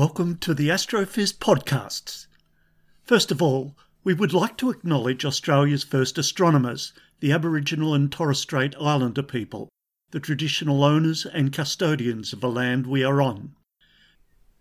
Welcome 0.00 0.38
to 0.38 0.54
the 0.54 0.70
Astrophiz 0.70 1.34
podcasts. 1.34 2.26
First 3.04 3.30
of 3.30 3.42
all, 3.42 3.76
we 4.02 4.14
would 4.14 4.32
like 4.32 4.56
to 4.56 4.70
acknowledge 4.70 5.26
Australia's 5.26 5.84
first 5.84 6.16
astronomers, 6.16 6.94
the 7.20 7.32
Aboriginal 7.32 7.92
and 7.92 8.10
Torres 8.10 8.38
Strait 8.38 8.74
Islander 8.80 9.22
people, 9.22 9.68
the 10.10 10.18
traditional 10.18 10.84
owners 10.84 11.26
and 11.26 11.52
custodians 11.52 12.32
of 12.32 12.40
the 12.40 12.48
land 12.48 12.86
we 12.86 13.04
are 13.04 13.20
on. 13.20 13.54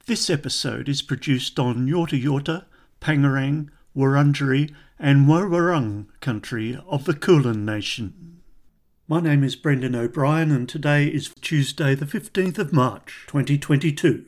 This 0.07 0.29
episode 0.29 0.89
is 0.89 1.01
produced 1.01 1.57
on 1.57 1.87
Yorta 1.87 2.21
Yorta, 2.21 2.65
Pangarang, 2.99 3.69
Wurundjeri, 3.95 4.73
and 4.99 5.25
Woiwurrung 5.25 6.07
country 6.19 6.77
of 6.85 7.05
the 7.05 7.13
Kulin 7.13 7.63
Nation. 7.63 8.41
My 9.07 9.21
name 9.21 9.45
is 9.45 9.55
Brendan 9.55 9.95
O'Brien, 9.95 10.51
and 10.51 10.67
today 10.67 11.07
is 11.07 11.33
Tuesday, 11.39 11.95
the 11.95 12.05
15th 12.05 12.57
of 12.57 12.73
March, 12.73 13.23
2022. 13.27 14.25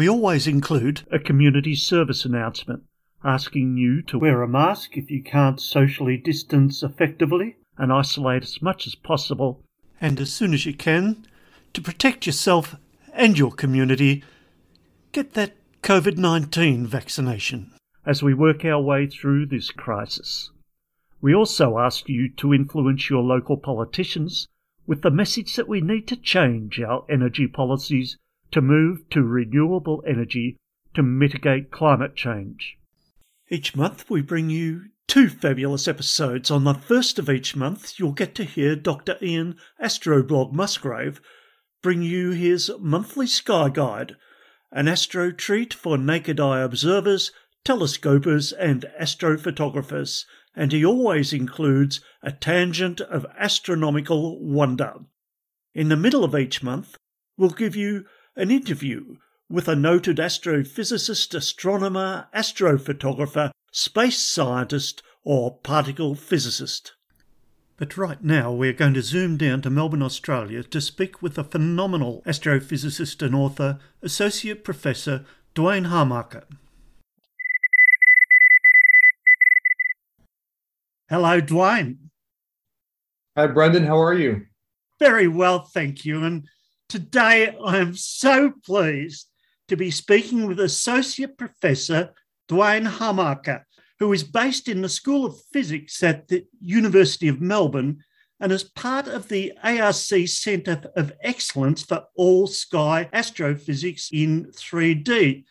We 0.00 0.08
always 0.08 0.46
include 0.46 1.02
a 1.12 1.18
community 1.18 1.74
service 1.74 2.24
announcement 2.24 2.84
asking 3.22 3.76
you 3.76 4.00
to 4.04 4.18
wear 4.18 4.40
a 4.40 4.48
mask 4.48 4.96
if 4.96 5.10
you 5.10 5.22
can't 5.22 5.60
socially 5.60 6.16
distance 6.16 6.82
effectively 6.82 7.58
and 7.76 7.92
isolate 7.92 8.42
as 8.42 8.62
much 8.62 8.86
as 8.86 8.94
possible, 8.94 9.62
and 10.00 10.18
as 10.18 10.32
soon 10.32 10.54
as 10.54 10.64
you 10.64 10.72
can, 10.72 11.26
to 11.74 11.82
protect 11.82 12.24
yourself 12.24 12.76
and 13.12 13.36
your 13.36 13.50
community, 13.50 14.24
get 15.12 15.34
that 15.34 15.52
COVID 15.82 16.16
19 16.16 16.86
vaccination 16.86 17.70
as 18.06 18.22
we 18.22 18.32
work 18.32 18.64
our 18.64 18.80
way 18.80 19.06
through 19.06 19.44
this 19.44 19.70
crisis. 19.70 20.50
We 21.20 21.34
also 21.34 21.76
ask 21.76 22.08
you 22.08 22.30
to 22.36 22.54
influence 22.54 23.10
your 23.10 23.22
local 23.22 23.58
politicians 23.58 24.48
with 24.86 25.02
the 25.02 25.10
message 25.10 25.56
that 25.56 25.68
we 25.68 25.82
need 25.82 26.08
to 26.08 26.16
change 26.16 26.80
our 26.80 27.04
energy 27.10 27.46
policies 27.46 28.16
to 28.52 28.60
move 28.60 29.08
to 29.10 29.22
renewable 29.22 30.02
energy 30.06 30.56
to 30.94 31.02
mitigate 31.02 31.70
climate 31.70 32.16
change. 32.16 32.76
Each 33.48 33.74
month 33.74 34.08
we 34.08 34.22
bring 34.22 34.50
you 34.50 34.86
two 35.06 35.28
fabulous 35.28 35.88
episodes. 35.88 36.50
On 36.50 36.64
the 36.64 36.74
first 36.74 37.18
of 37.18 37.28
each 37.28 37.56
month, 37.56 37.98
you'll 37.98 38.12
get 38.12 38.34
to 38.36 38.44
hear 38.44 38.76
Dr. 38.76 39.16
Ian 39.20 39.56
Astroblog 39.82 40.52
Musgrave 40.52 41.20
bring 41.82 42.02
you 42.02 42.30
his 42.30 42.70
monthly 42.78 43.26
sky 43.26 43.68
guide, 43.68 44.16
an 44.70 44.86
astro 44.86 45.32
treat 45.32 45.72
for 45.72 45.96
naked 45.96 46.38
eye 46.38 46.60
observers, 46.60 47.32
telescopers, 47.64 48.52
and 48.52 48.84
astrophotographers, 49.00 50.24
and 50.54 50.72
he 50.72 50.84
always 50.84 51.32
includes 51.32 52.00
a 52.22 52.30
tangent 52.30 53.00
of 53.00 53.26
astronomical 53.38 54.40
wonder. 54.40 54.94
In 55.74 55.88
the 55.88 55.96
middle 55.96 56.22
of 56.22 56.34
each 56.34 56.62
month, 56.62 56.96
we'll 57.36 57.50
give 57.50 57.74
you 57.74 58.04
an 58.40 58.50
interview 58.50 59.16
with 59.50 59.68
a 59.68 59.76
noted 59.76 60.16
astrophysicist, 60.16 61.34
astronomer, 61.34 62.26
astrophotographer, 62.34 63.50
space 63.70 64.18
scientist, 64.18 65.02
or 65.26 65.58
particle 65.58 66.14
physicist. 66.14 66.94
But 67.76 67.98
right 67.98 68.24
now, 68.24 68.50
we're 68.50 68.72
going 68.72 68.94
to 68.94 69.02
zoom 69.02 69.36
down 69.36 69.60
to 69.60 69.68
Melbourne, 69.68 70.02
Australia 70.02 70.62
to 70.62 70.80
speak 70.80 71.20
with 71.20 71.36
a 71.36 71.44
phenomenal 71.44 72.22
astrophysicist 72.24 73.20
and 73.20 73.34
author, 73.34 73.78
Associate 74.00 74.64
Professor 74.64 75.26
Duane 75.52 75.84
Hamacher. 75.84 76.44
Hello, 81.10 81.42
Duane. 81.42 82.10
Hi, 83.36 83.46
Brendan. 83.48 83.84
How 83.84 84.00
are 84.00 84.14
you? 84.14 84.46
Very 84.98 85.28
well, 85.28 85.60
thank 85.60 86.06
you. 86.06 86.24
And 86.24 86.44
today 86.90 87.56
I 87.64 87.78
am 87.78 87.94
so 87.94 88.50
pleased 88.50 89.28
to 89.68 89.76
be 89.76 89.92
speaking 89.92 90.46
with 90.46 90.58
Associate 90.58 91.38
Professor 91.38 92.10
Duane 92.48 92.84
Hamacher, 92.84 93.62
who 94.00 94.12
is 94.12 94.24
based 94.24 94.68
in 94.68 94.82
the 94.82 94.88
School 94.88 95.24
of 95.24 95.40
Physics 95.52 96.02
at 96.02 96.26
the 96.26 96.44
University 96.60 97.28
of 97.28 97.40
Melbourne 97.40 98.02
and 98.40 98.50
is 98.50 98.64
part 98.64 99.06
of 99.06 99.28
the 99.28 99.52
ARC 99.62 99.94
Centre 99.94 100.82
of 100.96 101.12
Excellence 101.22 101.82
for 101.84 102.06
All 102.16 102.48
Sky 102.48 103.08
Astrophysics 103.12 104.10
in 104.12 104.46
3D. 104.46 105.44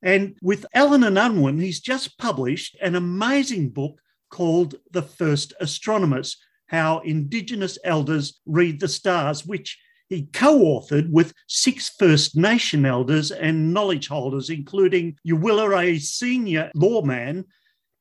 And 0.00 0.38
with 0.40 0.64
Allen 0.72 1.04
and 1.04 1.18
Unwin, 1.18 1.58
he's 1.58 1.80
just 1.80 2.16
published 2.16 2.78
an 2.80 2.94
amazing 2.94 3.70
book 3.70 4.00
called 4.30 4.76
The 4.90 5.02
First 5.02 5.52
Astronomers 5.60 6.38
How 6.68 7.00
Indigenous 7.00 7.76
Elders 7.84 8.40
Read 8.46 8.80
the 8.80 8.88
Stars, 8.88 9.44
which 9.44 9.76
he 10.08 10.28
co 10.32 10.58
authored 10.58 11.10
with 11.10 11.34
six 11.46 11.90
First 11.90 12.36
Nation 12.36 12.86
elders 12.86 13.30
and 13.30 13.72
knowledge 13.74 14.08
holders, 14.08 14.50
including 14.50 15.16
Euahlayi 15.26 16.00
senior 16.00 16.70
lawman 16.74 17.44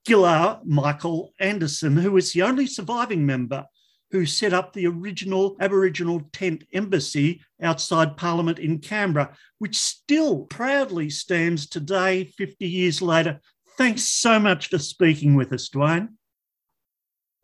Ghillar 0.08 0.62
Michael 0.66 1.34
Anderson, 1.40 1.98
who 1.98 2.16
is 2.18 2.32
the 2.32 2.44
only 2.44 2.66
surviving 2.66 3.26
member 3.26 3.66
who 4.12 4.26
set 4.26 4.54
up 4.54 4.72
the 4.72 4.88
original 4.88 5.58
Aboriginal 5.60 6.22
tent 6.32 6.64
embassy 6.74 7.42
outside 7.62 8.16
Parliament 8.16 8.58
in 8.58 8.80
Canberra, 8.80 9.36
which 9.60 9.76
still 9.78 10.46
proudly 10.46 11.10
stands 11.10 11.68
today, 11.68 12.24
50 12.24 12.66
years 12.66 13.02
later. 13.02 13.42
Thanks 13.78 14.04
so 14.04 14.40
much 14.40 14.70
for 14.70 14.80
speaking 14.80 15.36
with 15.36 15.52
us, 15.52 15.68
Duane. 15.68 16.18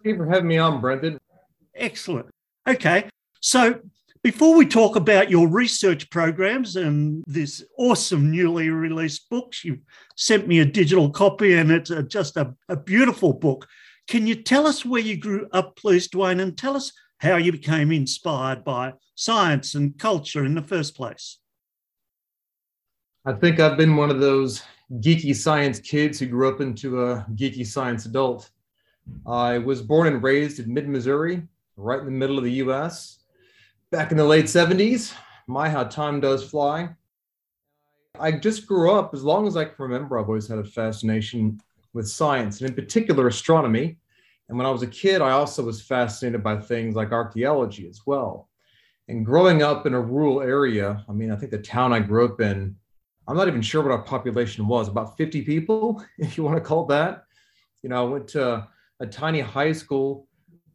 Thank 0.04 0.18
you 0.18 0.24
for 0.24 0.30
having 0.30 0.48
me 0.48 0.58
on, 0.58 0.80
Brendan. 0.80 1.20
Excellent. 1.76 2.28
Okay, 2.66 3.10
so 3.42 3.82
before 4.24 4.56
we 4.56 4.66
talk 4.66 4.96
about 4.96 5.30
your 5.30 5.50
research 5.50 6.10
programs 6.10 6.78
and 6.78 7.24
this 7.28 7.64
awesome 7.78 8.32
newly 8.32 8.70
released 8.70 9.30
books, 9.30 9.66
you've 9.66 9.82
sent 10.16 10.48
me 10.48 10.60
a 10.60 10.66
digital 10.66 11.10
copy 11.10 11.56
and 11.56 11.70
it's 11.70 11.92
just 12.08 12.38
a, 12.38 12.56
a 12.70 12.78
beautiful 12.78 13.34
book. 13.34 13.68
Can 14.08 14.26
you 14.26 14.36
tell 14.36 14.66
us 14.66 14.86
where 14.86 15.02
you 15.02 15.18
grew 15.18 15.48
up, 15.52 15.76
please, 15.76 16.08
Duane, 16.08 16.40
and 16.40 16.58
tell 16.58 16.78
us 16.78 16.94
how 17.20 17.36
you 17.36 17.52
became 17.52 17.92
inspired 17.92 18.64
by 18.64 18.94
science 19.16 19.76
and 19.76 19.98
culture 20.00 20.46
in 20.46 20.56
the 20.56 20.62
first 20.62 20.96
place? 20.96 21.40
I 23.26 23.34
think 23.34 23.60
I've 23.60 23.78
been 23.78 23.98
one 23.98 24.10
of 24.10 24.22
those 24.22 24.64
geeky 24.94 25.36
science 25.36 25.80
kids 25.80 26.20
who 26.20 26.28
grew 26.28 26.48
up 26.48 26.62
into 26.62 27.04
a 27.04 27.26
geeky 27.36 27.66
science 27.66 28.06
adult. 28.06 28.50
I 29.28 29.58
was 29.58 29.82
born 29.82 30.08
and 30.08 30.24
raised 30.24 30.60
in 30.60 30.74
mid 30.74 30.88
Missouri, 30.88 31.44
right 31.76 32.00
in 32.00 32.06
the 32.06 32.12
middle 32.12 32.38
of 32.38 32.46
the 32.46 32.54
US. 32.54 33.20
Back 33.94 34.10
in 34.10 34.18
the 34.18 34.26
late 34.26 34.46
70s, 34.46 35.14
my, 35.46 35.70
how 35.70 35.84
time 35.84 36.20
does 36.20 36.50
fly. 36.50 36.90
I 38.20 38.32
just 38.32 38.66
grew 38.66 38.92
up, 38.92 39.14
as 39.14 39.24
long 39.24 39.46
as 39.46 39.56
I 39.56 39.66
can 39.66 39.76
remember, 39.78 40.18
I've 40.18 40.28
always 40.28 40.48
had 40.48 40.58
a 40.58 40.64
fascination 40.64 41.62
with 41.94 42.10
science, 42.10 42.60
and 42.60 42.68
in 42.68 42.76
particular, 42.76 43.28
astronomy. 43.28 44.00
And 44.50 44.58
when 44.58 44.66
I 44.66 44.72
was 44.72 44.82
a 44.82 44.88
kid, 44.88 45.22
I 45.22 45.30
also 45.30 45.64
was 45.64 45.84
fascinated 45.84 46.42
by 46.42 46.58
things 46.58 46.96
like 46.96 47.12
archaeology 47.12 47.88
as 47.88 48.02
well. 48.04 48.50
And 49.10 49.24
growing 49.24 49.62
up 49.62 49.86
in 49.86 49.94
a 49.94 50.02
rural 50.02 50.42
area, 50.42 51.06
I 51.08 51.12
mean, 51.12 51.30
I 51.30 51.36
think 51.36 51.52
the 51.52 51.60
town 51.60 51.94
I 51.94 52.00
grew 52.00 52.26
up 52.26 52.42
in, 52.42 52.76
I'm 53.28 53.38
not 53.38 53.48
even 53.48 53.62
sure 53.62 53.84
what 53.84 53.92
our 53.92 54.02
population 54.02 54.66
was, 54.66 54.88
about 54.88 55.18
50 55.18 55.44
people, 55.44 56.04
if 56.18 56.36
you 56.36 56.44
want 56.44 56.58
to 56.58 56.62
call 56.62 56.88
that. 56.88 57.26
You 57.84 57.90
know, 57.90 58.08
I 58.08 58.10
went 58.10 58.28
to 58.30 58.68
a 59.00 59.06
tiny 59.06 59.42
high 59.42 59.72
school 59.72 60.28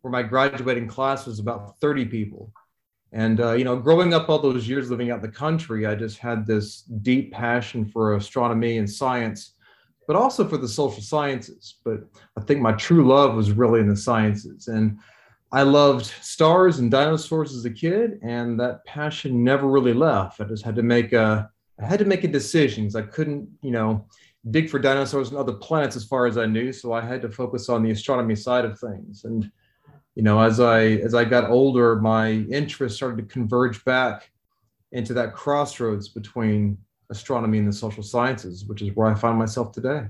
where 0.03 0.12
my 0.12 0.23
graduating 0.23 0.87
class 0.87 1.26
was 1.26 1.41
about 1.41 1.81
30 1.81 2.05
people. 2.05 2.53
And, 3.12 3.40
uh, 3.40 3.52
you 3.52 3.64
know, 3.64 3.76
growing 3.76 4.12
up 4.12 4.28
all 4.28 4.38
those 4.38 4.69
years 4.69 4.90
living 4.90 5.10
out 5.10 5.16
in 5.16 5.22
the 5.22 5.37
country, 5.37 5.87
I 5.87 5.94
just 5.94 6.19
had 6.19 6.46
this 6.46 6.82
deep 6.82 7.32
passion 7.32 7.87
for 7.87 8.16
astronomy 8.16 8.78
and 8.78 8.88
science, 8.88 9.55
but 10.06 10.16
also 10.16 10.46
for 10.46 10.58
the 10.58 10.69
social 10.69 11.02
sciences. 11.02 11.76
But 11.84 12.00
I 12.37 12.43
think 12.43 12.60
my 12.60 12.72
true 12.72 13.06
love 13.06 13.34
was 13.34 13.50
really 13.52 13.81
in 13.81 13.88
the 13.88 13.96
sciences. 13.96 14.69
And 14.69 14.99
I 15.50 15.62
loved 15.62 16.05
stars 16.05 16.78
and 16.78 16.90
dinosaurs 16.90 17.55
as 17.55 17.64
a 17.64 17.70
kid, 17.70 18.19
and 18.22 18.60
that 18.60 18.84
passion 18.84 19.43
never 19.43 19.66
really 19.66 19.94
left. 19.94 20.40
I 20.40 20.44
just 20.44 20.64
had 20.64 20.76
to 20.76 20.82
make 20.82 21.14
a 21.14 21.50
I 21.81 21.87
had 21.87 22.00
to 22.00 22.05
make 22.05 22.25
a 22.25 22.28
decision 22.28 22.84
because 22.84 22.96
I 22.96 23.02
couldn't, 23.02 23.49
you 23.62 23.70
know, 23.70 24.05
dig 24.50 24.69
for 24.69 24.78
dinosaurs 24.78 25.28
and 25.31 25.38
other 25.38 25.52
planets 25.52 25.96
as 25.96 26.05
far 26.05 26.26
as 26.26 26.37
I 26.37 26.46
knew. 26.46 26.72
So 26.72 26.93
I 26.93 27.00
had 27.00 27.22
to 27.22 27.31
focus 27.31 27.69
on 27.69 27.82
the 27.82 27.93
astronomy 27.93 28.34
side 28.34 28.64
of 28.64 28.78
things. 28.78 29.25
And 29.25 29.50
you 30.19 30.25
know, 30.25 30.41
as 30.41 30.59
I 30.59 30.81
as 31.06 31.15
I 31.15 31.25
got 31.25 31.49
older, 31.49 31.94
my 31.94 32.32
interest 32.32 32.97
started 32.97 33.19
to 33.19 33.32
converge 33.32 33.85
back 33.85 34.32
into 34.91 35.15
that 35.15 35.32
crossroads 35.32 36.09
between 36.09 36.76
astronomy 37.09 37.59
and 37.59 37.69
the 37.69 37.73
social 37.73 38.03
sciences, 38.03 38.65
which 38.65 38.82
is 38.82 38.91
where 38.97 39.06
I 39.06 39.15
find 39.15 39.38
myself 39.38 39.70
today. 39.70 40.09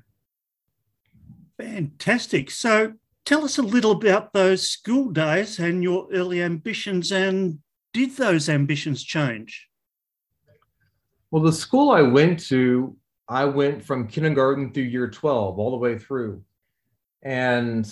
Fantastic. 1.61 2.51
So 2.51 2.95
tell 3.27 3.45
us 3.45 3.59
a 3.59 3.63
little 3.63 3.91
about 3.91 4.33
those 4.33 4.71
school 4.71 5.11
days 5.11 5.59
and 5.59 5.83
your 5.83 6.09
early 6.11 6.43
ambitions, 6.43 7.13
and 7.13 7.59
did 7.93 8.17
those 8.17 8.49
ambitions 8.49 9.05
change? 9.05 9.69
Well, 11.31 11.43
the 11.43 11.53
school 11.53 11.91
I 11.91 12.01
went 12.01 12.39
to, 12.47 12.97
I 13.29 13.45
went 13.45 13.85
from 13.85 14.09
kindergarten 14.09 14.73
through 14.73 14.85
year 14.85 15.11
12, 15.11 15.59
all 15.59 15.71
the 15.71 15.77
way 15.77 15.99
through. 15.99 16.43
And 17.21 17.87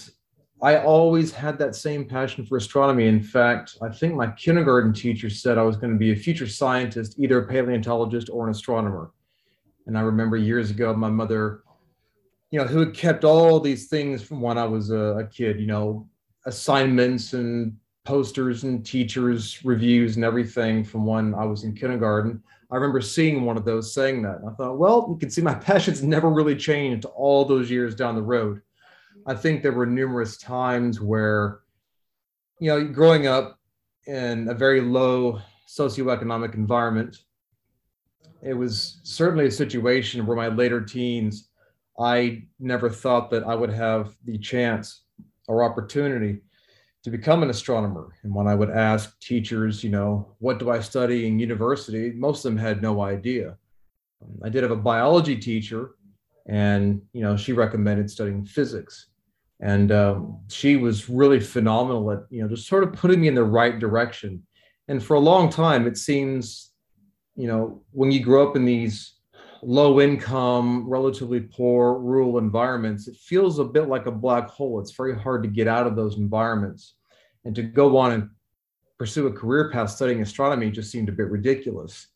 I 0.63 0.79
always 0.79 1.33
had 1.33 1.59
that 1.59 1.77
same 1.77 2.07
passion 2.07 2.47
for 2.47 2.57
astronomy. 2.57 3.07
In 3.07 3.23
fact, 3.23 3.77
I 3.83 3.91
think 3.91 4.15
my 4.15 4.29
kindergarten 4.33 4.93
teacher 4.93 5.29
said 5.29 5.59
I 5.59 5.63
was 5.63 5.77
going 5.77 5.93
to 5.93 5.99
be 5.99 6.13
a 6.13 6.17
future 6.17 6.47
scientist, 6.47 7.17
either 7.19 7.39
a 7.39 7.47
paleontologist 7.47 8.31
or 8.31 8.47
an 8.47 8.51
astronomer. 8.51 9.13
And 9.87 9.99
I 9.99 10.01
remember 10.01 10.37
years 10.37 10.71
ago, 10.71 10.95
my 10.95 11.11
mother 11.11 11.63
you 12.51 12.59
know, 12.59 12.67
who 12.67 12.79
had 12.81 12.95
kept 12.95 13.25
all 13.25 13.61
these 13.61 13.89
things 13.89 14.23
from 14.23 14.41
when 14.41 14.59
I 14.59 14.65
was 14.65 14.91
a, 14.91 15.29
kid, 15.33 15.61
you 15.61 15.67
know, 15.67 16.09
assignments 16.47 17.33
and 17.33 17.77
posters 18.05 18.63
and 18.63 18.87
teachers' 18.87 19.65
reviews 19.65 20.17
and 20.17 20.25
everything 20.25 20.85
from 20.85 21.05
when 21.05 21.35
I 21.35 21.45
was 21.45 21.65
in 21.65 21.75
kindergarten. 21.75 22.43
I 22.71 22.77
remember 22.77 23.01
seeing 23.01 23.45
one 23.45 23.57
of 23.57 23.65
those 23.65 23.93
saying 23.93 24.23
that. 24.23 24.37
And 24.41 24.49
I 24.49 24.55
thought, 24.55 24.79
well, 24.79 25.07
you 25.11 25.19
can 25.19 25.31
see 25.31 25.43
my 25.43 25.55
passions 25.71 26.03
never 26.03 26.31
really 26.31 26.57
changed 26.57 27.05
all 27.05 27.45
those 27.45 27.71
years 27.71 27.95
down 27.95 28.15
the 28.15 28.23
road. 28.23 28.63
I 29.27 29.35
think 29.35 29.63
there 29.63 29.73
were 29.73 29.87
numerous 29.87 30.37
times 30.37 31.01
where, 31.01 31.61
you 32.61 32.71
know, 32.71 32.85
growing 32.85 33.27
up 33.27 33.59
in 34.07 34.49
a 34.49 34.55
very 34.55 34.81
low 34.81 35.41
socioeconomic 35.69 36.55
environment, 36.55 37.19
it 38.43 38.55
was 38.55 39.01
certainly 39.03 39.47
a 39.47 39.51
situation 39.51 40.27
where 40.27 40.37
my 40.37 40.49
later 40.49 40.81
teens 40.81 41.49
I 41.99 42.45
never 42.61 42.91
thought 42.91 43.31
that 43.31 43.45
I 43.45 43.55
would 43.55 43.73
have 43.73 44.15
the 44.25 44.39
chance 44.39 45.03
or 45.49 45.65
opportunity 45.65 46.41
to 47.03 47.11
become 47.11 47.43
an 47.43 47.51
astronomer. 47.51 48.15
And 48.23 48.35
when 48.35 48.47
I 48.47 48.55
would 48.55 48.71
ask 48.71 49.19
teachers, 49.21 49.83
you 49.83 49.91
know, 49.91 50.35
what 50.39 50.59
do 50.59 50.71
I 50.71 50.81
study 50.81 51.27
in 51.27 51.39
university? 51.39 52.13
Most 52.13 52.45
of 52.45 52.53
them 52.53 52.59
had 52.59 52.83
no 52.83 53.01
idea. 53.01 53.57
I 54.45 54.49
did 54.49 54.63
have 54.63 54.73
a 54.73 54.77
biology 54.77 55.37
teacher, 55.37 55.93
and 56.47 57.01
you 57.13 57.23
know, 57.23 57.37
she 57.37 57.53
recommended 57.53 58.11
studying 58.11 58.45
physics. 58.45 59.07
And 59.61 59.91
um, 59.91 60.41
she 60.49 60.77
was 60.77 61.09
really 61.09 61.41
phenomenal 61.41 62.11
at, 62.13 62.21
you 62.31 62.43
know, 62.43 62.49
just 62.49 62.69
sort 62.69 62.85
of 62.85 62.93
putting 62.93 63.21
me 63.21 63.29
in 63.29 63.35
the 63.35 63.45
right 63.45 63.79
direction. 63.79 64.43
And 64.89 65.03
for 65.03 65.15
a 65.15 65.21
long 65.21 65.49
time, 65.49 65.87
it 65.87 65.97
seems, 65.97 66.73
you 67.35 67.47
know, 67.47 67.83
when 67.93 68.11
you 68.11 68.21
grow 68.21 68.49
up 68.49 68.57
in 68.57 68.65
these 68.65 69.15
low 69.63 70.01
income, 70.01 70.89
relatively 70.89 71.41
poor 71.41 71.99
rural 71.99 72.39
environments, 72.39 73.09
it 73.09 73.17
feels 73.17 73.59
a 73.59 73.65
bit 73.65 73.89
like 73.89 74.07
a 74.07 74.13
black 74.13 74.49
hole. 74.49 74.81
It's 74.81 74.95
very 74.95 75.19
hard 75.19 75.43
to 75.43 75.49
get 75.49 75.69
out 75.69 75.87
of 75.87 75.97
those 75.97 76.19
environments. 76.19 76.95
And 77.45 77.55
to 77.55 77.63
go 77.63 77.97
on 77.97 78.13
and 78.13 78.31
pursue 78.99 79.27
a 79.27 79.33
career 79.33 79.71
path 79.71 79.91
studying 79.91 80.21
astronomy 80.21 80.71
just 80.71 80.91
seemed 80.91 81.09
a 81.09 81.13
bit 81.13 81.29
ridiculous. 81.29 82.09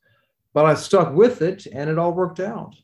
But 0.52 0.66
I 0.66 0.75
stuck 0.75 1.14
with 1.14 1.42
it 1.42 1.66
and 1.66 1.88
it 1.88 1.98
all 1.98 2.12
worked 2.12 2.40
out. 2.40 2.75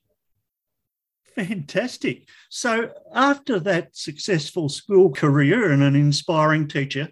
Fantastic. 1.36 2.28
So, 2.48 2.90
after 3.14 3.60
that 3.60 3.94
successful 3.94 4.70
school 4.70 5.12
career 5.12 5.70
and 5.70 5.82
an 5.82 5.94
inspiring 5.94 6.66
teacher, 6.66 7.08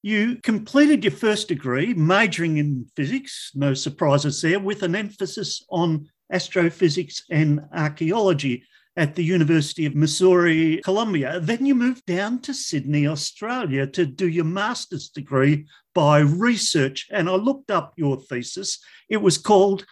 you 0.00 0.36
completed 0.42 1.04
your 1.04 1.12
first 1.12 1.48
degree, 1.48 1.92
majoring 1.92 2.56
in 2.56 2.86
physics, 2.96 3.52
no 3.54 3.74
surprises 3.74 4.40
there, 4.40 4.58
with 4.58 4.82
an 4.82 4.96
emphasis 4.96 5.64
on 5.70 6.08
astrophysics 6.32 7.24
and 7.30 7.60
archaeology 7.74 8.64
at 8.96 9.14
the 9.14 9.24
University 9.24 9.84
of 9.84 9.94
Missouri, 9.94 10.80
Columbia. 10.82 11.38
Then 11.38 11.66
you 11.66 11.74
moved 11.74 12.06
down 12.06 12.40
to 12.40 12.54
Sydney, 12.54 13.06
Australia 13.06 13.86
to 13.88 14.06
do 14.06 14.28
your 14.28 14.44
master's 14.44 15.10
degree 15.10 15.66
by 15.94 16.20
research. 16.20 17.06
And 17.10 17.28
I 17.28 17.34
looked 17.34 17.70
up 17.70 17.92
your 17.96 18.16
thesis. 18.16 18.78
It 19.10 19.18
was 19.18 19.36
called 19.36 19.84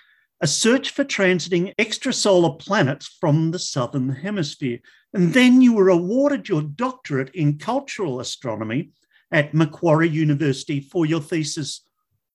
A 0.43 0.47
Search 0.47 0.89
for 0.89 1.05
Transiting 1.05 1.75
Extrasolar 1.77 2.59
Planets 2.59 3.07
from 3.21 3.51
the 3.51 3.59
Southern 3.59 4.09
Hemisphere. 4.09 4.79
And 5.13 5.35
then 5.35 5.61
you 5.61 5.75
were 5.75 5.91
awarded 5.91 6.49
your 6.49 6.63
doctorate 6.63 7.29
in 7.35 7.59
cultural 7.59 8.21
astronomy 8.21 8.93
at 9.31 9.53
Macquarie 9.53 10.09
University 10.09 10.81
for 10.81 11.05
your 11.05 11.21
thesis 11.21 11.85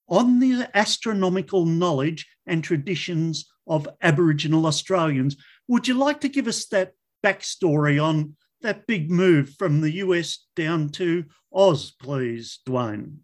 on 0.07 0.39
the 0.39 0.69
astronomical 0.75 1.65
knowledge 1.65 2.27
and 2.45 2.63
traditions 2.63 3.49
of 3.65 3.89
Aboriginal 4.03 4.67
Australians. 4.67 5.35
Would 5.67 5.87
you 5.87 5.95
like 5.95 6.21
to 6.21 6.29
give 6.29 6.47
us 6.47 6.67
that 6.67 6.91
backstory 7.25 7.99
on 7.99 8.35
that 8.61 8.85
big 8.85 9.09
move 9.09 9.55
from 9.57 9.81
the 9.81 9.93
US 9.93 10.45
down 10.55 10.89
to 10.89 11.25
Oz, 11.51 11.93
please, 11.99 12.59
Duane? 12.67 13.21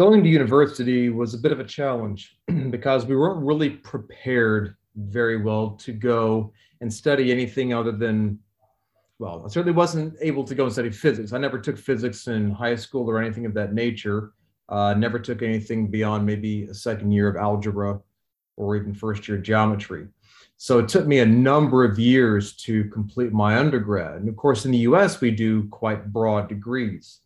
Going 0.00 0.24
to 0.24 0.30
university 0.30 1.10
was 1.10 1.34
a 1.34 1.38
bit 1.38 1.52
of 1.52 1.60
a 1.60 1.64
challenge 1.64 2.38
because 2.70 3.04
we 3.04 3.14
weren't 3.14 3.44
really 3.44 3.68
prepared 3.68 4.74
very 4.96 5.42
well 5.42 5.72
to 5.72 5.92
go 5.92 6.54
and 6.80 6.90
study 6.90 7.30
anything 7.30 7.74
other 7.74 7.92
than 7.92 8.38
well, 9.18 9.42
I 9.44 9.50
certainly 9.50 9.76
wasn't 9.76 10.16
able 10.22 10.42
to 10.44 10.54
go 10.54 10.64
and 10.64 10.72
study 10.72 10.88
physics. 10.90 11.34
I 11.34 11.38
never 11.38 11.58
took 11.58 11.76
physics 11.76 12.28
in 12.28 12.50
high 12.50 12.76
school 12.76 13.10
or 13.10 13.20
anything 13.20 13.44
of 13.44 13.52
that 13.52 13.74
nature. 13.74 14.32
Uh, 14.70 14.94
never 14.94 15.18
took 15.18 15.42
anything 15.42 15.88
beyond 15.88 16.24
maybe 16.24 16.64
a 16.64 16.72
second 16.72 17.12
year 17.12 17.28
of 17.28 17.36
algebra 17.36 18.00
or 18.56 18.76
even 18.76 18.94
first 18.94 19.28
year 19.28 19.36
geometry. 19.36 20.08
So 20.56 20.78
it 20.78 20.88
took 20.88 21.06
me 21.06 21.18
a 21.18 21.26
number 21.26 21.84
of 21.84 21.98
years 21.98 22.56
to 22.64 22.84
complete 22.84 23.34
my 23.34 23.58
undergrad. 23.58 24.20
And 24.20 24.30
of 24.30 24.36
course, 24.36 24.64
in 24.64 24.70
the 24.70 24.78
US, 24.78 25.20
we 25.20 25.30
do 25.30 25.68
quite 25.68 26.10
broad 26.10 26.48
degrees. 26.48 27.18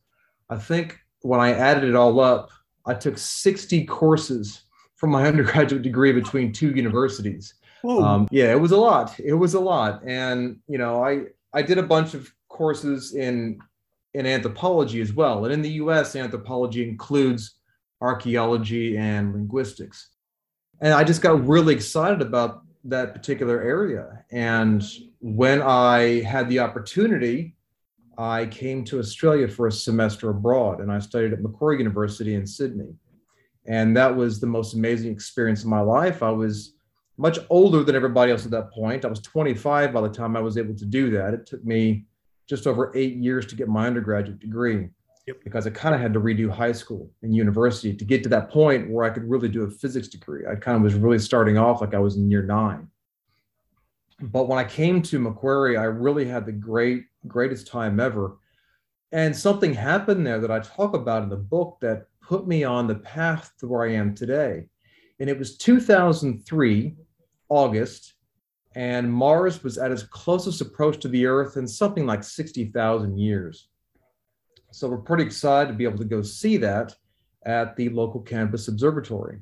I 0.51 0.57
think 0.57 0.99
when 1.21 1.39
I 1.39 1.53
added 1.53 1.85
it 1.85 1.95
all 1.95 2.19
up, 2.19 2.51
I 2.87 2.95
took 2.95 3.19
60 3.19 3.85
courses 3.87 4.63
for 4.97 5.07
my 5.07 5.27
undergraduate 5.29 5.83
degree 5.83 6.13
between 6.13 6.53
two 6.53 6.71
universities. 6.71 7.55
Um, 7.87 8.29
yeah, 8.31 8.51
it 8.51 8.61
was 8.61 8.73
a 8.73 8.79
lot. 8.79 9.19
It 9.21 9.35
was 9.35 9.53
a 9.55 9.61
lot. 9.61 10.03
And, 10.07 10.59
you 10.69 10.79
know, 10.79 11.05
I, 11.05 11.25
I 11.53 11.61
did 11.61 11.77
a 11.77 11.83
bunch 11.83 12.15
of 12.15 12.33
courses 12.49 13.15
in, 13.15 13.61
in 14.15 14.25
anthropology 14.25 15.03
as 15.03 15.13
well. 15.13 15.45
And 15.45 15.53
in 15.53 15.61
the 15.61 15.73
US, 15.73 16.17
anthropology 16.17 16.89
includes 16.89 17.57
archaeology 18.01 18.97
and 18.97 19.35
linguistics 19.35 20.15
and 20.81 20.93
I 20.93 21.05
just 21.05 21.23
got 21.23 21.47
really 21.47 21.75
excited 21.75 22.21
about 22.21 22.63
that 22.85 23.15
particular 23.15 23.63
area. 23.63 24.25
And 24.31 24.83
when 25.21 25.63
I 25.63 26.23
had 26.23 26.49
the 26.49 26.59
opportunity, 26.59 27.57
I 28.19 28.47
came 28.47 28.85
to 28.85 28.99
Australia 28.99 29.49
for 29.49 29.67
a 29.67 29.73
semester 29.73 30.31
abroad 30.31 30.81
and 30.81 30.91
I 30.91 30.99
studied 30.99 31.33
at 31.33 31.43
Macquarie 31.43 31.79
University 31.79 32.35
in 32.35 32.47
Sydney. 32.47 32.95
And 33.67 33.97
that 33.97 34.15
was 34.15 34.41
the 34.41 34.47
most 34.47 34.75
amazing 34.75 35.11
experience 35.11 35.63
of 35.63 35.69
my 35.69 35.81
life. 35.81 36.23
I 36.23 36.31
was 36.31 36.75
much 37.17 37.39
older 37.49 37.83
than 37.83 37.95
everybody 37.95 38.33
else 38.33 38.45
at 38.45 38.51
that 38.51 38.73
point. 38.73 39.05
I 39.05 39.09
was 39.09 39.21
25 39.21 39.93
by 39.93 40.01
the 40.01 40.09
time 40.09 40.37
I 40.37 40.41
was 40.41 40.59
able 40.59 40.75
to 40.77 40.85
do 40.85 41.11
that. 41.13 41.35
It 41.35 41.47
took 41.47 41.65
me 41.65 42.05
just 42.49 42.67
over 42.67 42.93
eight 42.95 43.17
years 43.17 43.47
to 43.47 43.57
get 43.57 43.69
my 43.69 43.87
undergraduate 43.87 44.41
degree 44.41 44.89
yep. 45.27 45.43
because 45.43 45.67
I 45.67 45.71
kind 45.71 45.95
of 45.95 46.01
had 46.01 46.13
to 46.15 46.21
redo 46.21 46.51
high 46.51 46.73
school 46.73 47.11
and 47.23 47.35
university 47.35 47.95
to 47.95 48.05
get 48.05 48.23
to 48.25 48.29
that 48.31 48.51
point 48.51 48.91
where 48.91 49.05
I 49.05 49.11
could 49.11 49.29
really 49.29 49.49
do 49.49 49.63
a 49.63 49.71
physics 49.71 50.09
degree. 50.09 50.43
I 50.47 50.55
kind 50.57 50.77
of 50.77 50.83
was 50.83 50.95
really 50.95 51.19
starting 51.19 51.57
off 51.57 51.81
like 51.81 51.95
I 51.95 51.99
was 51.99 52.17
in 52.17 52.31
year 52.31 52.43
nine. 52.43 52.89
But 54.21 54.49
when 54.49 54.59
I 54.59 54.65
came 54.65 55.03
to 55.03 55.19
Macquarie, 55.19 55.77
I 55.77 55.85
really 55.85 56.25
had 56.25 56.47
the 56.47 56.53
great, 56.53 57.05
greatest 57.27 57.67
time 57.67 58.01
ever. 58.01 58.39
And 59.13 59.37
something 59.37 59.73
happened 59.73 60.27
there 60.27 60.41
that 60.41 60.51
I 60.51 60.61
talk 60.61 60.95
about 60.95 61.23
in 61.23 61.29
the 61.29 61.37
book 61.37 61.79
that 61.81 62.07
put 62.21 62.47
me 62.49 62.65
on 62.65 62.87
the 62.87 62.97
path 62.97 63.53
to 63.59 63.69
where 63.69 63.85
I 63.89 63.93
am 63.93 64.15
today. 64.15 64.67
And 65.21 65.31
it 65.31 65.39
was 65.39 65.57
2003, 65.57 66.97
August, 67.49 68.15
and 68.75 69.13
Mars 69.13 69.63
was 69.63 69.79
at 69.79 69.93
its 69.93 70.03
closest 70.03 70.61
approach 70.61 70.99
to 71.01 71.09
the 71.09 71.27
Earth 71.27 71.57
in 71.57 71.69
something 71.69 72.07
like 72.07 72.25
60,000 72.25 73.17
years. 73.17 73.69
So 74.73 74.89
we're 74.89 74.99
pretty 74.99 75.23
excited 75.23 75.69
to 75.69 75.79
be 75.79 75.85
able 75.85 75.99
to 75.99 76.05
go 76.05 76.23
see 76.23 76.57
that 76.57 76.95
at 77.47 77.77
the 77.77 77.91
local 77.91 78.21
campus 78.21 78.67
observatory. 78.67 79.39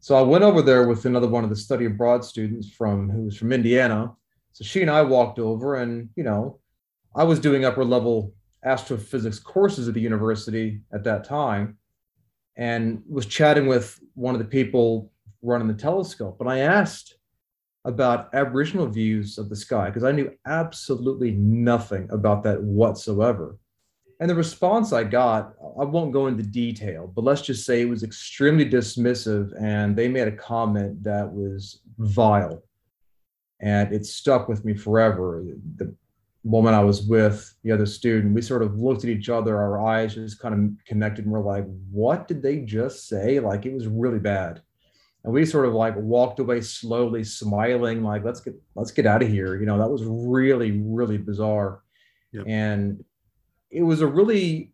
So 0.00 0.16
I 0.16 0.22
went 0.22 0.44
over 0.44 0.60
there 0.60 0.88
with 0.88 1.06
another 1.06 1.28
one 1.28 1.44
of 1.44 1.50
the 1.50 1.56
study 1.56 1.86
abroad 1.86 2.24
students 2.24 2.68
from 2.68 3.08
who 3.08 3.22
was 3.22 3.36
from 3.36 3.52
Indiana. 3.52 4.12
So 4.52 4.64
she 4.64 4.82
and 4.82 4.90
I 4.90 5.02
walked 5.02 5.38
over, 5.38 5.76
and 5.76 6.08
you 6.16 6.24
know, 6.24 6.58
I 7.16 7.24
was 7.24 7.38
doing 7.38 7.64
upper 7.64 7.84
level 7.84 8.34
astrophysics 8.64 9.38
courses 9.38 9.88
at 9.88 9.94
the 9.94 10.00
university 10.00 10.80
at 10.92 11.04
that 11.04 11.24
time 11.24 11.78
and 12.56 13.02
was 13.08 13.26
chatting 13.26 13.66
with 13.66 14.00
one 14.14 14.34
of 14.34 14.38
the 14.38 14.46
people 14.46 15.12
running 15.42 15.68
the 15.68 15.74
telescope. 15.74 16.40
And 16.40 16.48
I 16.48 16.58
asked 16.58 17.16
about 17.84 18.34
Aboriginal 18.34 18.86
views 18.86 19.38
of 19.38 19.48
the 19.48 19.56
sky 19.56 19.86
because 19.86 20.04
I 20.04 20.12
knew 20.12 20.32
absolutely 20.46 21.32
nothing 21.32 22.08
about 22.10 22.42
that 22.44 22.62
whatsoever. 22.62 23.58
And 24.20 24.30
the 24.30 24.34
response 24.34 24.92
I 24.92 25.04
got, 25.04 25.54
I 25.78 25.84
won't 25.84 26.12
go 26.12 26.28
into 26.28 26.42
detail, 26.42 27.12
but 27.14 27.24
let's 27.24 27.42
just 27.42 27.66
say 27.66 27.82
it 27.82 27.88
was 27.88 28.02
extremely 28.02 28.68
dismissive. 28.68 29.52
And 29.60 29.94
they 29.96 30.08
made 30.08 30.28
a 30.28 30.32
comment 30.32 31.02
that 31.04 31.30
was 31.30 31.80
vile. 31.98 32.62
And 33.60 33.92
it 33.92 34.06
stuck 34.06 34.48
with 34.48 34.64
me 34.64 34.74
forever. 34.74 35.44
The 35.76 35.94
woman 36.44 36.74
I 36.74 36.84
was 36.84 37.06
with, 37.06 37.54
the 37.62 37.72
other 37.72 37.86
student, 37.86 38.34
we 38.34 38.42
sort 38.42 38.62
of 38.62 38.78
looked 38.78 39.02
at 39.02 39.10
each 39.10 39.30
other, 39.30 39.56
our 39.56 39.84
eyes 39.86 40.14
just 40.14 40.38
kind 40.38 40.54
of 40.54 40.86
connected, 40.86 41.24
and 41.24 41.32
we're 41.32 41.40
like, 41.40 41.64
what 41.90 42.28
did 42.28 42.42
they 42.42 42.58
just 42.58 43.08
say? 43.08 43.40
Like 43.40 43.66
it 43.66 43.74
was 43.74 43.86
really 43.88 44.18
bad. 44.18 44.62
And 45.24 45.32
we 45.32 45.46
sort 45.46 45.64
of 45.64 45.72
like 45.72 45.94
walked 45.96 46.38
away 46.38 46.60
slowly, 46.60 47.24
smiling, 47.24 48.04
like, 48.04 48.24
let's 48.24 48.40
get 48.40 48.54
let's 48.74 48.90
get 48.90 49.06
out 49.06 49.22
of 49.22 49.28
here. 49.28 49.58
You 49.58 49.64
know, 49.64 49.78
that 49.78 49.88
was 49.88 50.04
really, 50.04 50.72
really 50.82 51.16
bizarre. 51.16 51.82
Yep. 52.32 52.44
And 52.46 53.02
it 53.70 53.82
was 53.82 54.02
a 54.02 54.06
really 54.06 54.72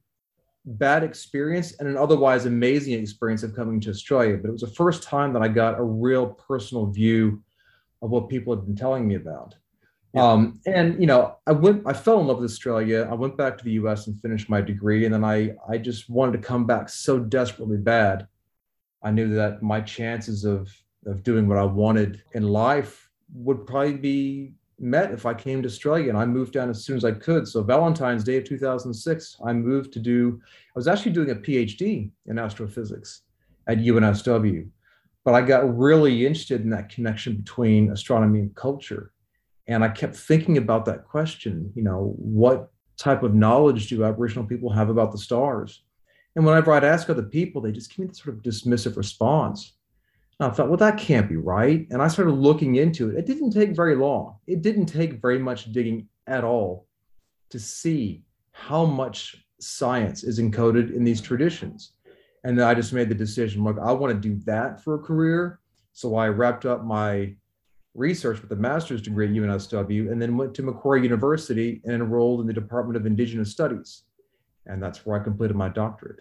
bad 0.64 1.04
experience 1.04 1.74
and 1.78 1.88
an 1.88 1.96
otherwise 1.96 2.46
amazing 2.46 3.00
experience 3.00 3.44
of 3.44 3.54
coming 3.54 3.80
to 3.80 3.90
Australia. 3.90 4.36
But 4.36 4.48
it 4.48 4.52
was 4.52 4.60
the 4.62 4.66
first 4.66 5.04
time 5.04 5.32
that 5.34 5.42
I 5.42 5.48
got 5.48 5.78
a 5.78 5.84
real 5.84 6.26
personal 6.26 6.86
view 6.86 7.42
of 8.02 8.10
what 8.10 8.28
people 8.28 8.54
had 8.54 8.66
been 8.66 8.76
telling 8.76 9.06
me 9.06 9.14
about. 9.14 9.54
Yeah. 10.12 10.24
Um, 10.24 10.60
and 10.66 11.00
you 11.00 11.06
know, 11.06 11.36
I 11.46 11.52
went, 11.52 11.82
I 11.86 11.92
fell 11.92 12.20
in 12.20 12.26
love 12.26 12.38
with 12.38 12.50
Australia. 12.50 13.08
I 13.10 13.14
went 13.14 13.36
back 13.36 13.56
to 13.58 13.64
the 13.64 13.72
U.S. 13.72 14.06
and 14.06 14.20
finished 14.20 14.48
my 14.48 14.60
degree, 14.60 15.04
and 15.04 15.14
then 15.14 15.24
I, 15.24 15.54
I 15.68 15.78
just 15.78 16.10
wanted 16.10 16.32
to 16.32 16.46
come 16.46 16.66
back 16.66 16.88
so 16.88 17.18
desperately 17.18 17.76
bad. 17.76 18.26
I 19.02 19.10
knew 19.10 19.34
that 19.34 19.62
my 19.62 19.80
chances 19.80 20.44
of 20.44 20.68
of 21.06 21.22
doing 21.22 21.48
what 21.48 21.58
I 21.58 21.64
wanted 21.64 22.22
in 22.32 22.42
life 22.42 23.08
would 23.32 23.66
probably 23.66 23.96
be 23.96 24.52
met 24.78 25.12
if 25.12 25.26
I 25.26 25.34
came 25.34 25.62
to 25.62 25.68
Australia 25.68 26.08
and 26.08 26.18
I 26.18 26.24
moved 26.24 26.52
down 26.52 26.70
as 26.70 26.84
soon 26.84 26.96
as 26.96 27.04
I 27.04 27.12
could. 27.12 27.46
So 27.46 27.62
Valentine's 27.62 28.24
Day 28.24 28.38
of 28.38 28.44
2006, 28.44 29.36
I 29.44 29.52
moved 29.52 29.92
to 29.92 29.98
do, 29.98 30.40
I 30.44 30.78
was 30.78 30.88
actually 30.88 31.12
doing 31.12 31.30
a 31.30 31.34
PhD 31.34 32.10
in 32.26 32.38
astrophysics 32.38 33.22
at 33.66 33.78
UNSW, 33.78 34.68
but 35.24 35.34
I 35.34 35.42
got 35.42 35.76
really 35.76 36.26
interested 36.26 36.62
in 36.62 36.70
that 36.70 36.88
connection 36.88 37.36
between 37.36 37.92
astronomy 37.92 38.40
and 38.40 38.54
culture. 38.54 39.12
And 39.70 39.84
I 39.84 39.88
kept 39.88 40.16
thinking 40.16 40.58
about 40.58 40.84
that 40.86 41.04
question, 41.04 41.72
you 41.76 41.82
know, 41.82 42.14
what 42.18 42.72
type 42.98 43.22
of 43.22 43.34
knowledge 43.34 43.88
do 43.88 44.04
Aboriginal 44.04 44.44
people 44.44 44.68
have 44.70 44.90
about 44.90 45.12
the 45.12 45.18
stars? 45.18 45.84
And 46.34 46.44
whenever 46.44 46.72
I'd 46.72 46.82
ask 46.82 47.08
other 47.08 47.22
people, 47.22 47.62
they 47.62 47.70
just 47.70 47.88
give 47.90 48.00
me 48.00 48.06
this 48.06 48.18
sort 48.18 48.36
of 48.36 48.42
dismissive 48.42 48.96
response. 48.96 49.76
And 50.40 50.50
I 50.50 50.52
thought, 50.52 50.68
well, 50.68 50.76
that 50.78 50.98
can't 50.98 51.28
be 51.28 51.36
right. 51.36 51.86
And 51.90 52.02
I 52.02 52.08
started 52.08 52.32
looking 52.32 52.76
into 52.76 53.10
it. 53.10 53.16
It 53.16 53.26
didn't 53.26 53.52
take 53.52 53.76
very 53.76 53.94
long. 53.94 54.38
It 54.48 54.60
didn't 54.60 54.86
take 54.86 55.22
very 55.22 55.38
much 55.38 55.72
digging 55.72 56.08
at 56.26 56.42
all 56.42 56.88
to 57.50 57.60
see 57.60 58.24
how 58.50 58.84
much 58.84 59.36
science 59.60 60.24
is 60.24 60.40
encoded 60.40 60.92
in 60.92 61.04
these 61.04 61.20
traditions. 61.20 61.92
And 62.42 62.58
then 62.58 62.66
I 62.66 62.74
just 62.74 62.92
made 62.92 63.08
the 63.08 63.14
decision, 63.14 63.62
look, 63.62 63.76
I 63.80 63.92
want 63.92 64.12
to 64.12 64.28
do 64.28 64.42
that 64.46 64.82
for 64.82 64.96
a 64.96 64.98
career. 64.98 65.60
So 65.92 66.16
I 66.16 66.28
wrapped 66.28 66.66
up 66.66 66.84
my 66.84 67.34
research 67.94 68.40
with 68.40 68.52
a 68.52 68.56
master's 68.56 69.02
degree 69.02 69.26
at 69.26 69.32
UNSW 69.32 70.10
and 70.10 70.20
then 70.20 70.36
went 70.36 70.54
to 70.54 70.62
Macquarie 70.62 71.02
University 71.02 71.80
and 71.84 71.92
enrolled 71.94 72.40
in 72.40 72.46
the 72.46 72.52
Department 72.52 72.96
of 72.96 73.06
Indigenous 73.06 73.50
Studies. 73.50 74.04
And 74.66 74.82
that's 74.82 75.04
where 75.04 75.20
I 75.20 75.24
completed 75.24 75.56
my 75.56 75.68
doctorate. 75.68 76.20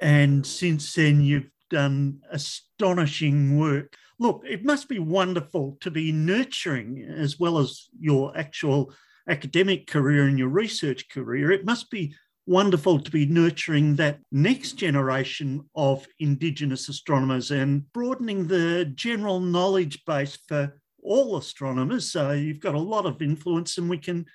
And 0.00 0.46
since 0.46 0.94
then, 0.94 1.20
you've 1.20 1.50
done 1.68 2.20
astonishing 2.30 3.58
work. 3.58 3.96
Look, 4.18 4.42
it 4.46 4.64
must 4.64 4.88
be 4.88 4.98
wonderful 4.98 5.76
to 5.80 5.90
be 5.90 6.12
nurturing 6.12 7.04
as 7.04 7.38
well 7.38 7.58
as 7.58 7.88
your 7.98 8.36
actual 8.36 8.92
academic 9.28 9.86
career 9.86 10.26
and 10.26 10.38
your 10.38 10.48
research 10.48 11.08
career. 11.10 11.50
It 11.50 11.64
must 11.64 11.90
be 11.90 12.14
wonderful 12.50 12.98
to 12.98 13.12
be 13.12 13.24
nurturing 13.26 13.94
that 13.94 14.18
next 14.32 14.72
generation 14.72 15.64
of 15.76 16.04
Indigenous 16.18 16.88
astronomers 16.88 17.52
and 17.52 17.90
broadening 17.92 18.48
the 18.48 18.84
general 18.96 19.38
knowledge 19.38 20.04
base 20.04 20.36
for 20.48 20.74
all 21.00 21.36
astronomers. 21.36 22.10
So 22.10 22.32
you've 22.32 22.58
got 22.58 22.74
a 22.74 22.80
lot 22.80 23.06
of 23.06 23.22
influence, 23.22 23.78
and 23.78 23.88
we 23.88 23.98
can 23.98 24.26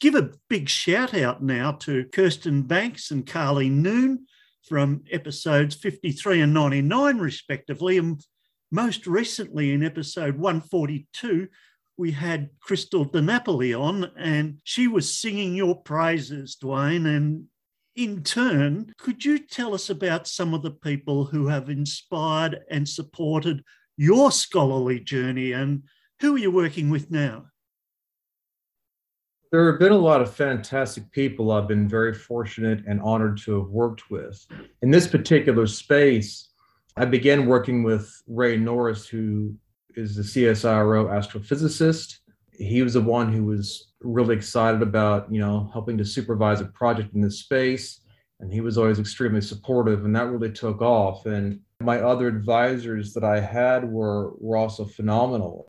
give 0.00 0.16
a 0.16 0.32
big 0.48 0.68
shout 0.68 1.14
out 1.14 1.44
now 1.44 1.70
to 1.82 2.06
Kirsten 2.06 2.62
Banks 2.62 3.12
and 3.12 3.24
Karlie 3.24 3.70
Noon 3.70 4.26
from 4.68 5.04
episodes 5.12 5.76
53 5.76 6.40
and 6.40 6.52
99, 6.52 7.18
respectively. 7.18 7.98
And 7.98 8.20
most 8.72 9.06
recently, 9.06 9.72
in 9.72 9.84
episode 9.84 10.36
142, 10.36 11.46
we 11.96 12.10
had 12.10 12.50
Krystal 12.66 13.12
De 13.12 13.22
Napoli 13.22 13.74
on, 13.74 14.10
and 14.18 14.58
she 14.64 14.88
was 14.88 15.12
singing 15.12 15.54
your 15.54 15.76
praises, 15.82 16.56
Duane. 16.56 17.06
And 17.06 17.44
in 18.00 18.22
turn, 18.22 18.94
could 18.96 19.22
you 19.22 19.38
tell 19.38 19.74
us 19.74 19.90
about 19.90 20.26
some 20.26 20.54
of 20.54 20.62
the 20.62 20.70
people 20.70 21.26
who 21.26 21.46
have 21.48 21.68
inspired 21.68 22.60
and 22.70 22.88
supported 22.88 23.62
your 23.98 24.32
scholarly 24.32 24.98
journey 24.98 25.52
and 25.52 25.82
who 26.20 26.34
are 26.34 26.38
you 26.38 26.50
working 26.50 26.88
with 26.88 27.10
now? 27.10 27.44
There 29.52 29.70
have 29.70 29.78
been 29.78 29.92
a 29.92 29.98
lot 29.98 30.22
of 30.22 30.34
fantastic 30.34 31.10
people 31.10 31.50
I've 31.50 31.68
been 31.68 31.88
very 31.88 32.14
fortunate 32.14 32.84
and 32.86 33.02
honored 33.02 33.36
to 33.42 33.58
have 33.60 33.68
worked 33.68 34.10
with. 34.10 34.46
In 34.80 34.90
this 34.90 35.06
particular 35.06 35.66
space, 35.66 36.52
I 36.96 37.04
began 37.04 37.46
working 37.46 37.82
with 37.82 38.10
Ray 38.26 38.56
Norris, 38.56 39.06
who 39.06 39.54
is 39.94 40.16
the 40.16 40.22
CSIRO 40.22 41.10
astrophysicist. 41.10 42.20
He 42.52 42.82
was 42.82 42.94
the 42.94 43.02
one 43.02 43.30
who 43.30 43.44
was 43.44 43.89
really 44.00 44.34
excited 44.34 44.82
about, 44.82 45.32
you 45.32 45.40
know, 45.40 45.70
helping 45.72 45.98
to 45.98 46.04
supervise 46.04 46.60
a 46.60 46.66
project 46.66 47.14
in 47.14 47.20
this 47.20 47.40
space. 47.40 48.00
And 48.40 48.52
he 48.52 48.60
was 48.62 48.78
always 48.78 48.98
extremely 48.98 49.42
supportive, 49.42 50.04
and 50.04 50.16
that 50.16 50.30
really 50.30 50.50
took 50.50 50.80
off. 50.80 51.26
And 51.26 51.60
my 51.80 52.00
other 52.00 52.26
advisors 52.26 53.12
that 53.12 53.24
I 53.24 53.38
had 53.38 53.84
were, 53.84 54.32
were 54.38 54.56
also 54.56 54.86
phenomenal. 54.86 55.68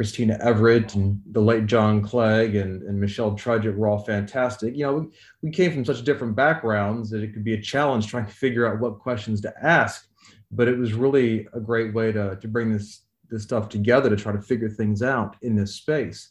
Kristina 0.00 0.38
Everett 0.40 0.94
and 0.94 1.20
the 1.32 1.40
late 1.40 1.66
John 1.66 2.02
Clegg 2.02 2.54
and, 2.54 2.82
and 2.82 3.00
Michelle 3.00 3.32
Trudgett 3.32 3.76
were 3.76 3.88
all 3.88 3.98
fantastic. 3.98 4.76
You 4.76 4.84
know, 4.84 4.94
we, 4.94 5.06
we 5.42 5.50
came 5.50 5.72
from 5.72 5.84
such 5.84 6.04
different 6.04 6.36
backgrounds 6.36 7.10
that 7.10 7.22
it 7.22 7.32
could 7.32 7.42
be 7.42 7.54
a 7.54 7.60
challenge 7.60 8.06
trying 8.06 8.26
to 8.26 8.32
figure 8.32 8.66
out 8.66 8.80
what 8.80 9.00
questions 9.00 9.40
to 9.40 9.52
ask. 9.60 10.08
But 10.52 10.68
it 10.68 10.78
was 10.78 10.94
really 10.94 11.48
a 11.52 11.60
great 11.60 11.94
way 11.94 12.12
to, 12.12 12.36
to 12.36 12.48
bring 12.48 12.72
this, 12.72 13.02
this 13.28 13.42
stuff 13.42 13.68
together 13.68 14.08
to 14.08 14.16
try 14.16 14.32
to 14.32 14.40
figure 14.40 14.70
things 14.70 15.02
out 15.02 15.36
in 15.42 15.56
this 15.56 15.74
space. 15.74 16.30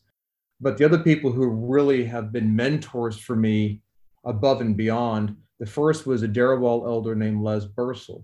But 0.60 0.78
the 0.78 0.86
other 0.86 1.00
people 1.00 1.32
who 1.32 1.48
really 1.48 2.04
have 2.06 2.32
been 2.32 2.56
mentors 2.56 3.18
for 3.18 3.36
me 3.36 3.82
above 4.26 4.62
and 4.62 4.76
beyond, 4.76 5.36
the 5.60 5.66
first 5.66 6.08
was 6.08 6.24
a 6.24 6.28
Darawal 6.28 6.86
elder 6.88 7.16
named 7.16 7.42
Les 7.42 7.66
Bursill. 7.66 8.24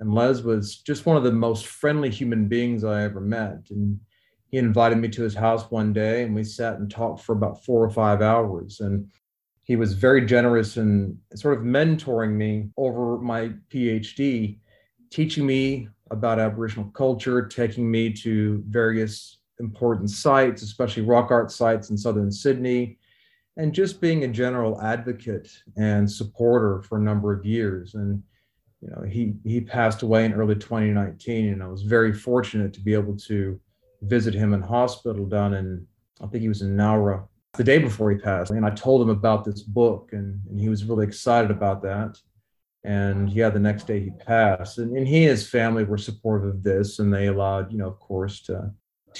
And 0.00 0.14
Les 0.14 0.42
was 0.42 0.78
just 0.78 1.06
one 1.06 1.16
of 1.16 1.24
the 1.24 1.32
most 1.32 1.66
friendly 1.66 2.10
human 2.10 2.48
beings 2.48 2.84
I 2.84 3.02
ever 3.02 3.20
met. 3.20 3.58
And 3.70 3.98
he 4.48 4.58
invited 4.58 4.98
me 4.98 5.08
to 5.08 5.22
his 5.22 5.34
house 5.34 5.70
one 5.70 5.92
day 5.92 6.22
and 6.22 6.34
we 6.34 6.44
sat 6.44 6.78
and 6.78 6.90
talked 6.90 7.22
for 7.22 7.32
about 7.32 7.64
four 7.64 7.82
or 7.82 7.90
five 7.90 8.22
hours. 8.22 8.80
And 8.80 9.10
he 9.64 9.76
was 9.76 9.94
very 9.94 10.24
generous 10.24 10.76
and 10.76 11.18
sort 11.34 11.58
of 11.58 11.64
mentoring 11.64 12.32
me 12.32 12.68
over 12.76 13.18
my 13.18 13.52
PhD, 13.70 14.58
teaching 15.10 15.46
me 15.46 15.88
about 16.10 16.38
Aboriginal 16.38 16.88
culture, 16.90 17.46
taking 17.46 17.90
me 17.90 18.12
to 18.12 18.62
various 18.68 19.38
important 19.60 20.10
sites, 20.10 20.62
especially 20.62 21.02
rock 21.02 21.30
art 21.30 21.50
sites 21.50 21.90
in 21.90 21.96
southern 21.96 22.30
Sydney, 22.30 22.98
and 23.56 23.72
just 23.72 24.00
being 24.00 24.24
a 24.24 24.28
general 24.28 24.80
advocate 24.80 25.50
and 25.76 26.10
supporter 26.10 26.82
for 26.82 26.98
a 26.98 27.02
number 27.02 27.32
of 27.32 27.44
years. 27.44 27.94
And 27.94 28.22
you 28.82 28.90
know, 28.90 29.02
he 29.02 29.34
he 29.44 29.60
passed 29.60 30.02
away 30.02 30.24
in 30.24 30.32
early 30.32 30.54
2019, 30.54 31.52
and 31.52 31.62
I 31.62 31.66
was 31.66 31.82
very 31.82 32.12
fortunate 32.12 32.72
to 32.74 32.80
be 32.80 32.94
able 32.94 33.16
to 33.18 33.58
visit 34.02 34.34
him 34.34 34.52
in 34.52 34.62
hospital 34.62 35.26
down 35.26 35.54
in, 35.54 35.86
I 36.20 36.26
think 36.26 36.42
he 36.42 36.48
was 36.48 36.62
in 36.62 36.76
Nowra 36.76 37.26
the 37.56 37.64
day 37.64 37.78
before 37.78 38.10
he 38.10 38.18
passed. 38.18 38.50
And 38.50 38.66
I 38.66 38.70
told 38.70 39.02
him 39.02 39.10
about 39.10 39.44
this 39.44 39.62
book, 39.62 40.10
and, 40.12 40.40
and 40.48 40.60
he 40.60 40.68
was 40.68 40.84
really 40.84 41.06
excited 41.06 41.50
about 41.50 41.82
that. 41.82 42.18
And 42.84 43.30
yeah, 43.30 43.50
the 43.50 43.58
next 43.58 43.86
day 43.86 44.00
he 44.00 44.10
passed. 44.10 44.78
And, 44.78 44.96
and 44.96 45.08
he 45.08 45.22
and 45.22 45.30
his 45.30 45.48
family 45.48 45.84
were 45.84 45.98
supportive 45.98 46.48
of 46.48 46.62
this, 46.62 46.98
and 46.98 47.12
they 47.12 47.26
allowed, 47.26 47.72
you 47.72 47.78
know, 47.78 47.88
of 47.88 47.98
course, 47.98 48.40
to, 48.42 48.52
to 48.52 48.70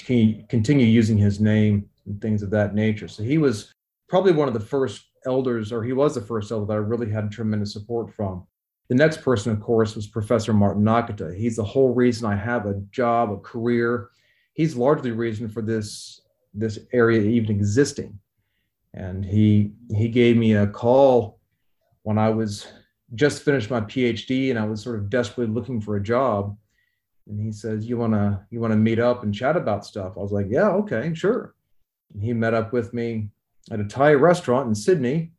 continue 0.05 0.85
using 0.85 1.17
his 1.17 1.39
name 1.39 1.89
and 2.05 2.21
things 2.21 2.43
of 2.43 2.49
that 2.51 2.75
nature. 2.75 3.07
So 3.07 3.23
he 3.23 3.37
was 3.37 3.73
probably 4.07 4.31
one 4.31 4.47
of 4.47 4.53
the 4.53 4.59
first 4.59 5.05
elders, 5.25 5.71
or 5.71 5.83
he 5.83 5.93
was 5.93 6.15
the 6.15 6.21
first 6.21 6.51
elder 6.51 6.65
that 6.65 6.73
I 6.73 6.77
really 6.77 7.09
had 7.11 7.31
tremendous 7.31 7.73
support 7.73 8.13
from. 8.13 8.45
The 8.89 8.95
next 8.95 9.21
person, 9.21 9.51
of 9.51 9.59
course, 9.59 9.95
was 9.95 10.07
Professor 10.07 10.53
Martin 10.53 10.83
Nakata. 10.83 11.35
He's 11.35 11.57
the 11.57 11.63
whole 11.63 11.93
reason 11.93 12.25
I 12.25 12.35
have 12.35 12.65
a 12.65 12.81
job, 12.91 13.31
a 13.31 13.37
career, 13.37 14.09
he's 14.57 14.75
largely 14.75 15.11
reason 15.11 15.47
for 15.47 15.61
this 15.61 16.21
this 16.53 16.79
area 16.91 17.21
even 17.21 17.51
existing. 17.51 18.19
And 18.93 19.23
he 19.23 19.71
he 19.95 20.09
gave 20.09 20.35
me 20.35 20.53
a 20.53 20.67
call 20.67 21.39
when 22.01 22.17
I 22.17 22.29
was 22.29 22.67
just 23.13 23.43
finished 23.43 23.69
my 23.69 23.81
PhD 23.81 24.49
and 24.49 24.59
I 24.59 24.65
was 24.65 24.81
sort 24.81 24.97
of 24.97 25.09
desperately 25.09 25.53
looking 25.53 25.79
for 25.79 25.95
a 25.95 26.03
job. 26.03 26.57
And 27.29 27.39
he 27.39 27.51
says, 27.51 27.85
"You 27.87 27.97
wanna 27.97 28.45
you 28.49 28.59
wanna 28.59 28.77
meet 28.77 28.99
up 28.99 29.23
and 29.23 29.33
chat 29.33 29.57
about 29.57 29.85
stuff?" 29.85 30.17
I 30.17 30.21
was 30.21 30.31
like, 30.31 30.47
"Yeah, 30.49 30.69
okay, 30.69 31.13
sure." 31.13 31.53
And 32.13 32.23
he 32.23 32.33
met 32.33 32.53
up 32.53 32.73
with 32.73 32.93
me 32.93 33.29
at 33.71 33.79
a 33.79 33.85
Thai 33.85 34.13
restaurant 34.13 34.67
in 34.67 34.75
Sydney. 34.75 35.31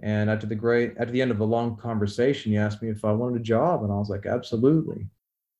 And 0.00 0.28
after 0.28 0.46
the 0.46 0.56
great 0.56 0.96
at 0.96 1.12
the 1.12 1.22
end 1.22 1.30
of 1.30 1.40
a 1.40 1.44
long 1.44 1.76
conversation, 1.76 2.52
he 2.52 2.58
asked 2.58 2.82
me 2.82 2.90
if 2.90 3.04
I 3.04 3.12
wanted 3.12 3.40
a 3.40 3.44
job, 3.44 3.84
and 3.84 3.92
I 3.92 3.96
was 3.96 4.10
like, 4.10 4.26
"Absolutely." 4.26 5.08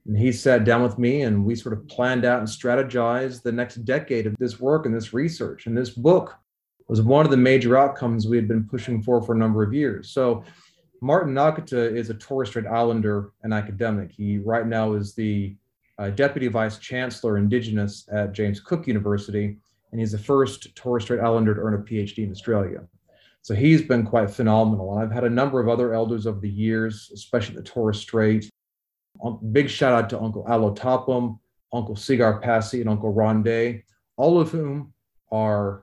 And 0.04 0.16
he 0.16 0.32
sat 0.32 0.64
down 0.64 0.82
with 0.82 0.98
me, 0.98 1.22
and 1.22 1.44
we 1.44 1.54
sort 1.54 1.74
of 1.74 1.86
planned 1.86 2.24
out 2.24 2.40
and 2.40 2.48
strategized 2.48 3.42
the 3.42 3.52
next 3.52 3.84
decade 3.84 4.26
of 4.26 4.34
this 4.38 4.58
work 4.58 4.84
and 4.84 4.94
this 4.94 5.14
research. 5.14 5.66
And 5.66 5.76
this 5.76 5.90
book 5.90 6.34
was 6.88 7.00
one 7.00 7.24
of 7.24 7.30
the 7.30 7.36
major 7.36 7.76
outcomes 7.76 8.26
we 8.26 8.36
had 8.36 8.48
been 8.48 8.64
pushing 8.64 9.00
for 9.00 9.22
for 9.22 9.34
a 9.34 9.38
number 9.38 9.62
of 9.62 9.72
years. 9.72 10.10
So 10.10 10.42
Martin 11.02 11.34
Nakata 11.34 11.96
is 11.96 12.10
a 12.10 12.14
Torres 12.14 12.50
Strait 12.50 12.64
Islander 12.64 13.32
and 13.42 13.52
academic. 13.52 14.12
He 14.12 14.38
right 14.38 14.64
now 14.64 14.92
is 14.92 15.14
the 15.14 15.56
uh, 15.98 16.10
Deputy 16.10 16.46
Vice 16.46 16.78
Chancellor 16.78 17.38
Indigenous 17.38 18.08
at 18.12 18.32
James 18.32 18.60
Cook 18.60 18.86
University, 18.86 19.56
and 19.90 20.00
he's 20.00 20.12
the 20.12 20.18
first 20.18 20.72
Torres 20.76 21.02
Strait 21.02 21.18
Islander 21.18 21.56
to 21.56 21.60
earn 21.60 21.74
a 21.74 21.78
PhD 21.78 22.18
in 22.18 22.30
Australia. 22.30 22.84
So 23.42 23.52
he's 23.52 23.82
been 23.82 24.06
quite 24.06 24.30
phenomenal. 24.30 24.92
And 24.92 25.02
I've 25.02 25.10
had 25.10 25.24
a 25.24 25.30
number 25.30 25.60
of 25.60 25.68
other 25.68 25.92
elders 25.92 26.28
over 26.28 26.38
the 26.38 26.48
years, 26.48 27.10
especially 27.12 27.56
the 27.56 27.62
Torres 27.62 27.98
Strait. 27.98 28.48
Um, 29.24 29.40
big 29.50 29.68
shout 29.68 29.92
out 29.92 30.08
to 30.10 30.20
Uncle 30.20 30.46
Alo 30.48 30.72
Tapim, 30.72 31.36
Uncle 31.72 31.96
Segar 31.96 32.38
Passi, 32.38 32.80
and 32.80 32.88
Uncle 32.88 33.12
Ron 33.12 33.42
Day, 33.42 33.82
all 34.16 34.40
of 34.40 34.52
whom 34.52 34.94
are 35.32 35.82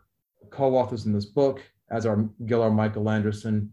co-authors 0.50 1.06
in 1.06 1.12
this 1.12 1.26
book, 1.26 1.62
as 1.92 2.06
are 2.06 2.30
Ghillar 2.46 2.74
Michael 2.74 3.10
Anderson, 3.10 3.70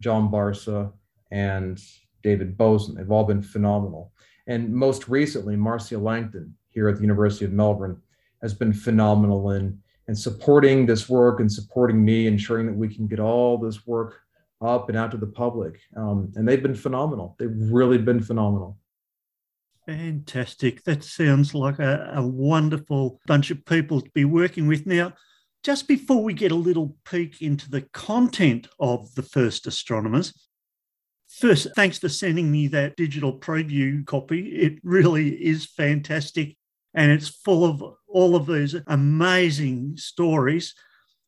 John 0.00 0.30
Barsa, 0.30 0.92
and 1.30 1.80
David 2.22 2.56
Bosun. 2.56 2.94
They've 2.94 3.10
all 3.10 3.24
been 3.24 3.42
phenomenal. 3.42 4.12
And 4.46 4.72
most 4.72 5.08
recently, 5.08 5.56
Marcia 5.56 5.98
Langton 5.98 6.54
here 6.70 6.88
at 6.88 6.96
the 6.96 7.02
University 7.02 7.44
of 7.44 7.52
Melbourne 7.52 8.00
has 8.42 8.54
been 8.54 8.72
phenomenal 8.72 9.50
in, 9.52 9.78
in 10.06 10.14
supporting 10.14 10.86
this 10.86 11.08
work 11.08 11.40
and 11.40 11.50
supporting 11.50 12.04
me, 12.04 12.26
ensuring 12.26 12.66
that 12.66 12.76
we 12.76 12.92
can 12.94 13.06
get 13.06 13.20
all 13.20 13.58
this 13.58 13.86
work 13.86 14.20
up 14.60 14.88
and 14.88 14.96
out 14.96 15.10
to 15.10 15.16
the 15.16 15.26
public. 15.26 15.80
Um, 15.96 16.32
and 16.34 16.48
they've 16.48 16.62
been 16.62 16.74
phenomenal. 16.74 17.36
They've 17.38 17.54
really 17.54 17.98
been 17.98 18.20
phenomenal. 18.20 18.78
Fantastic. 19.86 20.84
That 20.84 21.02
sounds 21.02 21.54
like 21.54 21.78
a, 21.78 22.12
a 22.14 22.26
wonderful 22.26 23.20
bunch 23.26 23.50
of 23.50 23.64
people 23.64 24.00
to 24.00 24.10
be 24.10 24.24
working 24.24 24.66
with. 24.66 24.86
Now, 24.86 25.14
just 25.62 25.88
before 25.88 26.22
we 26.22 26.34
get 26.34 26.52
a 26.52 26.56
little 26.56 26.96
peek 27.04 27.42
into 27.42 27.70
the 27.70 27.82
content 27.92 28.68
of 28.78 29.14
the 29.14 29.22
first 29.22 29.66
astronomers, 29.66 30.32
first, 31.28 31.68
thanks 31.74 31.98
for 31.98 32.08
sending 32.08 32.50
me 32.50 32.68
that 32.68 32.96
digital 32.96 33.38
preview 33.38 34.04
copy. 34.06 34.48
It 34.48 34.78
really 34.82 35.30
is 35.30 35.66
fantastic 35.66 36.56
and 36.94 37.12
it's 37.12 37.28
full 37.28 37.64
of 37.64 37.82
all 38.06 38.36
of 38.36 38.46
these 38.46 38.74
amazing 38.86 39.96
stories. 39.96 40.74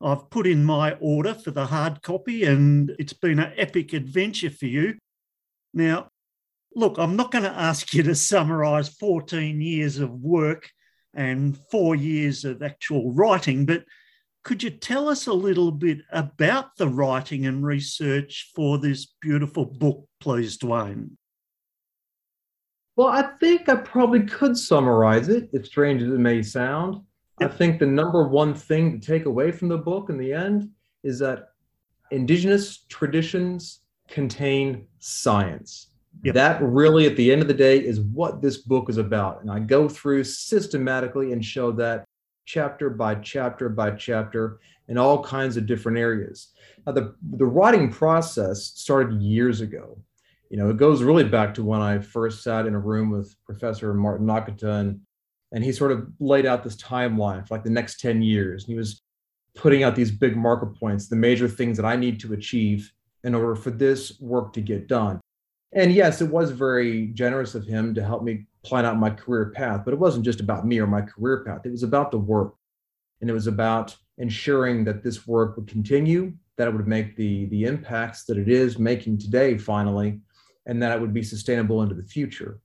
I've 0.00 0.30
put 0.30 0.46
in 0.46 0.64
my 0.64 0.92
order 1.00 1.34
for 1.34 1.50
the 1.50 1.66
hard 1.66 2.02
copy 2.02 2.44
and 2.44 2.94
it's 2.98 3.12
been 3.12 3.38
an 3.38 3.52
epic 3.56 3.92
adventure 3.92 4.50
for 4.50 4.66
you. 4.66 4.96
Now, 5.74 6.08
look, 6.74 6.98
I'm 6.98 7.16
not 7.16 7.30
going 7.30 7.44
to 7.44 7.50
ask 7.50 7.92
you 7.92 8.02
to 8.04 8.14
summarize 8.14 8.88
14 8.88 9.60
years 9.60 9.98
of 9.98 10.10
work 10.10 10.70
and 11.14 11.58
four 11.70 11.94
years 11.94 12.44
of 12.44 12.62
actual 12.62 13.12
writing, 13.12 13.66
but 13.66 13.84
could 14.42 14.62
you 14.62 14.70
tell 14.70 15.08
us 15.08 15.26
a 15.26 15.32
little 15.32 15.70
bit 15.70 15.98
about 16.12 16.76
the 16.76 16.88
writing 16.88 17.46
and 17.46 17.64
research 17.64 18.50
for 18.54 18.78
this 18.78 19.14
beautiful 19.20 19.64
book, 19.66 20.06
please, 20.20 20.56
Duane? 20.56 21.16
Well, 22.96 23.08
I 23.08 23.22
think 23.38 23.68
I 23.68 23.76
probably 23.76 24.22
could 24.22 24.56
summarize 24.56 25.28
it, 25.28 25.50
as 25.54 25.66
strange 25.66 26.02
as 26.02 26.08
it 26.08 26.18
may 26.18 26.42
sound. 26.42 27.02
Yep. 27.40 27.50
I 27.50 27.56
think 27.56 27.78
the 27.78 27.86
number 27.86 28.28
one 28.28 28.54
thing 28.54 28.98
to 29.00 29.06
take 29.06 29.26
away 29.26 29.52
from 29.52 29.68
the 29.68 29.78
book 29.78 30.10
in 30.10 30.18
the 30.18 30.32
end 30.32 30.70
is 31.02 31.18
that 31.20 31.50
indigenous 32.10 32.84
traditions 32.88 33.80
contain 34.08 34.86
science. 34.98 35.88
Yep. 36.24 36.34
That 36.34 36.62
really, 36.62 37.06
at 37.06 37.16
the 37.16 37.30
end 37.32 37.40
of 37.40 37.48
the 37.48 37.54
day, 37.54 37.78
is 37.78 38.00
what 38.00 38.42
this 38.42 38.58
book 38.58 38.90
is 38.90 38.98
about. 38.98 39.40
And 39.40 39.50
I 39.50 39.60
go 39.60 39.88
through 39.88 40.24
systematically 40.24 41.32
and 41.32 41.44
show 41.44 41.72
that 41.72 42.04
chapter 42.50 42.90
by 42.90 43.14
chapter 43.16 43.68
by 43.68 43.92
chapter 43.92 44.58
in 44.88 44.98
all 44.98 45.22
kinds 45.22 45.56
of 45.56 45.66
different 45.66 45.98
areas. 45.98 46.48
Now, 46.84 46.92
the, 46.92 47.14
the 47.36 47.46
writing 47.46 47.90
process 47.90 48.72
started 48.74 49.22
years 49.22 49.60
ago. 49.60 49.98
You 50.50 50.56
know, 50.56 50.68
it 50.68 50.76
goes 50.76 51.04
really 51.04 51.22
back 51.22 51.54
to 51.54 51.64
when 51.64 51.80
I 51.80 52.00
first 52.00 52.42
sat 52.42 52.66
in 52.66 52.74
a 52.74 52.78
room 52.78 53.10
with 53.10 53.36
Professor 53.44 53.94
Martin 53.94 54.26
Nakata 54.26 54.80
and, 54.80 55.00
and 55.52 55.62
he 55.62 55.70
sort 55.70 55.92
of 55.92 56.08
laid 56.18 56.44
out 56.44 56.64
this 56.64 56.76
timeline 56.76 57.46
for 57.46 57.54
like 57.54 57.62
the 57.62 57.70
next 57.70 58.00
10 58.00 58.20
years. 58.20 58.64
And 58.64 58.72
he 58.72 58.76
was 58.76 59.00
putting 59.54 59.84
out 59.84 59.94
these 59.94 60.10
big 60.10 60.36
marker 60.36 60.66
points, 60.66 61.08
the 61.08 61.16
major 61.16 61.46
things 61.46 61.76
that 61.76 61.86
I 61.86 61.94
need 61.94 62.18
to 62.20 62.32
achieve 62.32 62.92
in 63.22 63.34
order 63.34 63.54
for 63.54 63.70
this 63.70 64.20
work 64.20 64.52
to 64.54 64.60
get 64.60 64.88
done. 64.88 65.20
And 65.72 65.92
yes, 65.92 66.20
it 66.20 66.28
was 66.28 66.50
very 66.50 67.08
generous 67.08 67.54
of 67.54 67.64
him 67.64 67.94
to 67.94 68.04
help 68.04 68.24
me 68.24 68.46
plan 68.62 68.84
out 68.84 68.98
my 68.98 69.10
career 69.10 69.52
path, 69.54 69.82
but 69.84 69.94
it 69.94 70.00
wasn't 70.00 70.24
just 70.24 70.40
about 70.40 70.66
me 70.66 70.78
or 70.78 70.86
my 70.86 71.00
career 71.00 71.44
path. 71.44 71.62
It 71.64 71.70
was 71.70 71.82
about 71.82 72.10
the 72.10 72.18
work. 72.18 72.54
And 73.20 73.28
it 73.28 73.32
was 73.32 73.46
about 73.46 73.96
ensuring 74.18 74.84
that 74.84 75.02
this 75.02 75.26
work 75.26 75.56
would 75.56 75.66
continue, 75.66 76.32
that 76.56 76.68
it 76.68 76.74
would 76.74 76.88
make 76.88 77.16
the, 77.16 77.46
the 77.46 77.64
impacts 77.64 78.24
that 78.24 78.38
it 78.38 78.48
is 78.48 78.78
making 78.78 79.18
today, 79.18 79.58
finally, 79.58 80.20
and 80.66 80.82
that 80.82 80.96
it 80.96 81.00
would 81.00 81.14
be 81.14 81.22
sustainable 81.22 81.82
into 81.82 81.94
the 81.94 82.02
future. 82.02 82.60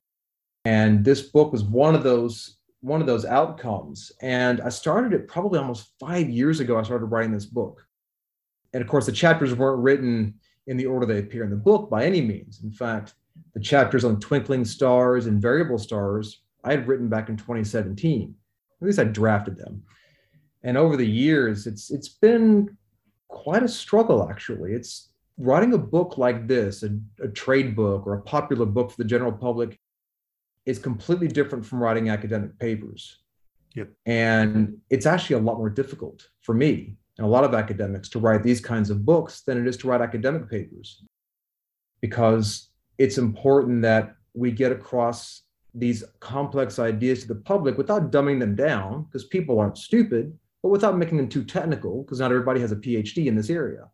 And 0.66 1.04
this 1.04 1.22
book 1.22 1.52
was 1.52 1.64
one 1.64 1.96
of 1.96 2.04
those 2.04 2.58
one 2.86 3.02
of 3.02 3.08
those 3.08 3.26
outcomes. 3.26 4.12
And 4.22 4.62
I 4.62 4.70
started 4.70 5.12
it 5.12 5.28
probably 5.28 5.58
almost 5.58 5.92
five 6.00 6.30
years 6.30 6.60
ago. 6.60 6.78
I 6.78 6.84
started 6.84 7.06
writing 7.06 7.32
this 7.32 7.48
book. 7.48 7.84
And 8.74 8.82
of 8.82 8.88
course, 8.88 9.08
the 9.08 9.12
chapters 9.12 9.56
weren't 9.56 9.82
written 9.82 10.36
in 10.68 10.78
the 10.78 10.86
order 10.86 11.08
they 11.08 11.18
appear 11.18 11.44
in 11.44 11.50
the 11.50 11.56
book 11.56 11.90
by 11.90 12.06
any 12.06 12.22
means. 12.22 12.62
In 12.64 12.72
fact, 12.72 13.16
the 13.54 13.60
chapters 13.60 14.06
on 14.06 14.20
twinkling 14.20 14.66
stars 14.66 15.26
and 15.26 15.42
variable 15.42 15.78
stars 15.78 16.42
I 16.64 16.72
had 16.72 16.88
written 16.88 17.08
back 17.08 17.30
in 17.30 17.38
2017. 17.38 18.36
At 18.82 18.86
least 18.86 19.00
I 19.00 19.06
drafted 19.06 19.58
them. 19.58 19.84
And 20.64 20.78
over 20.78 20.98
the 20.98 21.08
years, 21.08 21.68
it's 21.68 21.92
it's 21.92 22.10
been 22.10 22.76
quite 23.28 23.64
a 23.64 23.68
struggle 23.68 24.30
actually. 24.30 24.74
It's 24.74 25.10
writing 25.38 25.74
a 25.74 25.78
book 25.78 26.18
like 26.18 26.48
this, 26.48 26.84
a, 26.84 26.98
a 27.22 27.28
trade 27.28 27.76
book 27.76 28.08
or 28.08 28.14
a 28.14 28.22
popular 28.22 28.66
book 28.66 28.92
for 28.92 28.98
the 28.98 29.08
general 29.08 29.32
public, 29.32 29.80
is 30.66 30.80
completely 30.80 31.28
different 31.28 31.66
from 31.66 31.82
writing 31.82 32.10
academic 32.10 32.58
papers. 32.58 33.20
Yep. 33.76 33.90
And 34.06 34.78
it's 34.90 35.06
actually 35.06 35.36
a 35.36 35.40
lot 35.40 35.58
more 35.58 35.70
difficult 35.70 36.30
for 36.42 36.56
me 36.56 36.96
and 37.18 37.26
a 37.26 37.30
lot 37.30 37.44
of 37.44 37.54
academics 37.54 38.10
to 38.10 38.20
write 38.20 38.42
these 38.42 38.62
kinds 38.62 38.90
of 38.90 39.06
books 39.06 39.42
than 39.42 39.60
it 39.60 39.68
is 39.68 39.78
to 39.78 39.88
write 39.88 40.02
academic 40.02 40.50
papers 40.50 41.04
because 42.02 42.70
it's 42.98 43.18
important 43.18 43.82
that 43.82 44.16
we 44.34 44.52
get 44.52 44.72
across 44.72 45.44
these 45.74 46.04
complex 46.20 46.80
ideas 46.80 47.22
to 47.22 47.28
the 47.28 47.36
public 47.36 47.78
without 47.78 48.12
dumbing 48.12 48.40
them 48.40 48.56
down 48.56 49.04
because 49.04 49.26
people 49.26 49.60
aren't 49.60 49.78
stupid 49.78 50.38
but 50.62 50.70
without 50.70 50.98
making 50.98 51.18
them 51.18 51.28
too 51.28 51.44
technical 51.44 52.04
because 52.04 52.20
not 52.20 52.32
everybody 52.32 52.62
has 52.62 52.72
a 52.72 52.78
phd 52.78 53.26
in 53.26 53.36
this 53.36 53.50
area 53.50 53.90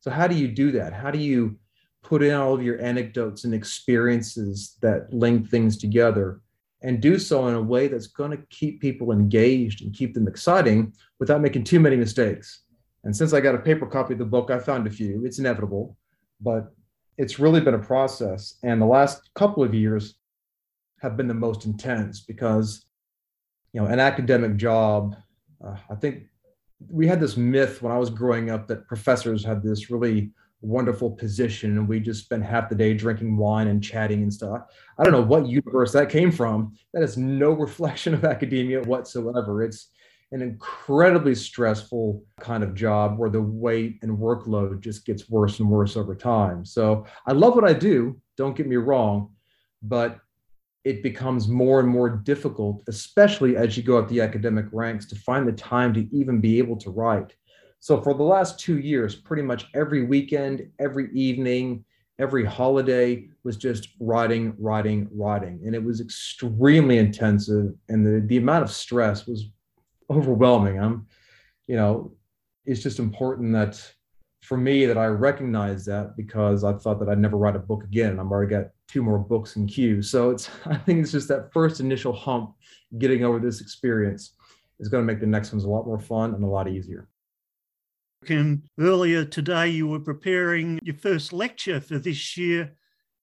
so 0.00 0.10
how 0.10 0.26
do 0.26 0.34
you 0.34 0.48
do 0.48 0.72
that 0.72 0.92
how 0.92 1.10
do 1.10 1.18
you 1.18 1.56
put 2.02 2.22
in 2.22 2.34
all 2.34 2.54
of 2.54 2.62
your 2.62 2.80
anecdotes 2.80 3.44
and 3.44 3.54
experiences 3.54 4.76
that 4.80 5.12
link 5.12 5.48
things 5.48 5.76
together 5.76 6.40
and 6.82 7.00
do 7.00 7.18
so 7.18 7.48
in 7.48 7.54
a 7.54 7.62
way 7.62 7.88
that's 7.88 8.06
going 8.06 8.30
to 8.30 8.42
keep 8.48 8.80
people 8.80 9.10
engaged 9.10 9.82
and 9.82 9.94
keep 9.94 10.14
them 10.14 10.28
exciting 10.28 10.92
without 11.18 11.40
making 11.40 11.64
too 11.64 11.80
many 11.80 11.96
mistakes. 11.96 12.62
And 13.02 13.16
since 13.16 13.32
I 13.32 13.40
got 13.40 13.56
a 13.56 13.58
paper 13.58 13.86
copy 13.86 14.12
of 14.12 14.18
the 14.18 14.24
book, 14.24 14.50
I 14.50 14.58
found 14.60 14.86
a 14.86 14.90
few. 14.90 15.24
It's 15.24 15.40
inevitable, 15.40 15.96
but 16.40 16.72
it's 17.18 17.38
really 17.38 17.60
been 17.60 17.74
a 17.74 17.78
process. 17.78 18.56
And 18.62 18.80
the 18.80 18.86
last 18.86 19.30
couple 19.34 19.62
of 19.62 19.74
years 19.74 20.14
have 21.00 21.16
been 21.16 21.28
the 21.28 21.34
most 21.34 21.66
intense 21.66 22.20
because, 22.20 22.86
you 23.72 23.80
know, 23.80 23.86
an 23.86 24.00
academic 24.00 24.56
job, 24.56 25.16
uh, 25.64 25.76
I 25.90 25.94
think 25.94 26.24
we 26.90 27.06
had 27.06 27.20
this 27.20 27.36
myth 27.36 27.82
when 27.82 27.92
I 27.92 27.98
was 27.98 28.10
growing 28.10 28.50
up 28.50 28.66
that 28.68 28.86
professors 28.86 29.44
had 29.44 29.62
this 29.62 29.90
really 29.90 30.30
wonderful 30.62 31.10
position 31.10 31.78
and 31.78 31.88
we 31.88 32.00
just 32.00 32.24
spent 32.24 32.42
half 32.42 32.68
the 32.68 32.74
day 32.74 32.94
drinking 32.94 33.36
wine 33.36 33.68
and 33.68 33.82
chatting 33.82 34.22
and 34.22 34.32
stuff. 34.32 34.62
I 34.98 35.04
don't 35.04 35.12
know 35.12 35.22
what 35.22 35.46
universe 35.46 35.92
that 35.92 36.10
came 36.10 36.32
from. 36.32 36.76
That 36.92 37.02
is 37.02 37.16
no 37.16 37.50
reflection 37.66 38.14
of 38.14 38.24
academia 38.24 38.82
whatsoever. 38.82 39.62
It's 39.62 39.90
an 40.32 40.42
incredibly 40.42 41.34
stressful 41.34 42.22
kind 42.40 42.64
of 42.64 42.74
job 42.74 43.18
where 43.18 43.30
the 43.30 43.40
weight 43.40 43.98
and 44.02 44.18
workload 44.18 44.80
just 44.80 45.06
gets 45.06 45.30
worse 45.30 45.60
and 45.60 45.68
worse 45.68 45.96
over 45.96 46.14
time. 46.14 46.64
So 46.64 47.06
I 47.26 47.32
love 47.32 47.54
what 47.54 47.64
I 47.64 47.72
do, 47.72 48.20
don't 48.36 48.56
get 48.56 48.66
me 48.66 48.76
wrong, 48.76 49.30
but 49.82 50.18
it 50.84 51.02
becomes 51.02 51.48
more 51.48 51.80
and 51.80 51.88
more 51.88 52.08
difficult, 52.08 52.82
especially 52.88 53.56
as 53.56 53.76
you 53.76 53.82
go 53.82 53.98
up 53.98 54.08
the 54.08 54.20
academic 54.20 54.66
ranks, 54.72 55.06
to 55.06 55.16
find 55.16 55.46
the 55.46 55.52
time 55.52 55.92
to 55.94 56.08
even 56.16 56.40
be 56.40 56.58
able 56.58 56.76
to 56.76 56.90
write 56.90 57.34
So 57.80 58.00
for 58.00 58.14
the 58.14 58.22
last 58.22 58.58
two 58.58 58.78
years, 58.78 59.14
pretty 59.14 59.42
much 59.42 59.66
every 59.74 60.04
weekend, 60.04 60.68
every 60.78 61.10
evening, 61.12 61.84
every 62.18 62.44
holiday 62.44 63.28
was 63.44 63.56
just 63.56 63.90
writing, 64.00 64.54
writing, 64.58 65.08
writing. 65.12 65.60
And 65.66 65.74
it 65.74 65.82
was 65.82 66.00
extremely 66.00 66.98
intensive. 66.98 67.74
And 67.88 68.06
the, 68.06 68.26
the 68.26 68.38
amount 68.38 68.64
of 68.64 68.70
stress 68.70 69.26
was 69.26 69.50
overwhelming. 70.10 70.78
I'm, 70.78 71.06
you 71.66 71.76
know, 71.76 72.12
it's 72.64 72.82
just 72.82 72.98
important 72.98 73.52
that 73.52 73.80
for 74.42 74.56
me 74.56 74.86
that 74.86 74.98
I 74.98 75.06
recognize 75.06 75.84
that 75.86 76.16
because 76.16 76.62
I 76.62 76.72
thought 76.74 77.00
that 77.00 77.08
I'd 77.08 77.18
never 77.18 77.36
write 77.36 77.56
a 77.56 77.60
book 77.60 77.84
again. 77.84 78.20
I've 78.20 78.30
already 78.30 78.50
got 78.50 78.66
two 78.88 79.02
more 79.02 79.18
books 79.18 79.56
in 79.56 79.66
queue. 79.66 80.02
So 80.02 80.30
it's 80.30 80.50
I 80.66 80.76
think 80.76 81.00
it's 81.00 81.12
just 81.12 81.28
that 81.28 81.52
first 81.52 81.80
initial 81.80 82.12
hump 82.12 82.54
getting 82.98 83.24
over 83.24 83.38
this 83.38 83.60
experience 83.60 84.34
is 84.78 84.88
going 84.88 85.02
to 85.02 85.12
make 85.12 85.20
the 85.20 85.26
next 85.26 85.52
ones 85.52 85.64
a 85.64 85.68
lot 85.68 85.86
more 85.86 85.98
fun 85.98 86.34
and 86.34 86.44
a 86.44 86.46
lot 86.46 86.68
easier. 86.68 87.08
And 88.28 88.62
earlier 88.78 89.24
today, 89.24 89.68
you 89.68 89.86
were 89.86 90.00
preparing 90.00 90.78
your 90.82 90.96
first 90.96 91.32
lecture 91.32 91.80
for 91.80 91.98
this 91.98 92.36
year. 92.36 92.72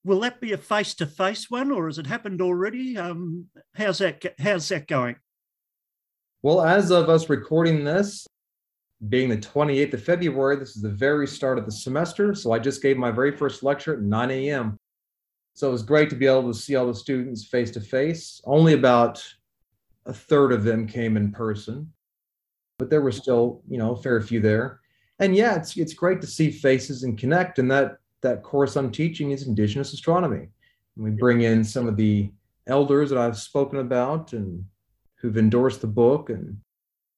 Will 0.05 0.19
that 0.21 0.41
be 0.41 0.51
a 0.51 0.57
face-to-face 0.57 1.49
one, 1.49 1.71
or 1.71 1.87
has 1.87 1.97
it 1.97 2.07
happened 2.07 2.41
already? 2.41 2.97
Um, 2.97 3.47
how's 3.73 3.99
that? 3.99 4.23
How's 4.39 4.67
that 4.69 4.87
going? 4.87 5.15
Well, 6.43 6.61
as 6.61 6.91
of 6.91 7.09
us 7.09 7.29
recording 7.29 7.85
this, 7.85 8.27
being 9.07 9.29
the 9.29 9.37
28th 9.37 9.93
of 9.93 10.03
February, 10.03 10.57
this 10.57 10.75
is 10.75 10.81
the 10.81 10.89
very 10.89 11.25
start 11.25 11.57
of 11.57 11.65
the 11.65 11.71
semester. 11.71 12.35
So 12.35 12.51
I 12.51 12.59
just 12.59 12.81
gave 12.81 12.97
my 12.97 13.11
very 13.11 13.31
first 13.31 13.63
lecture 13.63 13.93
at 13.93 14.01
9 14.01 14.29
a.m. 14.29 14.77
So 15.53 15.69
it 15.69 15.71
was 15.71 15.83
great 15.83 16.09
to 16.09 16.17
be 16.17 16.27
able 16.27 16.51
to 16.51 16.59
see 16.59 16.75
all 16.75 16.85
the 16.85 16.93
students 16.93 17.45
face 17.45 17.71
to 17.71 17.79
face. 17.79 18.41
Only 18.43 18.73
about 18.73 19.23
a 20.05 20.11
third 20.11 20.51
of 20.51 20.65
them 20.65 20.85
came 20.85 21.15
in 21.15 21.31
person, 21.31 21.93
but 22.77 22.89
there 22.89 23.01
were 23.01 23.13
still, 23.13 23.61
you 23.69 23.77
know, 23.77 23.93
a 23.93 24.01
fair 24.01 24.19
few 24.19 24.41
there. 24.41 24.81
And 25.19 25.33
yeah, 25.33 25.55
it's 25.55 25.77
it's 25.77 25.93
great 25.93 26.19
to 26.19 26.27
see 26.27 26.51
faces 26.51 27.03
and 27.03 27.17
connect. 27.17 27.57
And 27.59 27.71
that 27.71 27.99
that 28.19 28.43
course 28.43 28.75
I'm 28.75 28.91
teaching 28.91 29.31
is 29.31 29.47
Indigenous 29.47 29.93
astronomy. 29.93 30.49
And 30.97 31.05
we 31.05 31.11
bring 31.11 31.43
in 31.43 31.63
some 31.63 31.87
of 31.87 31.95
the 31.95 32.33
elders 32.67 33.11
that 33.11 33.19
I've 33.19 33.37
spoken 33.37 33.79
about 33.79 34.33
and 34.33 34.65
who've 35.23 35.37
endorsed 35.37 35.81
the 35.81 35.87
book, 35.87 36.29
and 36.29 36.57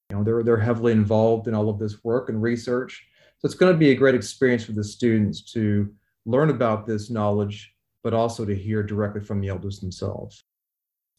you 0.10 0.16
know 0.16 0.24
they're 0.24 0.44
they're 0.44 0.58
heavily 0.58 0.94
involved 0.94 1.50
in 1.50 1.56
all 1.56 1.70
of 1.70 1.80
this 1.80 2.02
work 2.06 2.30
and 2.30 2.42
research. 2.42 3.06
So 3.40 3.48
it's 3.48 3.56
going 3.56 3.74
to 3.74 3.78
be 3.78 3.90
a 3.90 3.96
great 3.96 4.16
experience 4.16 4.64
for 4.64 4.72
the 4.72 4.84
students 4.84 5.42
to 5.54 5.94
learn 6.26 6.52
about 6.52 6.88
this 6.88 7.10
knowledge, 7.10 7.74
but 8.04 8.14
also 8.14 8.46
to 8.46 8.56
hear 8.56 8.82
directly 8.82 9.22
from 9.22 9.42
the 9.42 9.50
elders 9.50 9.80
themselves. 9.80 10.46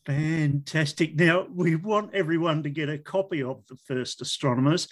Fantastic. 0.07 1.17
Now, 1.17 1.47
we 1.53 1.75
want 1.75 2.15
everyone 2.15 2.63
to 2.63 2.71
get 2.71 2.89
a 2.89 2.97
copy 2.97 3.43
of 3.43 3.67
The 3.69 3.77
First 3.77 4.23
Astronomers 4.23 4.89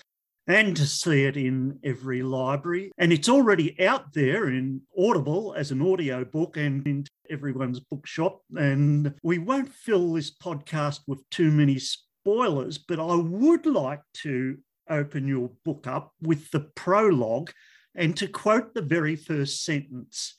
and 0.46 0.76
to 0.76 0.86
see 0.86 1.24
it 1.24 1.36
in 1.36 1.78
every 1.82 2.22
library. 2.22 2.92
And 2.98 3.12
it's 3.12 3.28
already 3.28 3.80
out 3.84 4.12
there 4.12 4.48
in 4.48 4.82
Audible 4.98 5.54
as 5.56 5.70
an 5.70 5.80
audio 5.80 6.24
book 6.24 6.56
and 6.56 6.86
in 6.86 7.06
everyone's 7.30 7.80
bookshop. 7.80 8.42
And 8.54 9.14
we 9.22 9.38
won't 9.38 9.72
fill 9.72 10.12
this 10.12 10.30
podcast 10.30 11.00
with 11.06 11.28
too 11.30 11.50
many 11.50 11.78
spoilers, 11.78 12.78
but 12.78 13.00
I 13.00 13.14
would 13.14 13.66
like 13.66 14.02
to 14.22 14.58
open 14.90 15.26
your 15.26 15.50
book 15.64 15.86
up 15.86 16.12
with 16.20 16.50
the 16.50 16.60
prologue 16.74 17.50
and 17.94 18.16
to 18.16 18.26
quote 18.26 18.74
the 18.74 18.82
very 18.82 19.16
first 19.16 19.64
sentence. 19.64 20.34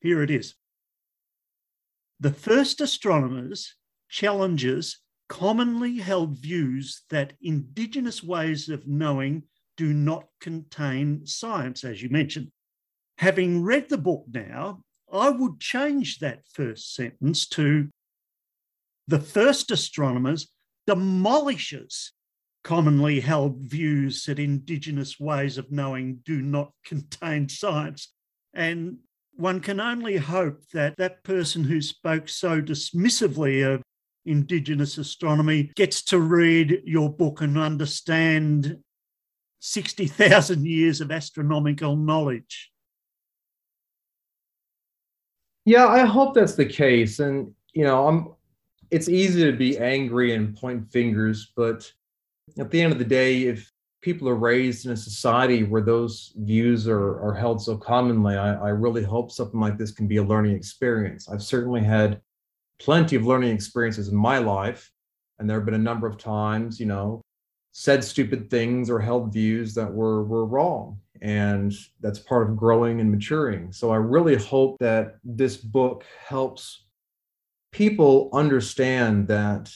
Here 0.00 0.22
it 0.22 0.30
is. 0.30 0.54
The 2.20 2.32
first 2.32 2.80
astronomers 2.80 3.74
challenges 4.08 4.98
commonly 5.30 5.96
held 5.96 6.36
views 6.36 7.04
that 7.08 7.32
Indigenous 7.40 8.22
ways 8.22 8.68
of 8.68 8.88
knowing 8.88 9.44
do 9.76 9.94
not 9.94 10.24
contain 10.40 11.24
science, 11.24 11.84
as 11.84 12.02
you 12.02 12.10
mentioned. 12.10 12.50
Having 13.16 13.62
read 13.62 13.88
the 13.88 13.96
book 13.96 14.24
now, 14.30 14.82
I 15.10 15.30
would 15.30 15.60
change 15.60 16.18
that 16.18 16.42
first 16.52 16.94
sentence 16.94 17.46
to 17.50 17.88
the 19.06 19.20
first 19.20 19.70
astronomers 19.70 20.48
demolishes 20.86 22.12
commonly 22.64 23.20
held 23.20 23.58
views 23.58 24.24
that 24.24 24.38
Indigenous 24.40 25.20
ways 25.20 25.58
of 25.58 25.70
knowing 25.70 26.18
do 26.24 26.42
not 26.42 26.72
contain 26.84 27.48
science. 27.48 28.12
And 28.52 28.98
one 29.36 29.60
can 29.60 29.78
only 29.78 30.16
hope 30.16 30.60
that 30.72 30.96
that 30.96 31.22
person 31.22 31.64
who 31.64 31.80
spoke 31.80 32.28
so 32.28 32.60
dismissively 32.60 33.62
of 33.64 33.82
Indigenous 34.26 34.98
astronomy 34.98 35.70
gets 35.76 36.02
to 36.02 36.18
read 36.18 36.82
your 36.84 37.10
book 37.10 37.40
and 37.40 37.56
understand 37.56 38.78
60,000 39.60 40.66
years 40.66 41.00
of 41.00 41.10
astronomical 41.10 41.96
knowledge. 41.96 42.70
Yeah, 45.64 45.86
I 45.86 46.00
hope 46.00 46.34
that's 46.34 46.54
the 46.54 46.66
case. 46.66 47.20
And, 47.20 47.52
you 47.72 47.84
know, 47.84 48.08
I'm, 48.08 48.34
it's 48.90 49.08
easy 49.08 49.44
to 49.44 49.56
be 49.56 49.78
angry 49.78 50.34
and 50.34 50.56
point 50.56 50.90
fingers, 50.90 51.52
but 51.56 51.90
at 52.58 52.70
the 52.70 52.80
end 52.80 52.92
of 52.92 52.98
the 52.98 53.04
day, 53.04 53.42
if 53.42 53.70
people 54.00 54.28
are 54.28 54.34
raised 54.34 54.86
in 54.86 54.92
a 54.92 54.96
society 54.96 55.62
where 55.62 55.82
those 55.82 56.32
views 56.36 56.88
are, 56.88 57.20
are 57.20 57.34
held 57.34 57.62
so 57.62 57.76
commonly, 57.76 58.36
I, 58.36 58.54
I 58.54 58.68
really 58.70 59.02
hope 59.02 59.30
something 59.30 59.60
like 59.60 59.76
this 59.76 59.92
can 59.92 60.08
be 60.08 60.16
a 60.16 60.24
learning 60.24 60.56
experience. 60.56 61.28
I've 61.28 61.42
certainly 61.42 61.82
had 61.82 62.20
plenty 62.80 63.14
of 63.14 63.26
learning 63.26 63.52
experiences 63.54 64.08
in 64.08 64.16
my 64.16 64.38
life. 64.38 64.90
And 65.38 65.48
there 65.48 65.58
have 65.58 65.64
been 65.64 65.74
a 65.74 65.78
number 65.78 66.06
of 66.06 66.18
times, 66.18 66.80
you 66.80 66.86
know, 66.86 67.22
said 67.72 68.02
stupid 68.02 68.50
things 68.50 68.90
or 68.90 68.98
held 68.98 69.32
views 69.32 69.74
that 69.74 69.92
were 69.92 70.24
were 70.24 70.44
wrong. 70.44 70.98
And 71.22 71.72
that's 72.00 72.18
part 72.18 72.48
of 72.48 72.56
growing 72.56 73.00
and 73.00 73.10
maturing. 73.10 73.72
So 73.72 73.90
I 73.90 73.96
really 73.96 74.36
hope 74.36 74.78
that 74.80 75.16
this 75.22 75.56
book 75.56 76.04
helps 76.26 76.86
people 77.72 78.30
understand 78.32 79.28
that 79.28 79.72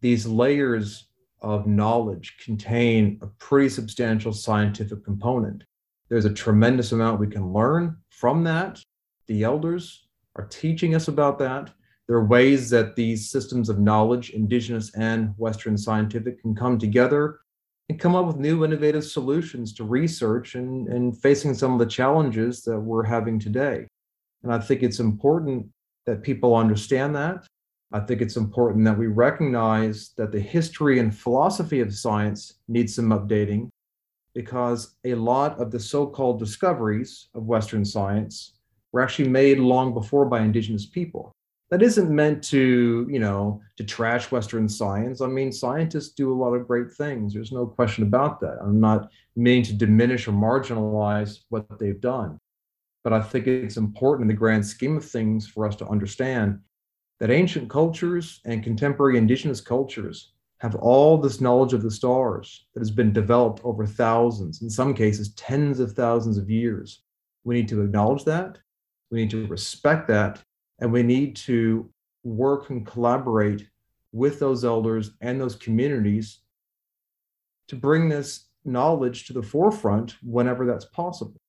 these 0.00 0.26
layers 0.26 1.08
of 1.40 1.66
knowledge 1.66 2.36
contain 2.42 3.18
a 3.22 3.26
pretty 3.26 3.68
substantial 3.68 4.32
scientific 4.32 5.04
component. 5.04 5.64
There's 6.08 6.24
a 6.24 6.32
tremendous 6.32 6.92
amount 6.92 7.20
we 7.20 7.26
can 7.26 7.52
learn 7.52 7.96
from 8.10 8.44
that. 8.44 8.80
The 9.26 9.42
elders 9.42 10.06
are 10.36 10.46
teaching 10.46 10.94
us 10.94 11.08
about 11.08 11.38
that. 11.40 11.70
There 12.06 12.16
are 12.16 12.26
ways 12.26 12.68
that 12.70 12.96
these 12.96 13.30
systems 13.30 13.70
of 13.70 13.78
knowledge, 13.78 14.30
indigenous 14.30 14.94
and 14.94 15.32
Western 15.38 15.78
scientific, 15.78 16.40
can 16.42 16.54
come 16.54 16.78
together 16.78 17.40
and 17.88 17.98
come 17.98 18.14
up 18.14 18.26
with 18.26 18.36
new 18.36 18.64
innovative 18.64 19.04
solutions 19.04 19.72
to 19.74 19.84
research 19.84 20.54
and, 20.54 20.88
and 20.88 21.18
facing 21.20 21.54
some 21.54 21.72
of 21.72 21.78
the 21.78 21.86
challenges 21.86 22.62
that 22.62 22.78
we're 22.78 23.04
having 23.04 23.38
today. 23.38 23.86
And 24.42 24.52
I 24.52 24.58
think 24.58 24.82
it's 24.82 25.00
important 25.00 25.66
that 26.04 26.22
people 26.22 26.54
understand 26.54 27.16
that. 27.16 27.46
I 27.92 28.00
think 28.00 28.20
it's 28.20 28.36
important 28.36 28.84
that 28.84 28.98
we 28.98 29.06
recognize 29.06 30.10
that 30.16 30.32
the 30.32 30.40
history 30.40 30.98
and 30.98 31.16
philosophy 31.16 31.80
of 31.80 31.94
science 31.94 32.54
needs 32.68 32.94
some 32.94 33.10
updating 33.10 33.68
because 34.34 34.96
a 35.04 35.14
lot 35.14 35.58
of 35.58 35.70
the 35.70 35.80
so 35.80 36.06
called 36.06 36.38
discoveries 36.38 37.28
of 37.34 37.44
Western 37.44 37.84
science 37.84 38.58
were 38.92 39.00
actually 39.00 39.28
made 39.28 39.58
long 39.58 39.94
before 39.94 40.26
by 40.26 40.40
indigenous 40.40 40.86
people 40.86 41.32
that 41.74 41.82
isn't 41.82 42.08
meant 42.08 42.44
to 42.44 43.06
you 43.10 43.18
know 43.18 43.60
to 43.76 43.82
trash 43.82 44.30
western 44.30 44.68
science. 44.68 45.20
I 45.20 45.26
mean 45.26 45.50
scientists 45.50 46.14
do 46.14 46.32
a 46.32 46.40
lot 46.40 46.54
of 46.54 46.68
great 46.68 46.92
things. 46.92 47.34
There's 47.34 47.50
no 47.50 47.66
question 47.66 48.04
about 48.04 48.38
that. 48.40 48.58
I'm 48.62 48.78
not 48.78 49.10
meaning 49.34 49.64
to 49.64 49.74
diminish 49.74 50.28
or 50.28 50.32
marginalize 50.32 51.40
what 51.48 51.66
they've 51.80 52.00
done 52.00 52.38
but 53.04 53.12
i 53.12 53.20
think 53.20 53.46
it's 53.46 53.76
important 53.76 54.22
in 54.22 54.28
the 54.28 54.40
grand 54.40 54.66
scheme 54.66 54.96
of 54.96 55.04
things 55.04 55.46
for 55.46 55.66
us 55.66 55.76
to 55.76 55.86
understand 55.86 56.58
that 57.20 57.30
ancient 57.30 57.70
cultures 57.70 58.40
and 58.46 58.64
contemporary 58.64 59.16
indigenous 59.16 59.60
cultures 59.60 60.32
have 60.58 60.74
all 60.76 61.18
this 61.18 61.40
knowledge 61.40 61.74
of 61.74 61.82
the 61.82 61.90
stars 61.90 62.66
that 62.74 62.80
has 62.80 62.90
been 62.90 63.12
developed 63.12 63.60
over 63.64 63.86
thousands 63.86 64.62
in 64.62 64.70
some 64.70 64.94
cases 64.94 65.34
tens 65.34 65.78
of 65.78 65.92
thousands 65.92 66.38
of 66.38 66.48
years. 66.48 67.02
We 67.44 67.54
need 67.54 67.68
to 67.68 67.82
acknowledge 67.82 68.24
that. 68.24 68.58
We 69.10 69.20
need 69.20 69.30
to 69.30 69.46
respect 69.46 70.08
that 70.08 70.40
and 70.78 70.92
we 70.92 71.02
need 71.02 71.36
to 71.36 71.90
work 72.22 72.70
and 72.70 72.86
collaborate 72.86 73.68
with 74.12 74.38
those 74.38 74.64
elders 74.64 75.10
and 75.20 75.40
those 75.40 75.56
communities 75.56 76.40
to 77.68 77.76
bring 77.76 78.08
this 78.08 78.46
knowledge 78.64 79.26
to 79.26 79.32
the 79.32 79.42
forefront 79.42 80.16
whenever 80.22 80.66
that's 80.66 80.86
possible. 80.86 81.40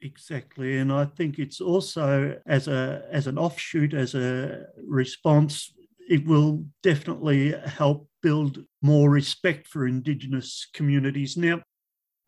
Exactly, 0.00 0.78
and 0.78 0.92
I 0.92 1.06
think 1.06 1.38
it's 1.38 1.60
also 1.60 2.38
as 2.46 2.68
a 2.68 3.04
as 3.10 3.26
an 3.26 3.36
offshoot, 3.36 3.94
as 3.94 4.14
a 4.14 4.66
response, 4.86 5.72
it 6.08 6.24
will 6.24 6.64
definitely 6.84 7.52
help 7.66 8.08
build 8.22 8.64
more 8.80 9.10
respect 9.10 9.66
for 9.66 9.88
Indigenous 9.88 10.68
communities. 10.72 11.36
Now, 11.36 11.62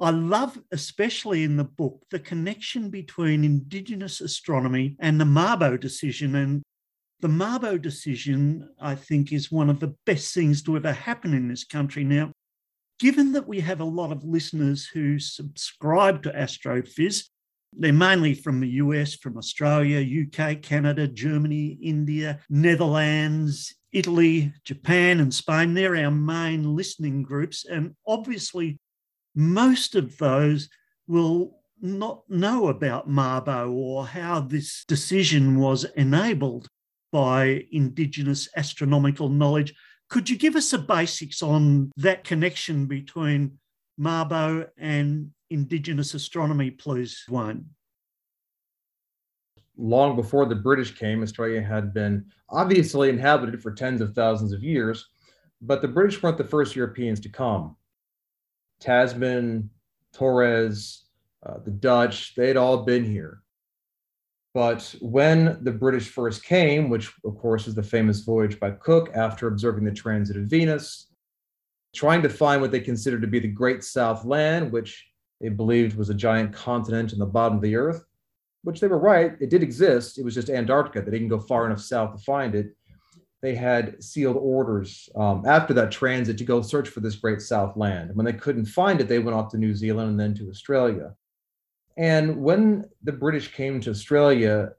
I 0.00 0.10
love, 0.10 0.58
especially 0.72 1.44
in 1.44 1.56
the 1.56 1.64
book, 1.64 2.02
the 2.10 2.18
connection 2.18 2.88
between 2.88 3.44
Indigenous 3.44 4.20
astronomy 4.20 4.96
and 4.98 5.20
the 5.20 5.26
Mabo 5.26 5.78
decision. 5.78 6.34
And 6.34 6.62
the 7.20 7.28
Mabo 7.28 7.80
decision, 7.80 8.68
I 8.80 8.94
think, 8.94 9.32
is 9.32 9.52
one 9.52 9.68
of 9.68 9.78
the 9.78 9.94
best 10.06 10.32
things 10.32 10.62
to 10.62 10.76
ever 10.76 10.92
happen 10.92 11.34
in 11.34 11.48
this 11.48 11.64
country. 11.64 12.02
Now, 12.02 12.32
given 12.98 13.32
that 13.32 13.46
we 13.46 13.60
have 13.60 13.80
a 13.80 13.84
lot 13.84 14.10
of 14.10 14.24
listeners 14.24 14.86
who 14.86 15.18
subscribe 15.18 16.22
to 16.22 16.30
Astrophiz, 16.30 17.24
they're 17.72 17.92
mainly 17.92 18.34
from 18.34 18.60
the 18.60 18.68
US, 18.68 19.14
from 19.14 19.36
Australia, 19.36 20.24
UK, 20.26 20.62
Canada, 20.62 21.06
Germany, 21.06 21.78
India, 21.82 22.40
Netherlands, 22.48 23.74
Italy, 23.92 24.52
Japan, 24.64 25.20
and 25.20 25.32
Spain. 25.32 25.74
They're 25.74 25.96
our 25.96 26.10
main 26.10 26.74
listening 26.74 27.22
groups. 27.22 27.64
And 27.64 27.94
obviously, 28.06 28.78
most 29.34 29.94
of 29.94 30.16
those 30.18 30.68
will 31.06 31.60
not 31.80 32.22
know 32.28 32.68
about 32.68 33.08
Mabo 33.08 33.72
or 33.72 34.06
how 34.06 34.40
this 34.40 34.84
decision 34.84 35.58
was 35.58 35.84
enabled 35.96 36.68
by 37.12 37.64
Indigenous 37.72 38.48
astronomical 38.56 39.28
knowledge. 39.28 39.74
Could 40.08 40.28
you 40.28 40.36
give 40.36 40.56
us 40.56 40.70
the 40.70 40.78
basics 40.78 41.42
on 41.42 41.90
that 41.96 42.24
connection 42.24 42.86
between 42.86 43.58
Mabo 43.98 44.68
and 44.76 45.30
Indigenous 45.50 46.14
astronomy, 46.14 46.70
please, 46.70 47.24
Wayne? 47.28 47.66
Long 49.76 50.14
before 50.14 50.46
the 50.46 50.56
British 50.56 50.94
came, 50.94 51.22
Australia 51.22 51.62
had 51.62 51.94
been 51.94 52.26
obviously 52.50 53.08
inhabited 53.08 53.62
for 53.62 53.72
tens 53.72 54.00
of 54.00 54.14
thousands 54.14 54.52
of 54.52 54.62
years, 54.62 55.08
but 55.62 55.80
the 55.80 55.88
British 55.88 56.22
weren't 56.22 56.38
the 56.38 56.44
first 56.44 56.76
Europeans 56.76 57.20
to 57.20 57.28
come. 57.28 57.76
Tasman, 58.80 59.70
Torres, 60.12 61.04
uh, 61.46 61.58
the 61.64 61.70
Dutch, 61.70 62.34
they'd 62.34 62.56
all 62.56 62.84
been 62.84 63.04
here. 63.04 63.42
But 64.52 64.94
when 65.00 65.62
the 65.62 65.70
British 65.70 66.08
first 66.08 66.44
came, 66.44 66.90
which 66.90 67.12
of 67.24 67.38
course 67.38 67.68
is 67.68 67.74
the 67.74 67.82
famous 67.82 68.20
voyage 68.20 68.58
by 68.58 68.72
Cook 68.72 69.10
after 69.14 69.46
observing 69.46 69.84
the 69.84 69.92
transit 69.92 70.36
of 70.36 70.44
Venus, 70.44 71.06
trying 71.94 72.22
to 72.22 72.28
find 72.28 72.60
what 72.60 72.72
they 72.72 72.80
considered 72.80 73.20
to 73.20 73.28
be 73.28 73.38
the 73.38 73.48
Great 73.48 73.84
South 73.84 74.24
Land, 74.24 74.72
which 74.72 75.06
they 75.40 75.48
believed 75.48 75.96
was 75.96 76.10
a 76.10 76.14
giant 76.14 76.52
continent 76.52 77.12
in 77.12 77.18
the 77.18 77.26
bottom 77.26 77.56
of 77.56 77.62
the 77.62 77.76
earth, 77.76 78.04
which 78.62 78.80
they 78.80 78.88
were 78.88 78.98
right. 78.98 79.36
It 79.40 79.50
did 79.50 79.62
exist. 79.62 80.18
It 80.18 80.24
was 80.24 80.34
just 80.34 80.50
Antarctica. 80.50 81.02
They 81.02 81.12
didn't 81.12 81.28
go 81.28 81.38
far 81.38 81.66
enough 81.66 81.80
south 81.80 82.16
to 82.16 82.22
find 82.22 82.54
it. 82.54 82.74
They 83.42 83.54
had 83.54 84.02
sealed 84.02 84.36
orders 84.36 85.08
um, 85.16 85.44
after 85.46 85.72
that 85.74 85.90
transit 85.90 86.36
to 86.38 86.44
go 86.44 86.60
search 86.60 86.88
for 86.88 87.00
this 87.00 87.16
Great 87.16 87.40
South 87.40 87.76
Land. 87.76 88.10
And 88.10 88.16
when 88.16 88.26
they 88.26 88.34
couldn't 88.34 88.66
find 88.66 89.00
it, 89.00 89.08
they 89.08 89.18
went 89.18 89.36
off 89.36 89.50
to 89.52 89.58
New 89.58 89.74
Zealand 89.74 90.10
and 90.10 90.20
then 90.20 90.34
to 90.34 90.50
Australia. 90.50 91.14
And 91.96 92.42
when 92.42 92.88
the 93.02 93.12
British 93.12 93.52
came 93.52 93.80
to 93.80 93.90
Australia, 93.90 94.72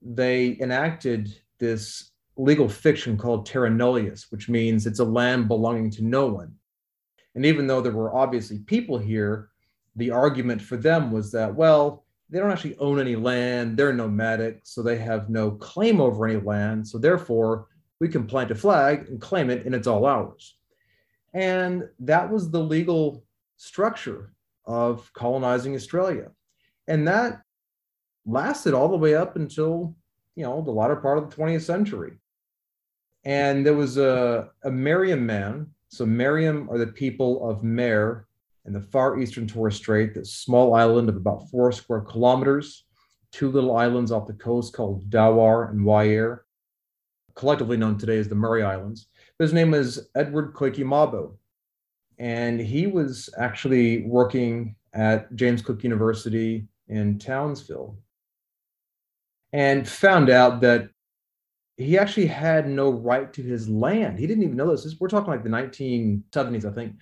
they 0.00 0.56
enacted 0.60 1.34
this 1.58 2.12
legal 2.36 2.68
fiction 2.68 3.16
called 3.16 3.46
terra 3.46 3.70
nullius, 3.70 4.30
which 4.30 4.48
means 4.48 4.86
it's 4.86 4.98
a 4.98 5.04
land 5.04 5.48
belonging 5.48 5.90
to 5.90 6.04
no 6.04 6.26
one. 6.26 6.54
And 7.34 7.44
even 7.44 7.66
though 7.66 7.80
there 7.80 7.92
were 7.92 8.14
obviously 8.14 8.58
people 8.60 8.98
here, 8.98 9.50
the 9.94 10.10
argument 10.10 10.60
for 10.60 10.76
them 10.76 11.10
was 11.10 11.32
that, 11.32 11.54
well, 11.54 12.04
they 12.28 12.38
don't 12.38 12.50
actually 12.50 12.76
own 12.78 12.98
any 12.98 13.14
land, 13.16 13.76
they're 13.76 13.92
nomadic, 13.92 14.60
so 14.64 14.82
they 14.82 14.98
have 14.98 15.30
no 15.30 15.52
claim 15.52 16.00
over 16.00 16.26
any 16.26 16.40
land. 16.40 16.86
So 16.86 16.98
therefore, 16.98 17.68
we 18.00 18.08
can 18.08 18.26
plant 18.26 18.50
a 18.50 18.54
flag 18.54 19.08
and 19.08 19.20
claim 19.20 19.50
it, 19.50 19.64
and 19.64 19.74
it's 19.74 19.86
all 19.86 20.06
ours. 20.06 20.56
And 21.32 21.88
that 22.00 22.30
was 22.30 22.50
the 22.50 22.60
legal 22.60 23.24
structure 23.56 24.32
of 24.64 25.10
colonizing 25.12 25.74
Australia. 25.74 26.30
And 26.88 27.06
that 27.08 27.42
lasted 28.26 28.74
all 28.74 28.88
the 28.88 28.96
way 28.96 29.14
up 29.14 29.36
until, 29.36 29.94
you 30.34 30.44
know, 30.44 30.62
the 30.62 30.70
latter 30.70 30.96
part 30.96 31.18
of 31.18 31.30
the 31.30 31.36
20th 31.36 31.62
century. 31.62 32.12
And 33.24 33.64
there 33.64 33.74
was 33.74 33.96
a, 33.96 34.50
a 34.64 34.70
Meriam 34.70 35.20
man. 35.20 35.68
So 35.88 36.04
Meriam 36.04 36.68
are 36.70 36.78
the 36.78 36.86
people 36.86 37.48
of 37.48 37.62
Mer 37.62 38.26
in 38.66 38.72
the 38.72 38.80
far 38.80 39.18
eastern 39.18 39.46
Torres 39.46 39.76
Strait, 39.76 40.14
this 40.14 40.32
small 40.32 40.74
island 40.74 41.08
of 41.08 41.16
about 41.16 41.48
four 41.50 41.70
square 41.70 42.00
kilometers, 42.00 42.84
two 43.30 43.50
little 43.50 43.76
islands 43.76 44.10
off 44.10 44.26
the 44.26 44.32
coast 44.32 44.74
called 44.74 45.08
Dawar 45.08 45.70
and 45.70 45.80
Wayare, 45.80 46.40
collectively 47.36 47.76
known 47.76 47.98
today 47.98 48.18
as 48.18 48.28
the 48.28 48.34
Murray 48.34 48.62
Islands. 48.62 49.06
His 49.38 49.52
name 49.52 49.70
was 49.70 50.08
Edward 50.16 50.54
Koiki 50.54 50.84
Mabo. 50.84 51.36
And 52.18 52.58
he 52.58 52.86
was 52.86 53.28
actually 53.38 54.04
working 54.04 54.74
at 54.94 55.34
James 55.36 55.60
Cook 55.60 55.84
University 55.84 56.66
in 56.88 57.18
Townsville 57.18 57.98
and 59.52 59.86
found 59.86 60.30
out 60.30 60.62
that 60.62 60.88
he 61.76 61.98
actually 61.98 62.26
had 62.26 62.68
no 62.68 62.90
right 62.90 63.30
to 63.34 63.42
his 63.42 63.68
land. 63.68 64.18
He 64.18 64.26
didn't 64.26 64.44
even 64.44 64.56
know 64.56 64.74
this. 64.74 64.96
We're 64.98 65.08
talking 65.08 65.30
like 65.30 65.44
the 65.44 65.50
1970s, 65.50 66.64
I 66.64 66.72
think. 66.72 66.94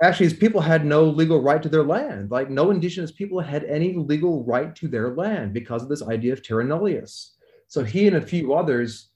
Actually, 0.00 0.26
his 0.26 0.34
people 0.34 0.60
had 0.60 0.84
no 0.84 1.04
legal 1.04 1.42
right 1.42 1.62
to 1.62 1.68
their 1.68 1.82
land. 1.82 2.30
Like 2.30 2.50
no 2.50 2.70
indigenous 2.70 3.10
people 3.10 3.40
had 3.40 3.64
any 3.64 3.94
legal 3.94 4.44
right 4.44 4.74
to 4.76 4.86
their 4.86 5.14
land 5.14 5.52
because 5.52 5.82
of 5.82 5.88
this 5.88 6.02
idea 6.02 6.32
of 6.32 6.42
terra 6.44 6.64
nullius. 6.64 7.31
So 7.72 7.82
he 7.82 8.06
and 8.06 8.16
a 8.16 8.20
few 8.20 8.52
others 8.52 9.08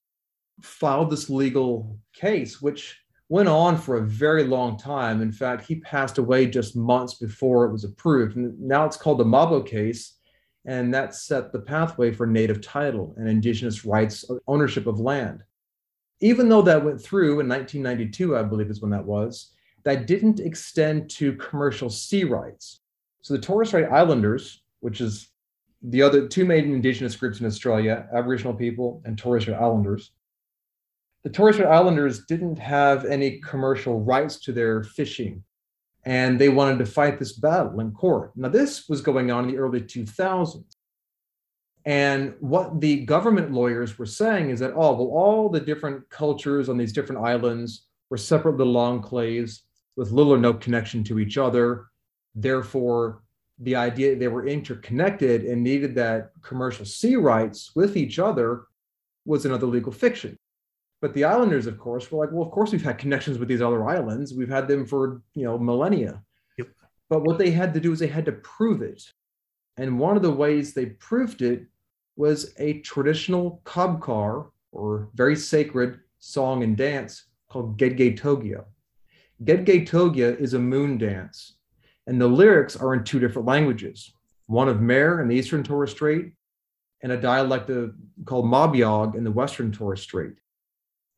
filed 0.63 1.11
this 1.11 1.29
legal 1.29 1.99
case, 2.15 2.63
which 2.63 2.99
went 3.29 3.51
on 3.51 3.77
for 3.77 3.99
a 3.99 4.07
very 4.07 4.45
long 4.45 4.79
time. 4.79 5.21
In 5.21 5.31
fact, 5.31 5.67
he 5.67 5.75
passed 5.81 6.17
away 6.17 6.47
just 6.47 6.75
months 6.75 7.13
before 7.13 7.67
it 7.67 7.71
was 7.71 7.85
approved. 7.85 8.35
Now 8.35 8.87
it's 8.87 8.97
called 8.97 9.19
the 9.19 9.25
Mabo 9.25 9.61
case. 9.67 10.15
And 10.65 10.95
that 10.95 11.15
set 11.15 11.53
the 11.53 11.59
pathway 11.59 12.13
for 12.13 12.27
native 12.27 12.63
title 12.63 13.15
and 13.19 13.29
indigenous 13.29 13.85
rights 13.85 14.25
ownership 14.49 14.87
of 14.87 15.01
land. 15.01 15.43
Even 16.23 16.49
though 16.49 16.63
that 16.63 16.83
went 16.83 16.99
through 16.99 17.41
in 17.41 17.49
1992, 17.51 18.39
I 18.39 18.43
believe 18.43 18.71
is 18.71 18.81
when 18.81 18.91
that 18.93 19.05
was, 19.05 19.53
that 19.85 20.07
didn't 20.07 20.41
extend 20.41 21.11
to 21.11 21.37
commercial 21.37 21.91
sea 21.91 22.25
rights. 22.25 22.81
So 23.21 23.35
the 23.35 23.41
Torres 23.41 23.69
Strait 23.69 23.93
Islanders, 23.93 24.63
which 24.81 25.03
is 25.03 25.29
the 25.83 26.03
other 26.03 26.27
two 26.27 26.45
main 26.45 26.73
indigenous 26.73 27.17
groups 27.17 27.41
in 27.41 27.47
Australia, 27.47 28.09
Aboriginal 28.13 28.55
people 28.55 29.03
and 29.05 29.17
Torres 29.17 29.43
Strait 29.43 29.57
Islanders, 29.57 30.13
the 31.27 31.31
Torres 31.31 31.57
Strait 31.57 31.69
Islanders 31.69 32.25
didn't 32.27 32.59
have 32.59 33.05
any 33.05 33.41
commercial 33.41 34.01
rights 34.01 34.39
to 34.43 34.53
their 34.53 34.85
fishing, 34.85 35.43
and 36.05 36.41
they 36.41 36.49
wanted 36.49 36.79
to 36.79 36.87
fight 36.87 37.19
this 37.19 37.33
battle 37.33 37.81
in 37.81 37.91
court. 37.91 38.31
Now, 38.37 38.49
this 38.49 38.89
was 38.89 39.01
going 39.01 39.31
on 39.31 39.45
in 39.45 39.51
the 39.51 39.59
early 39.59 39.81
2000s. 39.81 40.65
And 41.85 42.35
what 42.41 42.81
the 42.81 43.05
government 43.05 43.53
lawyers 43.53 43.99
were 43.99 44.07
saying 44.07 44.51
is 44.51 44.61
that, 44.61 44.73
oh, 44.75 44.95
well, 44.95 45.09
all 45.09 45.49
the 45.49 45.61
different 45.61 46.09
cultures 46.11 46.69
on 46.69 46.77
these 46.77 46.93
different 46.93 47.25
islands 47.25 47.87
were 48.11 48.17
separate 48.17 48.57
little 48.57 48.75
enclaves 48.75 49.63
with 49.97 50.11
little 50.13 50.35
or 50.35 50.39
no 50.39 50.55
connection 50.55 51.03
to 51.05 51.19
each 51.19 51.39
other. 51.39 51.87
Therefore, 52.35 53.23
the 53.59 53.77
idea 53.77 54.17
they 54.17 54.29
were 54.29 54.47
interconnected 54.47 55.45
and 55.45 55.63
needed 55.63 55.95
that 55.95 56.31
commercial 56.43 56.85
sea 56.85 57.17
rights 57.17 57.73
with 57.75 57.97
each 57.97 58.19
other 58.19 58.65
was 59.25 59.45
another 59.45 59.67
legal 59.67 59.93
fiction. 59.93 60.39
But 61.01 61.15
the 61.15 61.25
islanders, 61.25 61.67
of 61.67 61.79
course, 61.79 62.11
were 62.11 62.25
like, 62.25 62.33
well, 62.33 62.47
of 62.47 62.53
course 62.53 62.73
we've 62.73 62.83
had 62.83 62.99
connections 62.99 63.39
with 63.39 63.49
these 63.49 63.63
other 63.63 63.89
islands. 63.89 64.35
We've 64.35 64.49
had 64.49 64.69
them 64.69 64.87
for 64.87 65.23
you 65.35 65.45
know 65.45 65.59
millennia. 65.59 66.23
Yep. 66.59 66.69
But 67.09 67.25
what 67.25 67.39
they 67.39 67.51
had 67.51 67.75
to 67.75 67.81
do 67.81 67.93
is 67.93 67.99
they 67.99 68.07
had 68.07 68.27
to 68.27 68.33
prove 68.33 68.83
it. 68.83 69.03
And 69.77 69.99
one 69.99 70.17
of 70.17 70.23
the 70.23 70.31
ways 70.31 70.73
they 70.73 70.87
proved 70.87 71.43
it 71.43 71.67
was 72.17 72.55
a 72.59 72.81
traditional 72.81 73.61
kabkar 73.65 74.49
or 74.73 75.11
very 75.15 75.37
sacred 75.37 76.01
song 76.19 76.63
and 76.63 76.77
dance 76.77 77.27
called 77.49 77.79
Gedge 77.79 78.19
Togia. 78.19 78.65
Gedge 79.45 79.87
Togia 79.87 80.39
is 80.41 80.55
a 80.55 80.59
moon 80.59 80.97
dance, 80.97 81.56
and 82.07 82.21
the 82.21 82.27
lyrics 82.27 82.77
are 82.77 82.95
in 82.95 83.05
two 83.05 83.19
different 83.19 83.47
languages 83.47 84.13
one 84.47 84.69
of 84.69 84.81
Mer 84.81 85.21
in 85.21 85.29
the 85.29 85.35
Eastern 85.35 85.63
Torres 85.63 85.91
Strait, 85.91 86.33
and 87.03 87.13
a 87.13 87.21
dialect 87.21 87.69
of, 87.69 87.95
called 88.25 88.47
Mabiog 88.47 89.15
in 89.15 89.25
the 89.25 89.31
Western 89.31 89.73
Torres 89.73 90.01
Strait. 90.01 90.35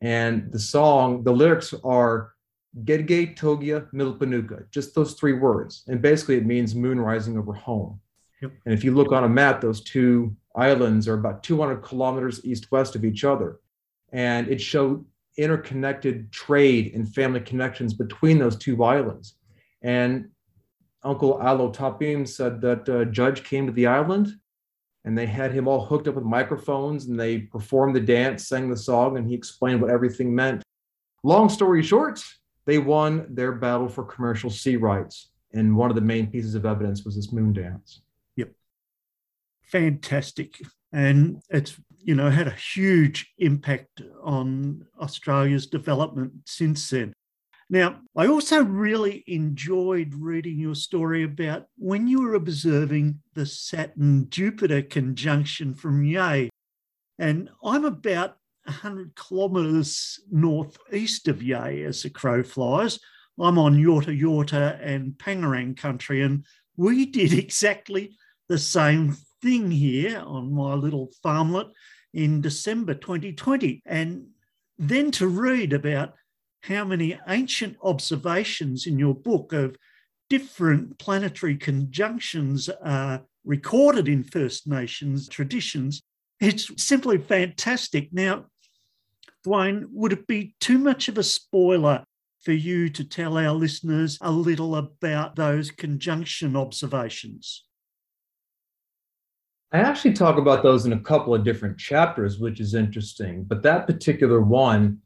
And 0.01 0.51
the 0.53 0.59
song, 0.59 1.25
the 1.25 1.33
lyrics 1.33 1.75
are 1.85 2.33
Gedge 2.85 3.37
Togia 3.37 3.91
Milpanuka, 3.93 4.71
just 4.71 4.95
those 4.95 5.15
three 5.15 5.33
words. 5.33 5.85
And 5.89 6.01
basically 6.01 6.37
it 6.37 6.47
means 6.47 6.75
moon 6.75 7.01
rising 7.01 7.39
over 7.39 7.53
home. 7.53 8.01
Yep. 8.43 8.53
And 8.67 8.75
if 8.75 8.85
you 8.85 8.95
look 8.95 9.13
on 9.13 9.25
a 9.25 9.29
map, 9.29 9.61
those 9.61 9.83
two 9.83 10.37
islands 10.55 11.09
are 11.09 11.15
about 11.15 11.43
200 11.43 11.79
kilometers 11.83 12.45
east 12.45 12.71
west 12.71 12.95
of 12.95 13.05
each 13.05 13.25
other. 13.25 13.61
And 14.13 14.49
it 14.49 14.61
showed 14.61 15.05
interconnected 15.37 16.33
trade 16.33 16.93
and 16.95 17.13
family 17.15 17.41
connections 17.41 17.95
between 17.95 18.39
those 18.39 18.57
two 18.57 18.83
islands. 18.83 19.35
And 19.83 20.29
Uncle 21.03 21.41
Alo 21.43 21.71
Tapim 21.71 22.27
said 22.27 22.61
that 22.61 22.89
a 22.89 23.07
judge 23.07 23.45
came 23.45 23.67
to 23.67 23.73
the 23.73 23.87
island 23.87 24.29
and 25.05 25.17
they 25.17 25.27
had 25.27 25.53
him 25.53 25.69
all 25.69 25.85
hooked 25.85 26.09
up 26.09 26.17
with 26.17 26.25
microphones 26.25 27.07
and 27.07 27.19
they 27.19 27.39
performed 27.39 27.95
the 27.95 28.01
dance, 28.01 28.49
sang 28.49 28.69
the 28.69 28.77
song, 28.77 29.17
and 29.17 29.29
he 29.29 29.35
explained 29.35 29.81
what 29.81 29.91
everything 29.91 30.35
meant. 30.35 30.63
Long 31.23 31.49
story 31.49 31.83
short, 31.83 32.23
they 32.67 32.79
won 32.79 33.27
their 33.35 33.53
battle 33.53 33.89
for 33.89 34.05
commercial 34.05 34.51
sea 34.51 34.77
rights. 34.77 35.31
And 35.53 35.77
one 35.77 35.89
of 35.89 35.95
the 35.95 36.03
main 36.03 36.27
pieces 36.27 36.55
of 36.55 36.67
evidence 36.67 37.05
was 37.05 37.17
this 37.17 37.33
moon 37.33 37.53
dance. 37.53 38.03
Yep. 38.37 38.51
Fantastic. 39.63 40.61
And 40.93 41.41
it's, 41.49 41.81
you 41.99 42.15
know, 42.15 42.29
had 42.29 42.49
a 42.49 42.57
huge 42.75 43.33
impact 43.39 44.03
on 44.23 44.87
Australia's 45.01 45.67
development 45.67 46.33
since 46.45 46.91
then. 46.91 47.15
Now, 47.71 48.01
I 48.17 48.27
also 48.29 48.65
really 48.65 49.25
enjoyed 49.27 50.15
reading 50.15 50.59
your 50.59 50.75
story 50.75 51.23
about 51.23 51.67
when 51.77 52.07
you 52.07 52.23
were 52.23 52.35
observing 52.35 53.21
the 53.35 53.45
Saturn 53.45 54.31
Jupiter 54.31 54.81
conjunction 54.81 55.75
from 55.75 56.03
Yea. 56.03 56.49
And 57.19 57.51
I'm 57.63 57.85
about 57.85 58.39
100 58.65 59.15
kilometres 59.17 60.19
northeast 60.31 61.29
of 61.29 61.43
Yea 61.43 61.85
as 61.85 62.03
the 62.03 62.11
crow 62.11 62.43
flies. 62.43 62.99
I'm 63.39 63.59
on 63.59 63.77
Yorta 63.77 64.19
Yorta 64.19 64.79
and 64.83 65.13
Pangerang 65.13 65.77
country, 65.77 66.23
and 66.23 66.47
we 66.77 67.05
did 67.11 67.35
exactly 67.35 68.17
the 68.49 68.59
same 68.59 69.15
thing 69.43 69.71
here 69.71 70.23
on 70.25 70.55
my 70.55 70.73
little 70.73 71.11
farmlet 71.23 71.71
in 72.15 72.41
December 72.41 72.95
2020. 72.95 73.83
And 73.85 74.29
then 74.79 75.11
to 75.13 75.29
read 75.29 75.75
about 75.75 76.15
how 76.63 76.85
many 76.85 77.19
ancient 77.29 77.77
observations 77.83 78.87
in 78.87 78.99
your 78.99 79.15
book 79.15 79.53
of 79.53 79.77
different 80.29 80.99
planetary 80.99 81.57
conjunctions 81.57 82.69
are 82.83 83.23
recorded 83.45 84.09
in 84.09 84.23
First 84.23 84.67
Nations 84.67 85.29
traditions. 85.29 86.03
It's 86.41 86.71
simply 86.83 87.19
fantastic. 87.19 88.13
Now, 88.13 88.47
Duane, 89.45 89.87
would 89.93 90.13
it 90.13 90.27
be 90.27 90.55
too 90.61 90.79
much 90.79 91.09
of 91.09 91.19
a 91.19 91.23
spoiler 91.23 92.05
for 92.43 92.53
you 92.53 92.89
to 92.91 93.05
tell 93.05 93.39
our 93.39 93.53
listeners 93.53 94.19
a 94.21 94.31
little 94.31 94.77
about 94.77 95.37
those 95.37 95.71
conjunction 95.71 96.57
observations? 96.57 97.65
I 99.73 99.81
actually 99.81 100.15
talk 100.15 100.39
about 100.39 100.63
those 100.63 100.87
in 100.87 100.93
a 100.93 101.01
couple 101.01 101.35
of 101.35 101.45
different 101.45 101.79
chapters, 101.79 102.39
which 102.39 102.61
is 102.61 102.75
interesting. 102.75 103.45
But 103.45 103.63
that 103.63 103.87
particular 103.87 104.41
one 104.41 104.99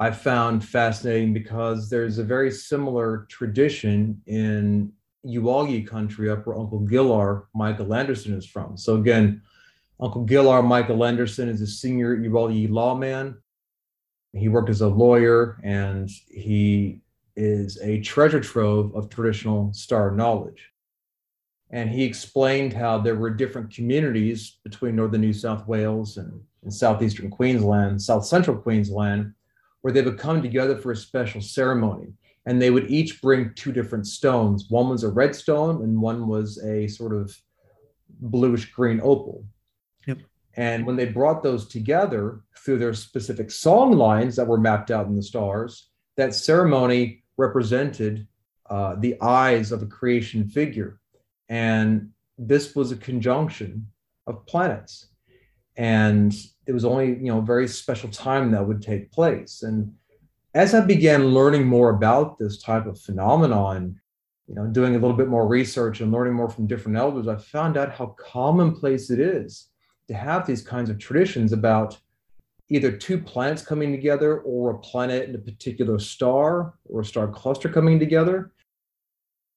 I 0.00 0.12
found 0.12 0.64
fascinating 0.64 1.32
because 1.32 1.90
there's 1.90 2.18
a 2.18 2.24
very 2.24 2.52
similar 2.52 3.26
tradition 3.28 4.22
in 4.26 4.92
Euahlayi 5.26 5.84
country, 5.86 6.30
up 6.30 6.46
where 6.46 6.56
Uncle 6.56 6.86
Ghillar 6.86 7.46
Michael 7.52 7.92
Anderson 7.92 8.34
is 8.34 8.46
from. 8.46 8.76
So 8.76 8.94
again, 8.94 9.42
Uncle 10.00 10.24
Ghillar 10.24 10.64
Michael 10.64 11.04
Anderson 11.04 11.48
is 11.48 11.60
a 11.60 11.66
senior 11.66 12.16
Euahlayi 12.16 12.70
lawman. 12.70 13.36
He 14.32 14.48
worked 14.48 14.70
as 14.70 14.82
a 14.82 14.88
lawyer 14.88 15.58
and 15.64 16.08
he 16.28 17.00
is 17.34 17.80
a 17.82 18.00
treasure 18.00 18.40
trove 18.40 18.94
of 18.94 19.10
traditional 19.10 19.72
star 19.72 20.12
knowledge. 20.12 20.70
And 21.70 21.90
he 21.90 22.04
explained 22.04 22.72
how 22.72 22.98
there 22.98 23.16
were 23.16 23.30
different 23.30 23.74
communities 23.74 24.58
between 24.62 24.94
northern 24.94 25.22
New 25.22 25.32
South 25.32 25.66
Wales 25.66 26.18
and, 26.18 26.40
and 26.62 26.72
southeastern 26.72 27.30
Queensland, 27.30 28.00
south 28.00 28.24
central 28.24 28.56
Queensland, 28.56 29.34
where 29.82 29.92
they 29.92 30.02
would 30.02 30.18
come 30.18 30.42
together 30.42 30.76
for 30.76 30.92
a 30.92 30.96
special 30.96 31.40
ceremony. 31.40 32.12
And 32.46 32.60
they 32.60 32.70
would 32.70 32.90
each 32.90 33.20
bring 33.20 33.52
two 33.54 33.72
different 33.72 34.06
stones. 34.06 34.66
One 34.70 34.88
was 34.88 35.04
a 35.04 35.10
red 35.10 35.34
stone, 35.34 35.82
and 35.82 36.00
one 36.00 36.26
was 36.26 36.58
a 36.64 36.88
sort 36.88 37.14
of 37.14 37.36
bluish 38.08 38.72
green 38.72 39.00
opal. 39.02 39.44
Yep. 40.06 40.18
And 40.54 40.86
when 40.86 40.96
they 40.96 41.04
brought 41.04 41.42
those 41.42 41.68
together 41.68 42.40
through 42.56 42.78
their 42.78 42.94
specific 42.94 43.50
song 43.50 43.92
lines 43.92 44.34
that 44.36 44.46
were 44.46 44.58
mapped 44.58 44.90
out 44.90 45.06
in 45.06 45.14
the 45.14 45.22
stars, 45.22 45.90
that 46.16 46.34
ceremony 46.34 47.22
represented 47.36 48.26
uh, 48.68 48.96
the 48.98 49.20
eyes 49.20 49.70
of 49.70 49.82
a 49.82 49.86
creation 49.86 50.48
figure. 50.48 50.98
And 51.48 52.10
this 52.36 52.74
was 52.74 52.92
a 52.92 52.96
conjunction 52.96 53.86
of 54.26 54.44
planets. 54.46 55.08
And 55.76 56.34
it 56.68 56.72
was 56.72 56.84
only 56.84 57.08
you 57.08 57.32
know 57.32 57.38
a 57.38 57.42
very 57.42 57.66
special 57.66 58.08
time 58.10 58.52
that 58.52 58.64
would 58.66 58.82
take 58.82 59.10
place. 59.10 59.62
And 59.64 59.92
as 60.54 60.74
i 60.74 60.80
began 60.80 61.28
learning 61.28 61.66
more 61.66 61.90
about 61.90 62.38
this 62.38 62.62
type 62.62 62.86
of 62.86 62.98
phenomenon 62.98 64.00
you 64.46 64.54
know 64.54 64.66
doing 64.66 64.96
a 64.96 64.98
little 64.98 65.16
bit 65.16 65.28
more 65.28 65.46
research 65.46 66.00
and 66.00 66.10
learning 66.10 66.32
more 66.32 66.48
from 66.48 66.66
different 66.66 66.96
elders 66.96 67.28
i 67.28 67.36
found 67.36 67.76
out 67.76 67.92
how 67.92 68.06
commonplace 68.18 69.10
it 69.10 69.20
is 69.20 69.68
to 70.08 70.14
have 70.14 70.46
these 70.46 70.62
kinds 70.62 70.88
of 70.88 70.98
traditions 70.98 71.52
about 71.52 71.98
either 72.70 72.90
two 72.90 73.18
planets 73.18 73.62
coming 73.62 73.92
together 73.92 74.40
or 74.40 74.70
a 74.70 74.78
planet 74.78 75.26
and 75.26 75.34
a 75.34 75.38
particular 75.38 75.98
star 75.98 76.74
or 76.88 77.00
a 77.00 77.04
star 77.04 77.26
cluster 77.28 77.68
coming 77.68 77.98
together. 77.98 78.52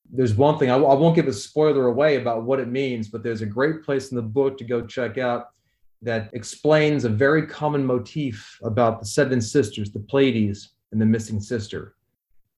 There's 0.09 0.33
one 0.33 0.57
thing 0.57 0.69
I, 0.69 0.75
I 0.75 0.93
won't 0.93 1.15
give 1.15 1.27
a 1.27 1.33
spoiler 1.33 1.87
away 1.87 2.15
about 2.17 2.43
what 2.43 2.59
it 2.59 2.67
means 2.67 3.09
but 3.09 3.23
there's 3.23 3.41
a 3.41 3.45
great 3.45 3.83
place 3.83 4.11
in 4.11 4.15
the 4.15 4.21
book 4.21 4.57
to 4.57 4.63
go 4.63 4.85
check 4.85 5.17
out 5.17 5.47
that 6.01 6.29
explains 6.33 7.05
a 7.05 7.09
very 7.09 7.45
common 7.45 7.85
motif 7.85 8.57
about 8.63 8.99
the 8.99 9.05
seven 9.05 9.39
sisters, 9.39 9.91
the 9.91 9.99
Pleiades, 9.99 10.73
and 10.91 10.99
the 10.99 11.05
missing 11.05 11.39
sister. 11.39 11.95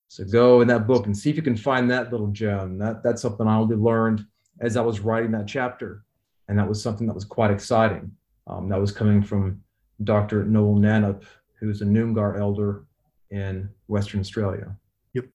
So 0.07 0.23
go 0.23 0.61
in 0.61 0.67
that 0.67 0.87
book 0.87 1.05
and 1.05 1.17
see 1.17 1.29
if 1.29 1.35
you 1.35 1.41
can 1.41 1.57
find 1.57 1.89
that 1.89 2.11
little 2.11 2.27
gem. 2.27 2.77
That, 2.77 3.03
that's 3.03 3.21
something 3.21 3.47
I 3.47 3.57
only 3.57 3.75
learned 3.75 4.25
as 4.61 4.77
I 4.77 4.81
was 4.81 4.99
writing 4.99 5.31
that 5.31 5.47
chapter. 5.47 6.05
And 6.47 6.57
that 6.59 6.67
was 6.67 6.81
something 6.81 7.07
that 7.07 7.13
was 7.13 7.25
quite 7.25 7.51
exciting. 7.51 8.11
Um, 8.47 8.69
that 8.69 8.79
was 8.79 8.91
coming 8.91 9.23
from 9.23 9.61
Dr. 10.03 10.43
Noel 10.45 10.75
Nannup, 10.75 11.23
who's 11.59 11.81
a 11.81 11.85
Noongar 11.85 12.39
elder 12.39 12.85
in 13.31 13.69
Western 13.87 14.19
Australia. 14.19 14.75
Yep. 15.13 15.25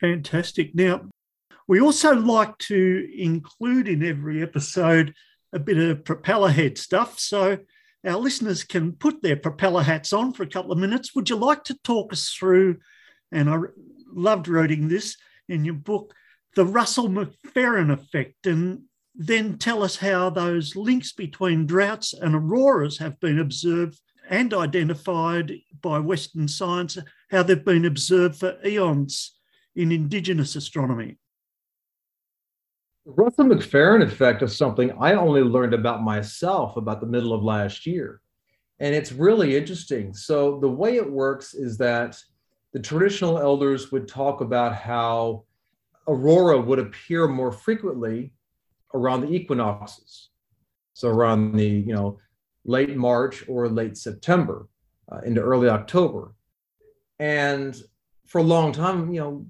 Fantastic. 0.00 0.74
Now, 0.74 1.02
we 1.66 1.80
also 1.80 2.14
like 2.14 2.56
to 2.58 3.10
include 3.16 3.88
in 3.88 4.04
every 4.04 4.42
episode 4.42 5.14
a 5.52 5.58
bit 5.58 5.78
of 5.78 6.04
propeller 6.04 6.50
head 6.50 6.78
stuff. 6.78 7.18
So 7.18 7.58
our 8.06 8.16
listeners 8.16 8.64
can 8.64 8.92
put 8.92 9.22
their 9.22 9.36
propeller 9.36 9.82
hats 9.82 10.12
on 10.12 10.32
for 10.32 10.42
a 10.42 10.48
couple 10.48 10.72
of 10.72 10.78
minutes. 10.78 11.14
Would 11.14 11.30
you 11.30 11.36
like 11.36 11.64
to 11.64 11.78
talk 11.82 12.12
us 12.12 12.30
through? 12.30 12.78
And 13.32 13.50
I 13.50 13.58
loved 14.12 14.48
reading 14.48 14.88
this 14.88 15.16
in 15.48 15.64
your 15.64 15.74
book, 15.74 16.14
the 16.54 16.64
Russell 16.64 17.08
McPherron 17.08 17.92
effect, 17.92 18.46
and 18.46 18.82
then 19.14 19.58
tell 19.58 19.82
us 19.82 19.96
how 19.96 20.30
those 20.30 20.76
links 20.76 21.12
between 21.12 21.66
droughts 21.66 22.12
and 22.14 22.34
auroras 22.34 22.98
have 22.98 23.18
been 23.20 23.38
observed 23.38 24.00
and 24.30 24.54
identified 24.54 25.52
by 25.80 25.98
Western 25.98 26.46
science, 26.46 26.98
how 27.30 27.42
they've 27.42 27.64
been 27.64 27.84
observed 27.84 28.36
for 28.36 28.58
eons 28.64 29.34
in 29.74 29.90
Indigenous 29.90 30.54
astronomy. 30.54 31.17
Russell 33.16 33.46
McPherron 33.46 34.02
effect 34.02 34.42
is 34.42 34.54
something 34.54 34.92
I 35.00 35.14
only 35.14 35.40
learned 35.40 35.72
about 35.72 36.02
myself 36.02 36.76
about 36.76 37.00
the 37.00 37.06
middle 37.06 37.32
of 37.32 37.42
last 37.42 37.86
year. 37.86 38.20
And 38.80 38.94
it's 38.94 39.12
really 39.12 39.56
interesting. 39.56 40.12
So, 40.12 40.60
the 40.60 40.68
way 40.68 40.96
it 40.96 41.10
works 41.10 41.54
is 41.54 41.78
that 41.78 42.22
the 42.74 42.80
traditional 42.80 43.38
elders 43.38 43.90
would 43.90 44.08
talk 44.08 44.42
about 44.42 44.74
how 44.74 45.44
aurora 46.06 46.60
would 46.60 46.78
appear 46.78 47.26
more 47.26 47.50
frequently 47.50 48.34
around 48.92 49.22
the 49.22 49.32
equinoxes. 49.32 50.28
So, 50.92 51.08
around 51.08 51.56
the, 51.56 51.66
you 51.66 51.94
know, 51.94 52.18
late 52.66 52.94
March 52.94 53.42
or 53.48 53.70
late 53.70 53.96
September 53.96 54.68
uh, 55.10 55.20
into 55.24 55.40
early 55.40 55.70
October. 55.70 56.34
And 57.18 57.74
for 58.26 58.40
a 58.40 58.44
long 58.44 58.72
time, 58.72 59.14
you 59.14 59.20
know, 59.20 59.46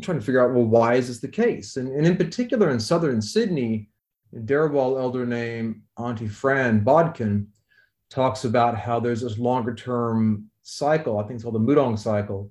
trying 0.00 0.18
to 0.18 0.24
figure 0.24 0.44
out, 0.44 0.54
well, 0.54 0.64
why 0.64 0.94
is 0.94 1.08
this 1.08 1.20
the 1.20 1.28
case? 1.28 1.76
And, 1.76 1.88
and 1.88 2.06
in 2.06 2.16
particular, 2.16 2.70
in 2.70 2.80
southern 2.80 3.20
Sydney, 3.22 3.88
a 4.34 4.40
Dharawal 4.40 5.00
elder 5.00 5.24
named 5.24 5.82
Auntie 5.96 6.28
Fran 6.28 6.80
Bodkin 6.80 7.48
talks 8.10 8.44
about 8.44 8.78
how 8.78 9.00
there's 9.00 9.22
this 9.22 9.38
longer 9.38 9.74
term 9.74 10.50
cycle, 10.62 11.18
I 11.18 11.22
think 11.22 11.34
it's 11.34 11.42
called 11.42 11.54
the 11.54 11.60
Mudong 11.60 11.98
cycle. 11.98 12.50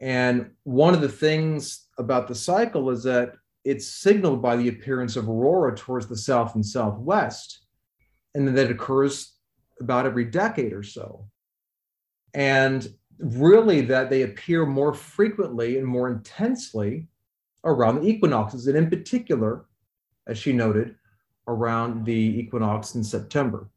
And 0.00 0.50
one 0.64 0.94
of 0.94 1.00
the 1.00 1.08
things 1.08 1.86
about 1.98 2.28
the 2.28 2.34
cycle 2.34 2.90
is 2.90 3.02
that 3.04 3.34
it's 3.64 3.86
signaled 3.86 4.42
by 4.42 4.56
the 4.56 4.68
appearance 4.68 5.16
of 5.16 5.28
aurora 5.28 5.76
towards 5.76 6.06
the 6.06 6.16
south 6.16 6.54
and 6.54 6.66
southwest, 6.66 7.66
and 8.34 8.56
that 8.56 8.70
occurs 8.70 9.36
about 9.80 10.06
every 10.06 10.24
decade 10.24 10.72
or 10.72 10.82
so. 10.82 11.26
And 12.34 12.88
really 13.18 13.80
that 13.82 14.10
they 14.10 14.22
appear 14.22 14.66
more 14.66 14.92
frequently 14.92 15.78
and 15.78 15.86
more 15.86 16.08
intensely 16.10 17.08
around 17.64 18.00
the 18.00 18.08
equinoxes, 18.08 18.66
and 18.66 18.76
in 18.76 18.90
particular, 18.90 19.64
as 20.26 20.38
she 20.38 20.52
noted, 20.52 20.96
around 21.48 22.04
the 22.04 22.12
equinox 22.12 22.94
in 22.94 23.04
September. 23.04 23.68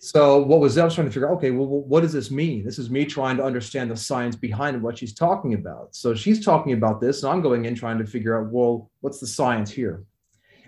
So, 0.00 0.42
what 0.42 0.60
was 0.60 0.76
I 0.76 0.84
was 0.84 0.94
trying 0.94 1.06
to 1.06 1.12
figure 1.12 1.28
out? 1.28 1.36
Okay, 1.38 1.50
well, 1.50 1.66
what 1.66 2.02
does 2.02 2.12
this 2.12 2.30
mean? 2.30 2.64
This 2.64 2.78
is 2.78 2.90
me 2.90 3.06
trying 3.06 3.36
to 3.38 3.44
understand 3.44 3.90
the 3.90 3.96
science 3.96 4.36
behind 4.36 4.80
what 4.82 4.98
she's 4.98 5.14
talking 5.14 5.54
about. 5.54 5.94
So, 5.96 6.14
she's 6.14 6.44
talking 6.44 6.74
about 6.74 7.00
this, 7.00 7.22
and 7.22 7.32
I'm 7.32 7.40
going 7.40 7.64
in 7.64 7.74
trying 7.74 7.98
to 7.98 8.06
figure 8.06 8.38
out, 8.38 8.52
well, 8.52 8.90
what's 9.00 9.20
the 9.20 9.26
science 9.26 9.70
here? 9.70 10.04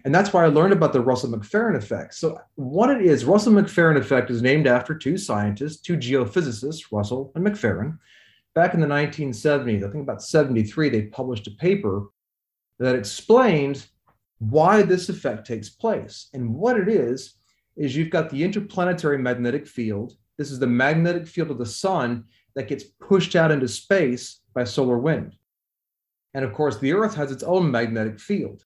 And 0.05 0.14
that's 0.14 0.32
why 0.32 0.44
I 0.44 0.49
learned 0.49 0.72
about 0.72 0.92
the 0.92 1.01
Russell 1.01 1.30
McPherron 1.30 1.76
effect. 1.76 2.14
So, 2.14 2.38
what 2.55 2.90
it 2.90 3.03
is, 3.03 3.24
Russell 3.24 3.53
McPherron 3.53 3.99
effect 3.99 4.30
is 4.30 4.42
named 4.42 4.66
after 4.66 4.94
two 4.94 5.16
scientists, 5.16 5.80
two 5.80 5.96
geophysicists, 5.96 6.92
Russell 6.92 7.32
and 7.34 7.46
McPherron. 7.46 7.99
Back 8.55 8.74
in 8.74 8.80
the 8.80 8.86
1970s, 8.86 9.86
I 9.86 9.90
think 9.90 10.03
about 10.03 10.22
73, 10.22 10.88
they 10.88 11.03
published 11.03 11.46
a 11.46 11.53
paper 11.53 12.07
that 12.78 12.94
explained 12.94 13.86
why 14.38 14.82
this 14.82 15.09
effect 15.09 15.46
takes 15.46 15.68
place. 15.68 16.28
And 16.32 16.55
what 16.55 16.78
it 16.78 16.88
is, 16.88 17.34
is 17.78 17.96
you've 17.96 18.11
got 18.11 18.28
the 18.28 18.42
interplanetary 18.42 19.18
magnetic 19.18 19.66
field. 19.66 20.16
This 20.36 20.51
is 20.51 20.59
the 20.59 20.66
magnetic 20.66 21.26
field 21.26 21.51
of 21.51 21.59
the 21.59 21.66
sun 21.66 22.24
that 22.55 22.68
gets 22.68 22.84
pushed 22.84 23.36
out 23.36 23.53
into 23.53 23.68
space 23.68 24.40
by 24.53 24.64
solar 24.64 24.99
wind. 24.99 25.36
And 26.34 26.44
of 26.44 26.53
course, 26.53 26.78
the 26.78 26.92
Earth 26.92 27.14
has 27.14 27.30
its 27.30 27.44
own 27.44 27.70
magnetic 27.70 28.18
field. 28.18 28.64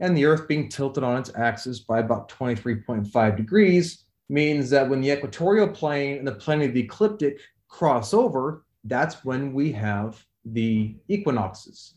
And 0.00 0.16
the 0.16 0.24
Earth 0.24 0.46
being 0.46 0.68
tilted 0.68 1.02
on 1.02 1.18
its 1.18 1.32
axis 1.34 1.80
by 1.80 1.98
about 1.98 2.28
23.5 2.28 3.36
degrees 3.36 4.04
means 4.28 4.70
that 4.70 4.88
when 4.88 5.00
the 5.00 5.10
equatorial 5.10 5.68
plane 5.68 6.18
and 6.18 6.26
the 6.26 6.32
plane 6.32 6.62
of 6.62 6.74
the 6.74 6.80
ecliptic 6.80 7.40
cross 7.68 8.14
over, 8.14 8.64
that's 8.84 9.24
when 9.24 9.52
we 9.52 9.72
have 9.72 10.24
the 10.44 10.96
equinoxes. 11.08 11.94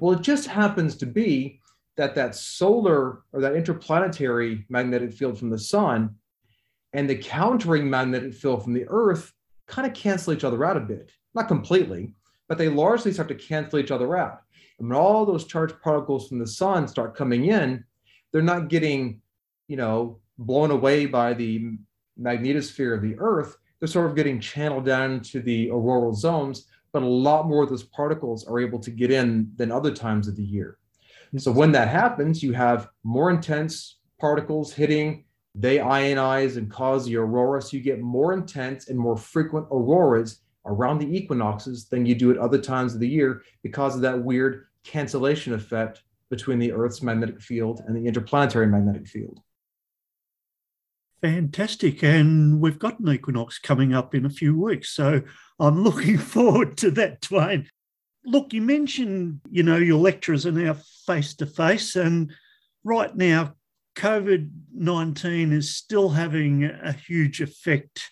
Well, 0.00 0.18
it 0.18 0.22
just 0.22 0.46
happens 0.46 0.96
to 0.96 1.06
be 1.06 1.60
that 1.96 2.14
that 2.16 2.34
solar 2.34 3.22
or 3.32 3.40
that 3.40 3.54
interplanetary 3.54 4.64
magnetic 4.68 5.12
field 5.12 5.38
from 5.38 5.50
the 5.50 5.58
sun 5.58 6.16
and 6.92 7.08
the 7.08 7.16
countering 7.16 7.88
magnetic 7.88 8.34
field 8.34 8.64
from 8.64 8.72
the 8.72 8.86
Earth 8.88 9.32
kind 9.66 9.86
of 9.86 9.94
cancel 9.94 10.32
each 10.32 10.44
other 10.44 10.64
out 10.64 10.76
a 10.76 10.80
bit. 10.80 11.10
Not 11.34 11.48
completely, 11.48 12.14
but 12.48 12.58
they 12.58 12.68
largely 12.68 13.12
start 13.12 13.28
to 13.28 13.34
cancel 13.34 13.78
each 13.78 13.90
other 13.90 14.16
out. 14.16 14.40
And 14.78 14.88
when 14.88 14.98
all 14.98 15.24
those 15.24 15.46
charged 15.46 15.80
particles 15.82 16.28
from 16.28 16.38
the 16.38 16.46
sun 16.46 16.88
start 16.88 17.16
coming 17.16 17.46
in, 17.46 17.84
they're 18.32 18.42
not 18.42 18.68
getting, 18.68 19.20
you 19.68 19.76
know, 19.76 20.18
blown 20.38 20.70
away 20.70 21.06
by 21.06 21.34
the 21.34 21.76
magnetosphere 22.20 22.94
of 22.94 23.02
the 23.02 23.16
Earth. 23.18 23.56
They're 23.78 23.88
sort 23.88 24.06
of 24.06 24.16
getting 24.16 24.40
channeled 24.40 24.84
down 24.84 25.20
to 25.20 25.40
the 25.40 25.70
auroral 25.70 26.14
zones, 26.14 26.66
but 26.92 27.02
a 27.02 27.06
lot 27.06 27.46
more 27.46 27.64
of 27.64 27.70
those 27.70 27.84
particles 27.84 28.46
are 28.46 28.60
able 28.60 28.78
to 28.80 28.90
get 28.90 29.10
in 29.10 29.50
than 29.56 29.70
other 29.70 29.94
times 29.94 30.28
of 30.28 30.36
the 30.36 30.42
year. 30.42 30.78
So 31.36 31.50
when 31.50 31.72
that 31.72 31.88
happens, 31.88 32.42
you 32.42 32.52
have 32.52 32.88
more 33.02 33.30
intense 33.30 33.98
particles 34.20 34.72
hitting, 34.72 35.24
they 35.54 35.78
ionize 35.78 36.56
and 36.56 36.70
cause 36.70 37.06
the 37.06 37.16
aurora. 37.16 37.60
So 37.62 37.76
you 37.76 37.82
get 37.82 38.00
more 38.00 38.32
intense 38.32 38.88
and 38.88 38.98
more 38.98 39.16
frequent 39.16 39.66
auroras 39.70 40.40
around 40.66 40.98
the 40.98 41.16
equinoxes 41.16 41.86
than 41.86 42.06
you 42.06 42.14
do 42.14 42.30
at 42.30 42.38
other 42.38 42.58
times 42.58 42.94
of 42.94 43.00
the 43.00 43.08
year 43.08 43.42
because 43.62 43.94
of 43.94 44.00
that 44.02 44.22
weird 44.22 44.66
cancellation 44.84 45.52
effect 45.52 46.02
between 46.30 46.58
the 46.58 46.72
Earth's 46.72 47.02
magnetic 47.02 47.40
field 47.40 47.82
and 47.86 47.96
the 47.96 48.06
interplanetary 48.06 48.66
magnetic 48.66 49.06
field. 49.06 49.40
Fantastic. 51.22 52.02
And 52.02 52.60
we've 52.60 52.78
got 52.78 53.00
an 53.00 53.08
equinox 53.08 53.58
coming 53.58 53.94
up 53.94 54.14
in 54.14 54.26
a 54.26 54.30
few 54.30 54.60
weeks. 54.60 54.90
So 54.90 55.22
I'm 55.58 55.82
looking 55.82 56.18
forward 56.34 56.76
to 56.78 56.90
that, 56.92 57.20
Duane. 57.22 57.68
Look, 58.26 58.52
you 58.52 58.62
mentioned, 58.62 59.40
you 59.50 59.62
know, 59.62 59.76
your 59.76 59.98
lecturers 59.98 60.46
are 60.46 60.52
now 60.52 60.76
face 61.06 61.34
to 61.36 61.46
face. 61.46 61.96
And 61.96 62.32
right 62.84 63.14
now, 63.14 63.54
COVID 63.96 64.50
19 64.74 65.52
is 65.52 65.74
still 65.74 66.10
having 66.10 66.64
a 66.64 66.92
huge 66.92 67.40
effect 67.40 68.02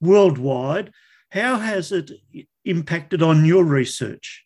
worldwide. 0.00 0.92
How 1.30 1.56
has 1.58 1.92
it 1.92 2.10
impacted 2.64 3.22
on 3.22 3.44
your 3.44 3.64
research? 3.64 4.44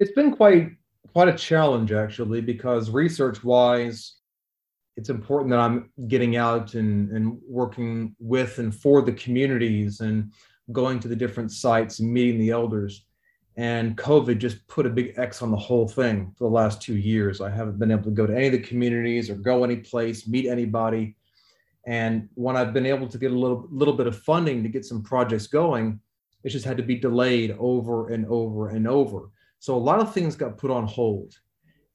It's 0.00 0.12
been 0.12 0.34
quite 0.34 0.70
quite 1.12 1.28
a 1.28 1.36
challenge 1.36 1.92
actually 1.92 2.40
because 2.40 2.88
research 2.88 3.44
wise 3.44 4.14
it's 4.96 5.08
important 5.08 5.50
that 5.50 5.60
I'm 5.60 5.90
getting 6.06 6.36
out 6.36 6.74
and, 6.74 7.10
and 7.10 7.38
working 7.48 8.14
with 8.18 8.58
and 8.58 8.74
for 8.74 9.02
the 9.02 9.12
communities 9.12 10.00
and 10.00 10.32
going 10.70 11.00
to 11.00 11.08
the 11.08 11.16
different 11.16 11.50
sites 11.50 11.98
and 11.98 12.12
meeting 12.12 12.38
the 12.38 12.50
elders. 12.50 13.06
And 13.56 13.96
COVID 13.96 14.38
just 14.38 14.66
put 14.68 14.86
a 14.86 14.90
big 14.90 15.14
X 15.16 15.42
on 15.42 15.50
the 15.50 15.56
whole 15.56 15.88
thing 15.88 16.34
for 16.36 16.48
the 16.48 16.54
last 16.54 16.80
two 16.80 16.96
years. 16.96 17.40
I 17.40 17.50
haven't 17.50 17.78
been 17.78 17.90
able 17.90 18.04
to 18.04 18.10
go 18.10 18.26
to 18.26 18.34
any 18.34 18.46
of 18.46 18.52
the 18.52 18.60
communities 18.60 19.28
or 19.28 19.34
go 19.34 19.64
any 19.64 19.76
place, 19.76 20.26
meet 20.26 20.46
anybody. 20.46 21.16
And 21.86 22.28
when 22.34 22.56
I've 22.56 22.72
been 22.72 22.86
able 22.86 23.08
to 23.08 23.18
get 23.18 23.32
a 23.32 23.38
little 23.38 23.66
little 23.70 23.94
bit 23.94 24.06
of 24.06 24.22
funding 24.22 24.62
to 24.62 24.68
get 24.68 24.84
some 24.84 25.02
projects 25.02 25.46
going, 25.46 26.00
it 26.44 26.50
just 26.50 26.64
had 26.64 26.76
to 26.76 26.82
be 26.82 26.96
delayed 26.96 27.56
over 27.58 28.10
and 28.10 28.26
over 28.26 28.70
and 28.70 28.86
over. 28.86 29.30
So 29.58 29.76
a 29.76 29.78
lot 29.78 30.00
of 30.00 30.12
things 30.12 30.36
got 30.36 30.58
put 30.58 30.70
on 30.70 30.86
hold. 30.86 31.34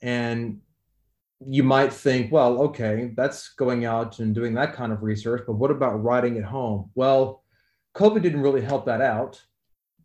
And 0.01 0.59
you 1.45 1.63
might 1.63 1.93
think, 1.93 2.31
well, 2.31 2.61
okay, 2.61 3.11
that's 3.15 3.49
going 3.49 3.85
out 3.85 4.19
and 4.19 4.33
doing 4.33 4.53
that 4.55 4.73
kind 4.73 4.91
of 4.91 5.03
research, 5.03 5.43
but 5.45 5.53
what 5.53 5.71
about 5.71 6.03
writing 6.03 6.37
at 6.37 6.43
home? 6.43 6.89
Well, 6.95 7.43
COVID 7.95 8.21
didn't 8.23 8.41
really 8.41 8.61
help 8.61 8.85
that 8.85 9.01
out 9.01 9.41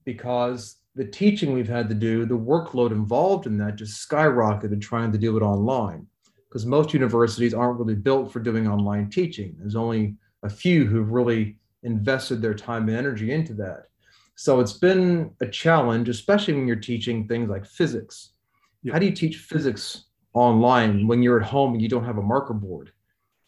because 0.05 0.77
the 0.95 1.07
teaching 1.07 1.53
we've 1.53 1.69
had 1.69 1.89
to 1.89 1.95
do, 1.95 2.27
the 2.27 2.37
workload 2.37 2.91
involved 2.91 3.47
in 3.47 3.57
that 3.59 3.77
just 3.77 4.09
skyrocketed 4.09 4.81
trying 4.81 5.13
to 5.13 5.19
do 5.19 5.37
it 5.37 5.43
online 5.43 6.07
because 6.53 6.67
most 6.67 6.93
universities 6.93 7.55
aren't 7.55 7.79
really 7.79 7.95
built 7.95 8.31
for 8.31 8.39
doing 8.39 8.69
online 8.69 9.09
teaching. 9.09 9.57
There's 9.59 9.75
only 9.75 10.17
a 10.43 10.51
few 10.51 10.85
who've 10.85 11.11
really 11.11 11.57
invested 11.83 12.43
their 12.43 12.53
time 12.53 12.91
and 12.91 12.99
energy 12.99 13.33
into 13.33 13.55
that. 13.55 13.85
So 14.35 14.61
it's 14.61 14.75
been 14.75 15.31
a 15.41 15.47
challenge, 15.47 16.11
especially 16.11 16.53
when 16.53 16.67
you're 16.67 16.77
teaching 16.77 17.27
things 17.27 17.49
like 17.49 17.65
physics. 17.65 18.33
Yeah. 18.83 18.93
How 18.93 18.99
do 18.99 19.07
you 19.07 19.13
teach 19.13 19.39
physics 19.39 20.05
online 20.35 21.07
when 21.07 21.23
you're 21.23 21.41
at 21.41 21.47
home 21.47 21.73
and 21.73 21.81
you 21.81 21.89
don't 21.89 22.05
have 22.05 22.19
a 22.19 22.23
marker 22.23 22.53
board? 22.53 22.93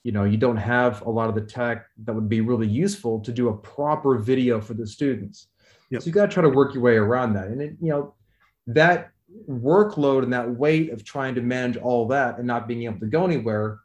You 0.02 0.12
know, 0.12 0.24
you 0.24 0.38
don't 0.38 0.56
have 0.56 1.02
a 1.02 1.10
lot 1.10 1.28
of 1.28 1.34
the 1.34 1.42
tech 1.42 1.88
that 2.04 2.14
would 2.14 2.30
be 2.30 2.40
really 2.40 2.68
useful 2.68 3.20
to 3.20 3.32
do 3.32 3.50
a 3.50 3.54
proper 3.54 4.16
video 4.16 4.62
for 4.62 4.72
the 4.72 4.86
students. 4.86 5.48
Yep. 5.90 6.00
So 6.00 6.06
you 6.06 6.12
got 6.12 6.30
to 6.30 6.32
try 6.32 6.42
to 6.42 6.48
work 6.48 6.72
your 6.72 6.82
way 6.82 6.96
around 6.96 7.34
that. 7.34 7.48
And 7.48 7.60
it, 7.60 7.76
you 7.82 7.90
know, 7.90 8.14
that 8.68 9.10
workload 9.48 10.22
and 10.22 10.32
that 10.32 10.56
weight 10.56 10.90
of 10.90 11.04
trying 11.04 11.34
to 11.34 11.42
manage 11.42 11.76
all 11.76 12.06
that 12.08 12.38
and 12.38 12.46
not 12.46 12.68
being 12.68 12.84
able 12.84 13.00
to 13.00 13.06
go 13.06 13.24
anywhere 13.24 13.80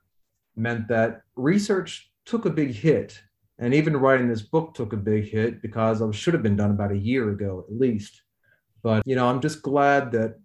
meant 0.56 0.88
that 0.88 1.22
research 1.36 2.12
took 2.26 2.45
a 2.45 2.50
big 2.50 2.72
hit. 2.72 3.20
And 3.58 3.74
even 3.74 3.97
writing 3.97 4.30
this 4.30 4.41
book 4.41 4.74
took 4.74 4.93
a 4.93 4.97
big 4.97 5.30
hit 5.30 5.62
because 5.62 6.02
it 6.02 6.16
should 6.16 6.34
have 6.34 6.43
been 6.43 6.56
done 6.56 6.72
about 6.72 6.91
a 6.91 6.97
year 6.97 7.30
ago 7.32 7.66
at 7.68 7.78
least. 7.78 8.22
But, 8.82 9.06
you 9.06 9.16
know, 9.16 9.28
I'm 9.28 9.41
just 9.41 9.62
glad 9.62 10.12
that 10.14 10.39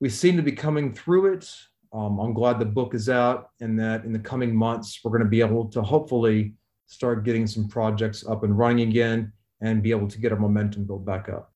we 0.00 0.08
seem 0.08 0.36
to 0.36 0.42
be 0.42 0.52
coming 0.52 0.94
through 0.94 1.34
it. 1.34 1.50
Um, 1.92 2.18
I'm 2.18 2.32
glad 2.32 2.58
the 2.58 2.64
book 2.64 2.94
is 2.94 3.08
out 3.08 3.50
and 3.60 3.78
that 3.80 4.04
in 4.04 4.12
the 4.12 4.18
coming 4.18 4.54
months, 4.54 5.00
we're 5.02 5.10
going 5.10 5.24
to 5.24 5.28
be 5.28 5.40
able 5.40 5.66
to 5.70 5.82
hopefully 5.82 6.54
start 6.86 7.24
getting 7.24 7.46
some 7.46 7.68
projects 7.68 8.26
up 8.26 8.44
and 8.44 8.56
running 8.56 8.88
again 8.88 9.32
and 9.60 9.82
be 9.82 9.90
able 9.90 10.08
to 10.08 10.18
get 10.18 10.32
our 10.32 10.38
momentum 10.38 10.84
built 10.84 11.04
back 11.04 11.28
up. 11.28 11.52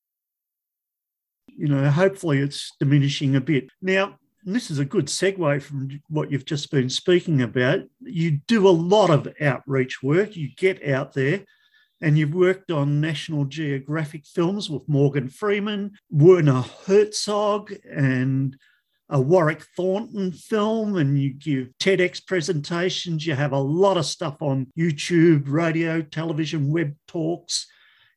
You 1.57 1.68
know, 1.68 1.90
hopefully 1.90 2.38
it's 2.38 2.72
diminishing 2.78 3.36
a 3.36 3.40
bit. 3.40 3.70
Now, 3.80 4.18
this 4.44 4.70
is 4.70 4.78
a 4.78 4.84
good 4.84 5.07
segue 5.07 5.62
from 5.62 6.00
what 6.09 6.30
you've 6.30 6.44
just 6.44 6.70
been 6.70 6.90
speaking 6.90 7.42
about. 7.42 7.80
You 8.00 8.40
do 8.48 8.68
a 8.68 8.70
lot 8.70 9.11
of 9.11 9.32
outreach 9.40 10.03
work, 10.03 10.36
you 10.36 10.50
get 10.57 10.86
out 10.88 11.12
there. 11.12 11.44
And 12.00 12.18
you've 12.18 12.34
worked 12.34 12.72
on 12.72 13.00
National 13.00 13.44
Geographic 13.44 14.26
films 14.26 14.68
with 14.68 14.88
Morgan 14.88 15.28
Freeman, 15.28 15.92
Werner 16.11 16.64
Herzog, 16.84 17.72
and 17.88 18.57
a 19.09 19.20
Warwick 19.20 19.62
Thornton 19.76 20.32
film, 20.32 20.96
and 20.96 21.16
you 21.16 21.34
give 21.34 21.68
TEDx 21.78 22.26
presentations. 22.26 23.24
You 23.24 23.34
have 23.34 23.53
a 23.53 23.59
lot 23.59 23.98
of 23.98 24.07
stuff 24.07 24.38
on 24.40 24.66
YouTube, 24.76 25.44
radio, 25.46 26.03
television, 26.03 26.72
web 26.72 26.96
talks. 27.07 27.68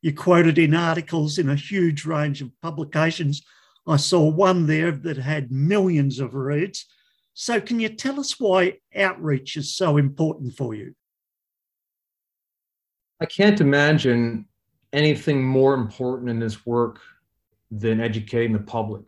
You're 0.02 0.14
quoted 0.14 0.58
in 0.58 0.76
articles 0.76 1.38
in 1.38 1.50
a 1.50 1.56
huge 1.56 2.06
range 2.06 2.42
of 2.42 2.52
publications. 2.62 3.44
I 3.88 3.98
saw 3.98 4.30
one 4.30 4.68
there 4.68 4.92
that 4.92 5.18
had 5.18 5.52
millions 5.52 6.20
of 6.20 6.34
reads. 6.34 6.86
So, 7.34 7.60
can 7.60 7.80
you 7.80 7.90
tell 7.90 8.20
us 8.20 8.40
why 8.40 8.80
outreach 8.96 9.58
is 9.58 9.76
so 9.76 9.98
important 9.98 10.56
for 10.56 10.74
you? 10.74 10.96
I 13.20 13.26
can't 13.26 13.62
imagine 13.62 14.46
anything 14.94 15.44
more 15.44 15.74
important 15.74 16.30
in 16.30 16.40
this 16.40 16.66
work 16.66 17.00
than 17.72 18.00
educating 18.00 18.54
the 18.54 18.60
public. 18.60 19.04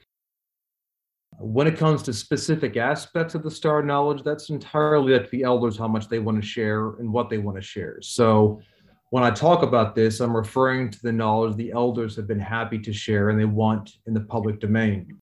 When 1.39 1.67
it 1.67 1.77
comes 1.77 2.01
to 2.03 2.13
specific 2.13 2.77
aspects 2.77 3.35
of 3.35 3.43
the 3.43 3.51
star 3.51 3.83
knowledge, 3.83 4.23
that's 4.23 4.49
entirely 4.49 5.13
up 5.13 5.25
to 5.25 5.31
the 5.31 5.43
elders 5.43 5.77
how 5.77 5.87
much 5.87 6.09
they 6.09 6.19
want 6.19 6.41
to 6.41 6.47
share 6.47 6.95
and 6.95 7.11
what 7.11 7.29
they 7.29 7.37
want 7.37 7.57
to 7.57 7.61
share. 7.61 7.99
So, 8.01 8.61
when 9.09 9.23
I 9.23 9.31
talk 9.31 9.63
about 9.63 9.95
this, 9.95 10.19
I'm 10.19 10.35
referring 10.35 10.89
to 10.91 11.01
the 11.01 11.11
knowledge 11.11 11.55
the 11.55 11.71
elders 11.71 12.15
have 12.15 12.27
been 12.27 12.39
happy 12.39 12.79
to 12.79 12.91
share 12.91 13.29
and 13.29 13.39
they 13.39 13.45
want 13.45 13.97
in 14.05 14.13
the 14.13 14.21
public 14.21 14.59
domain. 14.59 15.17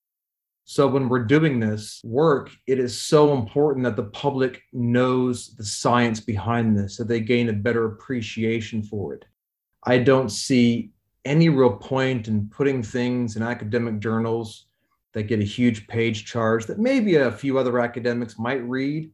So, 0.67 0.88
when 0.88 1.07
we're 1.07 1.25
doing 1.25 1.59
this 1.59 2.01
work, 2.03 2.49
it 2.65 2.79
is 2.79 2.99
so 2.99 3.36
important 3.36 3.83
that 3.83 3.95
the 3.95 4.09
public 4.09 4.63
knows 4.73 5.55
the 5.55 5.63
science 5.63 6.19
behind 6.19 6.75
this, 6.75 6.97
that 6.97 7.07
they 7.07 7.19
gain 7.19 7.49
a 7.49 7.53
better 7.53 7.86
appreciation 7.86 8.81
for 8.81 9.13
it. 9.13 9.25
I 9.83 9.99
don't 9.99 10.29
see 10.29 10.89
any 11.23 11.49
real 11.49 11.73
point 11.73 12.27
in 12.27 12.49
putting 12.49 12.81
things 12.81 13.36
in 13.36 13.43
academic 13.43 13.99
journals 13.99 14.65
that 15.13 15.23
get 15.23 15.39
a 15.39 15.43
huge 15.43 15.88
page 15.88 16.25
charge 16.25 16.65
that 16.65 16.79
maybe 16.79 17.15
a 17.15 17.31
few 17.31 17.59
other 17.59 17.79
academics 17.79 18.39
might 18.39 18.63
read. 18.67 19.11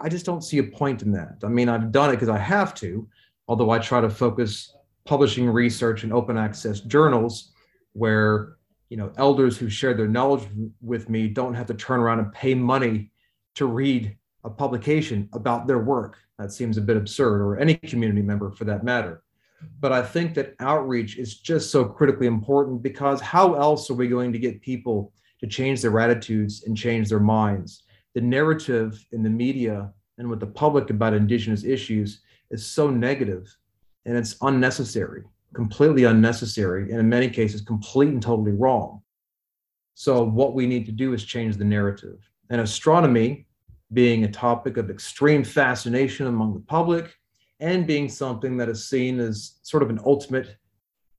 I 0.00 0.08
just 0.08 0.26
don't 0.26 0.44
see 0.44 0.58
a 0.58 0.64
point 0.64 1.02
in 1.02 1.12
that. 1.12 1.38
I 1.44 1.48
mean, 1.48 1.68
I've 1.68 1.92
done 1.92 2.10
it 2.10 2.14
because 2.14 2.28
I 2.28 2.38
have 2.38 2.74
to, 2.76 3.08
although 3.48 3.70
I 3.70 3.78
try 3.78 4.00
to 4.00 4.10
focus 4.10 4.74
publishing 5.04 5.48
research 5.48 6.04
in 6.04 6.12
open 6.12 6.36
access 6.36 6.80
journals 6.80 7.52
where 7.94 8.56
you 8.90 8.96
know 8.96 9.10
elders 9.16 9.56
who 9.56 9.68
share 9.68 9.94
their 9.94 10.08
knowledge 10.08 10.46
with 10.80 11.08
me 11.08 11.28
don't 11.28 11.54
have 11.54 11.66
to 11.66 11.74
turn 11.74 12.00
around 12.00 12.20
and 12.20 12.32
pay 12.32 12.54
money 12.54 13.10
to 13.54 13.66
read 13.66 14.16
a 14.44 14.50
publication 14.50 15.28
about 15.32 15.66
their 15.66 15.78
work 15.78 16.18
that 16.38 16.52
seems 16.52 16.76
a 16.78 16.80
bit 16.80 16.96
absurd 16.96 17.40
or 17.40 17.58
any 17.58 17.74
community 17.74 18.22
member 18.22 18.50
for 18.50 18.64
that 18.64 18.84
matter 18.84 19.22
But 19.80 19.92
I 19.92 20.02
think 20.02 20.34
that 20.34 20.54
outreach 20.60 21.16
is 21.16 21.38
just 21.38 21.70
so 21.70 21.84
critically 21.84 22.26
important 22.26 22.82
because 22.82 23.20
how 23.20 23.54
else 23.54 23.90
are 23.90 23.94
we 23.94 24.08
going 24.08 24.32
to 24.32 24.38
get 24.38 24.60
people 24.60 25.12
to 25.40 25.46
change 25.46 25.82
their 25.82 25.98
attitudes 25.98 26.64
and 26.64 26.76
change 26.76 27.08
their 27.08 27.20
minds? 27.20 27.84
The 28.14 28.20
narrative 28.20 29.04
in 29.12 29.22
the 29.22 29.30
media 29.30 29.92
and 30.18 30.28
with 30.28 30.40
the 30.40 30.46
public 30.46 30.90
about 30.90 31.14
Indigenous 31.14 31.64
issues 31.64 32.20
is 32.50 32.66
so 32.66 32.90
negative 32.90 33.56
and 34.04 34.16
it's 34.16 34.36
unnecessary, 34.42 35.22
completely 35.54 36.04
unnecessary, 36.04 36.90
and 36.90 37.00
in 37.00 37.08
many 37.08 37.28
cases, 37.28 37.60
complete 37.60 38.08
and 38.08 38.22
totally 38.22 38.52
wrong. 38.52 39.02
So, 39.94 40.22
what 40.22 40.54
we 40.54 40.66
need 40.66 40.86
to 40.86 40.92
do 40.92 41.12
is 41.12 41.24
change 41.24 41.56
the 41.56 41.64
narrative. 41.64 42.18
And 42.50 42.60
astronomy, 42.60 43.46
being 43.92 44.24
a 44.24 44.30
topic 44.30 44.76
of 44.76 44.90
extreme 44.90 45.44
fascination 45.44 46.26
among 46.26 46.54
the 46.54 46.60
public 46.60 47.14
and 47.60 47.86
being 47.86 48.08
something 48.08 48.56
that 48.58 48.68
is 48.68 48.88
seen 48.88 49.18
as 49.18 49.58
sort 49.62 49.82
of 49.82 49.90
an 49.90 49.98
ultimate, 50.04 50.56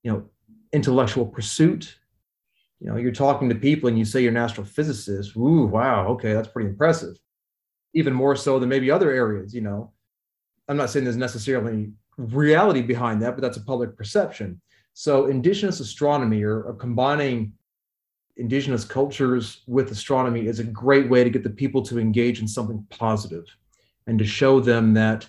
you 0.03 0.11
know, 0.11 0.23
intellectual 0.71 1.25
pursuit. 1.25 1.97
You 2.79 2.89
know, 2.89 2.97
you're 2.97 3.11
talking 3.11 3.49
to 3.49 3.55
people 3.55 3.89
and 3.89 3.99
you 3.99 4.05
say 4.05 4.21
you're 4.21 4.31
an 4.31 4.37
astrophysicist. 4.37 5.35
Ooh, 5.35 5.65
wow, 5.65 6.07
okay, 6.09 6.33
that's 6.33 6.47
pretty 6.47 6.69
impressive. 6.69 7.17
Even 7.93 8.13
more 8.13 8.35
so 8.35 8.59
than 8.59 8.69
maybe 8.69 8.91
other 8.91 9.11
areas, 9.11 9.53
you 9.53 9.61
know. 9.61 9.91
I'm 10.67 10.77
not 10.77 10.89
saying 10.89 11.05
there's 11.05 11.17
necessarily 11.17 11.91
reality 12.17 12.81
behind 12.81 13.21
that, 13.21 13.35
but 13.35 13.41
that's 13.41 13.57
a 13.57 13.63
public 13.63 13.97
perception. 13.97 14.61
So 14.93 15.27
indigenous 15.27 15.79
astronomy 15.79 16.43
or, 16.43 16.61
or 16.63 16.73
combining 16.73 17.53
indigenous 18.37 18.85
cultures 18.85 19.63
with 19.67 19.91
astronomy 19.91 20.47
is 20.47 20.59
a 20.59 20.63
great 20.63 21.09
way 21.09 21.23
to 21.23 21.29
get 21.29 21.43
the 21.43 21.49
people 21.49 21.81
to 21.83 21.99
engage 21.99 22.41
in 22.41 22.47
something 22.47 22.85
positive 22.89 23.45
and 24.07 24.17
to 24.19 24.25
show 24.25 24.59
them 24.59 24.93
that 24.93 25.27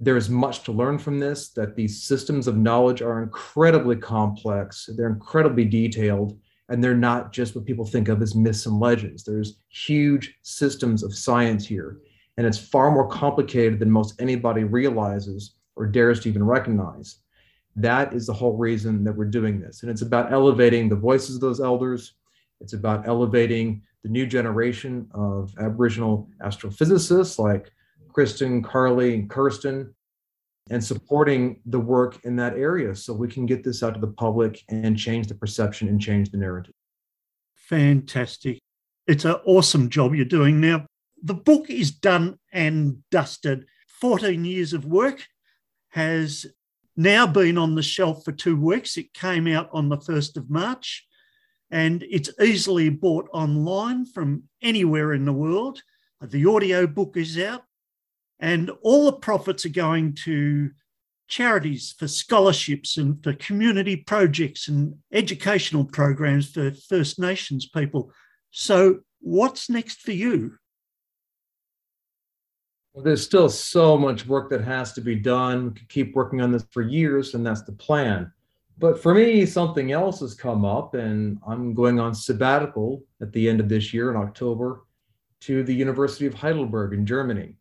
there 0.00 0.16
is 0.16 0.28
much 0.28 0.62
to 0.64 0.72
learn 0.72 0.98
from 0.98 1.18
this, 1.18 1.50
that 1.50 1.74
these 1.74 2.02
systems 2.02 2.46
of 2.46 2.56
knowledge 2.56 3.00
are 3.00 3.22
incredibly 3.22 3.96
complex, 3.96 4.88
they're 4.96 5.08
incredibly 5.08 5.64
detailed, 5.64 6.38
and 6.68 6.82
they're 6.82 6.96
not 6.96 7.32
just 7.32 7.54
what 7.54 7.64
people 7.64 7.84
think 7.84 8.08
of 8.08 8.20
as 8.22 8.34
myths 8.34 8.66
and 8.66 8.80
legends. 8.80 9.24
There's 9.24 9.58
huge 9.68 10.36
systems 10.42 11.02
of 11.02 11.14
science 11.14 11.66
here, 11.66 11.98
and 12.36 12.46
it's 12.46 12.58
far 12.58 12.90
more 12.90 13.08
complicated 13.08 13.78
than 13.78 13.90
most 13.90 14.20
anybody 14.20 14.64
realizes 14.64 15.54
or 15.76 15.86
dares 15.86 16.20
to 16.20 16.28
even 16.28 16.44
recognize. 16.44 17.18
That 17.76 18.14
is 18.14 18.26
the 18.26 18.32
whole 18.32 18.56
reason 18.56 19.04
that 19.04 19.12
we're 19.14 19.26
doing 19.26 19.60
this. 19.60 19.82
And 19.82 19.90
it's 19.90 20.02
about 20.02 20.32
elevating 20.32 20.88
the 20.88 20.96
voices 20.96 21.34
of 21.36 21.40
those 21.42 21.60
elders, 21.60 22.14
it's 22.60 22.72
about 22.72 23.06
elevating 23.06 23.82
the 24.02 24.08
new 24.08 24.26
generation 24.26 25.08
of 25.12 25.52
Aboriginal 25.58 26.28
astrophysicists 26.42 27.38
like 27.38 27.70
Kristen, 28.12 28.62
Karlie, 28.62 29.14
and 29.14 29.28
Kirsten, 29.28 29.94
and 30.70 30.82
supporting 30.82 31.60
the 31.66 31.78
work 31.78 32.18
in 32.24 32.36
that 32.36 32.54
area 32.54 32.94
so 32.94 33.12
we 33.12 33.28
can 33.28 33.46
get 33.46 33.62
this 33.62 33.82
out 33.82 33.94
to 33.94 34.00
the 34.00 34.06
public 34.06 34.62
and 34.68 34.98
change 34.98 35.28
the 35.28 35.34
perception 35.34 35.88
and 35.88 36.00
change 36.00 36.30
the 36.30 36.36
narrative. 36.36 36.74
Fantastic. 37.54 38.58
It's 39.06 39.24
an 39.24 39.36
awesome 39.44 39.88
job 39.88 40.14
you're 40.14 40.24
doing 40.24 40.60
now. 40.60 40.86
The 41.22 41.34
book 41.34 41.70
is 41.70 41.90
done 41.92 42.38
and 42.52 42.98
dusted. 43.10 43.66
14 44.00 44.44
years 44.44 44.72
of 44.72 44.84
work 44.84 45.24
has 45.90 46.46
now 46.96 47.26
been 47.26 47.58
on 47.58 47.74
the 47.74 47.82
shelf 47.82 48.24
for 48.24 48.32
two 48.32 48.56
weeks. 48.56 48.96
It 48.96 49.14
came 49.14 49.46
out 49.46 49.68
on 49.72 49.88
the 49.88 49.98
1st 49.98 50.36
of 50.36 50.50
March 50.50 51.06
and 51.70 52.04
it's 52.08 52.30
easily 52.40 52.88
bought 52.88 53.28
online 53.32 54.06
from 54.06 54.44
anywhere 54.62 55.12
in 55.12 55.24
the 55.24 55.32
world. 55.32 55.82
The 56.20 56.46
audio 56.46 56.86
book 56.86 57.16
is 57.16 57.38
out, 57.38 57.62
and 58.40 58.70
all 58.82 59.06
the 59.06 59.16
profits 59.16 59.64
are 59.64 59.70
going 59.70 60.14
to 60.24 60.70
charities 61.28 61.94
for 61.98 62.06
scholarships 62.06 62.96
and 62.96 63.22
for 63.22 63.32
community 63.34 63.96
projects 63.96 64.68
and 64.68 64.94
educational 65.12 65.84
programs 65.84 66.50
for 66.50 66.70
First 66.88 67.18
Nations 67.18 67.68
people. 67.68 68.12
So, 68.50 69.00
what's 69.20 69.68
next 69.68 70.00
for 70.00 70.12
you? 70.12 70.56
Well, 72.92 73.04
there's 73.04 73.24
still 73.24 73.50
so 73.50 73.98
much 73.98 74.26
work 74.26 74.48
that 74.50 74.64
has 74.64 74.92
to 74.94 75.02
be 75.02 75.16
done. 75.16 75.66
We 75.66 75.70
could 75.72 75.88
keep 75.88 76.14
working 76.14 76.40
on 76.40 76.50
this 76.50 76.64
for 76.70 76.82
years, 76.82 77.34
and 77.34 77.44
that's 77.44 77.62
the 77.62 77.72
plan. 77.72 78.32
But 78.78 79.02
for 79.02 79.14
me, 79.14 79.44
something 79.46 79.92
else 79.92 80.20
has 80.20 80.34
come 80.34 80.64
up, 80.64 80.94
and 80.94 81.38
I'm 81.46 81.74
going 81.74 81.98
on 81.98 82.14
sabbatical 82.14 83.02
at 83.20 83.32
the 83.32 83.48
end 83.48 83.60
of 83.60 83.68
this 83.68 83.92
year 83.92 84.10
in 84.10 84.16
October 84.16 84.84
to 85.40 85.62
the 85.62 85.74
University 85.74 86.26
of 86.26 86.34
Heidelberg 86.34 86.94
in 86.94 87.04
Germany, 87.04 87.56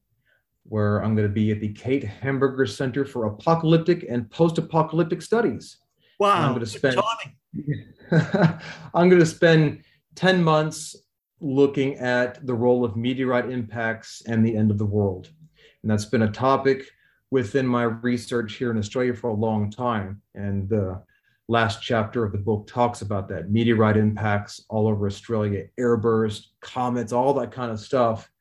where 0.67 1.03
I'm 1.03 1.15
going 1.15 1.27
to 1.27 1.33
be 1.33 1.51
at 1.51 1.59
the 1.59 1.73
Käte 1.73 2.03
Hamburger 2.03 2.65
Center 2.65 3.05
for 3.05 3.25
Apocalyptic 3.25 4.05
and 4.09 4.29
Post 4.29 4.57
Apocalyptic 4.57 5.21
Studies. 5.21 5.77
Wow. 6.19 6.41
I'm 6.41 6.49
going 6.49 6.61
to 6.61 6.65
spend, 6.65 6.99
I'm 8.93 9.09
going 9.09 9.19
to 9.19 9.25
spend 9.25 9.83
10 10.15 10.43
months 10.43 10.95
looking 11.39 11.95
at 11.95 12.45
the 12.45 12.53
role 12.53 12.83
of 12.83 12.95
meteorite 12.95 13.49
impacts 13.49 14.23
and 14.27 14.45
the 14.45 14.55
end 14.55 14.71
of 14.71 14.77
the 14.77 14.85
world. 14.85 15.29
And 15.83 15.91
that's 15.91 16.05
been 16.05 16.23
a 16.23 16.31
topic 16.31 16.85
within 17.29 17.67
my 17.67 17.83
research 17.83 18.55
here 18.55 18.71
in 18.71 18.77
Australia 18.77 19.13
for 19.13 19.29
a 19.29 19.35
long 19.35 19.69
time. 19.69 20.21
And 20.33 20.67
the 20.69 21.03
last 21.47 21.81
chapter 21.81 22.23
of 22.23 22.31
the 22.31 22.37
book 22.37 22.65
talks 22.65 23.01
about 23.01 23.27
that 23.29 23.51
meteorite 23.51 23.97
impacts 23.97 24.65
all 24.69 24.87
over 24.87 25.05
Australia, 25.05 25.65
airburst, 25.79 26.47
comets, 26.61 27.13
all 27.13 27.33
that 27.35 27.51
kind 27.51 27.71
of 27.71 27.79
stuff. 27.79 28.31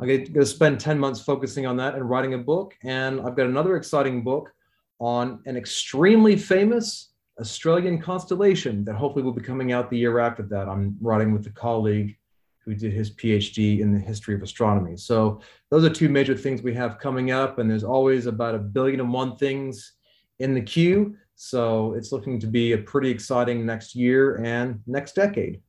I'm 0.00 0.06
going 0.06 0.32
to 0.32 0.46
spend 0.46 0.80
10 0.80 0.98
months 0.98 1.20
focusing 1.20 1.66
on 1.66 1.76
that 1.76 1.94
and 1.94 2.08
writing 2.08 2.32
a 2.32 2.38
book. 2.38 2.74
And 2.82 3.20
I've 3.20 3.36
got 3.36 3.46
another 3.46 3.76
exciting 3.76 4.24
book 4.24 4.50
on 4.98 5.42
an 5.44 5.58
extremely 5.58 6.36
famous 6.36 7.10
Australian 7.38 8.00
constellation 8.00 8.82
that 8.84 8.94
hopefully 8.94 9.22
will 9.22 9.32
be 9.32 9.42
coming 9.42 9.72
out 9.72 9.90
the 9.90 9.98
year 9.98 10.18
after 10.18 10.42
that. 10.44 10.68
I'm 10.68 10.96
writing 11.02 11.32
with 11.32 11.46
a 11.46 11.50
colleague 11.50 12.16
who 12.64 12.74
did 12.74 12.92
his 12.92 13.10
PhD 13.10 13.80
in 13.80 13.92
the 13.92 13.98
history 13.98 14.34
of 14.34 14.42
astronomy. 14.42 14.96
So 14.96 15.40
those 15.70 15.84
are 15.84 15.90
two 15.90 16.08
major 16.08 16.36
things 16.36 16.62
we 16.62 16.74
have 16.74 16.98
coming 16.98 17.30
up, 17.30 17.58
and 17.58 17.70
there's 17.70 17.84
always 17.84 18.26
about 18.26 18.54
a 18.54 18.58
billion 18.58 19.00
and 19.00 19.12
one 19.12 19.36
things 19.36 19.94
in 20.38 20.54
the 20.54 20.62
queue. 20.62 21.16
So 21.36 21.94
it's 21.94 22.12
looking 22.12 22.38
to 22.40 22.46
be 22.46 22.72
a 22.72 22.78
pretty 22.78 23.10
exciting 23.10 23.66
next 23.66 23.94
year 23.94 24.36
and 24.44 24.80
next 24.86 25.14
decade. 25.14 25.60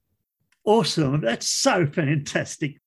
Awesome. 0.65 1.21
That's 1.21 1.47
so 1.47 1.85
fantastic. 1.85 2.80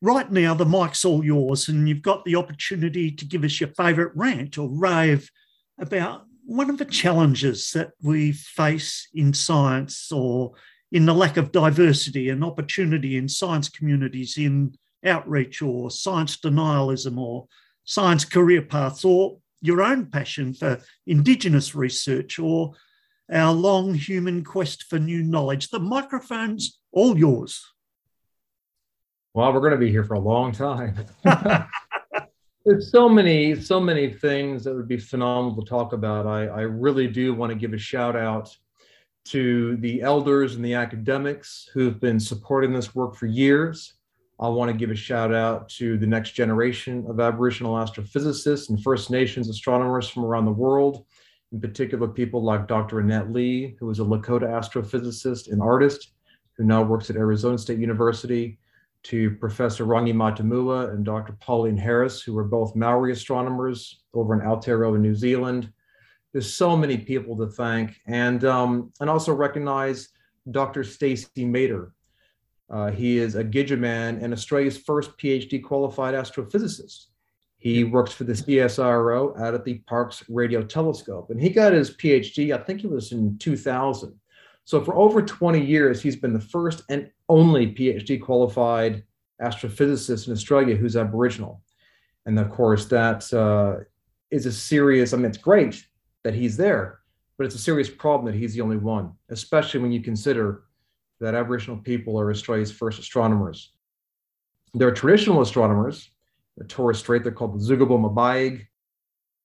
Right 0.00 0.30
now, 0.30 0.54
the 0.54 0.64
mic's 0.64 1.04
all 1.04 1.24
yours, 1.24 1.68
and 1.68 1.88
you've 1.88 2.02
got 2.02 2.24
the 2.24 2.36
opportunity 2.36 3.10
to 3.10 3.24
give 3.24 3.42
us 3.42 3.60
your 3.60 3.70
favourite 3.70 4.14
rant 4.14 4.56
or 4.56 4.68
rave 4.68 5.30
about 5.78 6.24
one 6.44 6.70
of 6.70 6.78
the 6.78 6.84
challenges 6.84 7.72
that 7.72 7.90
we 8.02 8.32
face 8.32 9.08
in 9.12 9.34
science 9.34 10.10
or 10.12 10.52
in 10.92 11.04
the 11.04 11.14
lack 11.14 11.36
of 11.36 11.52
diversity 11.52 12.30
and 12.30 12.44
opportunity 12.44 13.16
in 13.16 13.28
science 13.28 13.68
communities 13.68 14.38
in 14.38 14.72
outreach 15.04 15.60
or 15.62 15.90
science 15.90 16.38
denialism 16.38 17.18
or 17.18 17.46
science 17.84 18.24
career 18.24 18.62
paths 18.62 19.04
or 19.04 19.38
your 19.60 19.82
own 19.82 20.06
passion 20.06 20.54
for 20.54 20.80
Indigenous 21.06 21.74
research 21.74 22.38
or 22.38 22.72
our 23.32 23.52
long 23.52 23.94
human 23.94 24.44
quest 24.44 24.84
for 24.84 24.98
new 24.98 25.22
knowledge. 25.22 25.68
The 25.68 25.80
microphone's 25.80 26.78
all 26.92 27.18
yours. 27.18 27.64
Well, 29.34 29.52
we're 29.52 29.60
going 29.60 29.72
to 29.72 29.78
be 29.78 29.90
here 29.90 30.04
for 30.04 30.14
a 30.14 30.20
long 30.20 30.52
time. 30.52 30.96
There's 32.64 32.90
so 32.90 33.08
many, 33.08 33.60
so 33.60 33.80
many 33.80 34.12
things 34.12 34.64
that 34.64 34.74
would 34.74 34.88
be 34.88 34.98
phenomenal 34.98 35.62
to 35.62 35.68
talk 35.68 35.92
about. 35.92 36.26
I, 36.26 36.46
I 36.46 36.60
really 36.62 37.06
do 37.06 37.34
want 37.34 37.50
to 37.50 37.58
give 37.58 37.72
a 37.72 37.78
shout 37.78 38.16
out 38.16 38.54
to 39.26 39.76
the 39.76 40.02
elders 40.02 40.54
and 40.54 40.64
the 40.64 40.74
academics 40.74 41.68
who've 41.72 42.00
been 42.00 42.18
supporting 42.18 42.72
this 42.72 42.94
work 42.94 43.14
for 43.14 43.26
years. 43.26 43.94
I 44.40 44.48
want 44.48 44.70
to 44.70 44.76
give 44.76 44.90
a 44.90 44.94
shout 44.94 45.34
out 45.34 45.68
to 45.70 45.98
the 45.98 46.06
next 46.06 46.32
generation 46.32 47.04
of 47.08 47.20
Aboriginal 47.20 47.74
astrophysicists 47.74 48.70
and 48.70 48.82
First 48.82 49.10
Nations 49.10 49.48
astronomers 49.48 50.08
from 50.08 50.24
around 50.24 50.44
the 50.44 50.52
world, 50.52 51.04
in 51.52 51.60
particular, 51.60 52.06
people 52.06 52.42
like 52.42 52.68
Dr. 52.68 53.00
Annette 53.00 53.32
Lee, 53.32 53.76
who 53.80 53.90
is 53.90 53.98
a 53.98 54.04
Lakota 54.04 54.44
astrophysicist 54.44 55.50
and 55.50 55.62
artist 55.62 56.12
who 56.56 56.64
now 56.64 56.82
works 56.82 57.10
at 57.10 57.16
Arizona 57.16 57.58
State 57.58 57.78
University, 57.78 58.58
to 59.04 59.30
Professor 59.32 59.84
Rangi 59.84 60.12
Matamua 60.12 60.90
and 60.90 61.04
Dr. 61.04 61.34
Pauline 61.40 61.76
Harris, 61.76 62.20
who 62.20 62.34
were 62.34 62.44
both 62.44 62.76
Maori 62.76 63.12
astronomers 63.12 64.02
over 64.12 64.34
in 64.34 64.40
Aotearoa, 64.40 64.98
New 64.98 65.14
Zealand, 65.14 65.72
there's 66.32 66.52
so 66.52 66.76
many 66.76 66.98
people 66.98 67.36
to 67.38 67.46
thank, 67.46 68.00
and 68.06 68.44
um, 68.44 68.92
and 69.00 69.08
also 69.08 69.32
recognize 69.32 70.10
Dr. 70.50 70.84
Stacy 70.84 71.28
Mader. 71.38 71.90
Uh, 72.70 72.90
he 72.90 73.18
is 73.18 73.34
a 73.34 73.42
Gidja 73.42 74.22
and 74.22 74.32
Australia's 74.32 74.76
first 74.76 75.16
PhD 75.16 75.62
qualified 75.62 76.14
astrophysicist. 76.14 77.06
He 77.56 77.82
works 77.82 78.12
for 78.12 78.24
the 78.24 78.34
CSIRO 78.34 79.40
out 79.40 79.54
at 79.54 79.64
the 79.64 79.78
Parkes 79.88 80.22
Radio 80.28 80.62
Telescope, 80.62 81.30
and 81.30 81.40
he 81.40 81.48
got 81.48 81.72
his 81.72 81.90
PhD. 81.96 82.54
I 82.54 82.62
think 82.62 82.84
it 82.84 82.90
was 82.90 83.12
in 83.12 83.38
2000. 83.38 84.14
So 84.64 84.84
for 84.84 84.94
over 84.96 85.22
20 85.22 85.64
years, 85.64 86.02
he's 86.02 86.16
been 86.16 86.34
the 86.34 86.40
first 86.40 86.82
and 86.90 87.10
only 87.28 87.74
PhD 87.74 88.20
qualified 88.20 89.04
astrophysicist 89.40 90.26
in 90.26 90.32
Australia 90.32 90.76
who's 90.76 90.96
Aboriginal. 90.96 91.62
And 92.26 92.38
of 92.38 92.50
course, 92.50 92.86
that 92.86 93.32
uh, 93.32 93.84
is 94.30 94.46
a 94.46 94.52
serious. 94.52 95.12
I 95.12 95.16
mean, 95.16 95.26
it's 95.26 95.38
great 95.38 95.86
that 96.24 96.34
he's 96.34 96.56
there, 96.56 97.00
but 97.36 97.46
it's 97.46 97.54
a 97.54 97.58
serious 97.58 97.88
problem 97.88 98.26
that 98.26 98.38
he's 98.38 98.54
the 98.54 98.60
only 98.60 98.76
one, 98.76 99.12
especially 99.30 99.80
when 99.80 99.92
you 99.92 100.02
consider 100.02 100.64
that 101.20 101.34
Aboriginal 101.34 101.78
people 101.78 102.18
are 102.18 102.30
Australia's 102.30 102.72
first 102.72 102.98
astronomers. 102.98 103.72
There 104.74 104.88
are 104.88 104.92
traditional 104.92 105.40
astronomers, 105.40 106.10
the 106.56 106.64
Torres 106.64 106.98
Strait, 106.98 107.22
they're 107.22 107.32
called 107.32 107.58
the 107.58 107.64
Zugabo 107.64 107.98
Mabayig, 107.98 108.66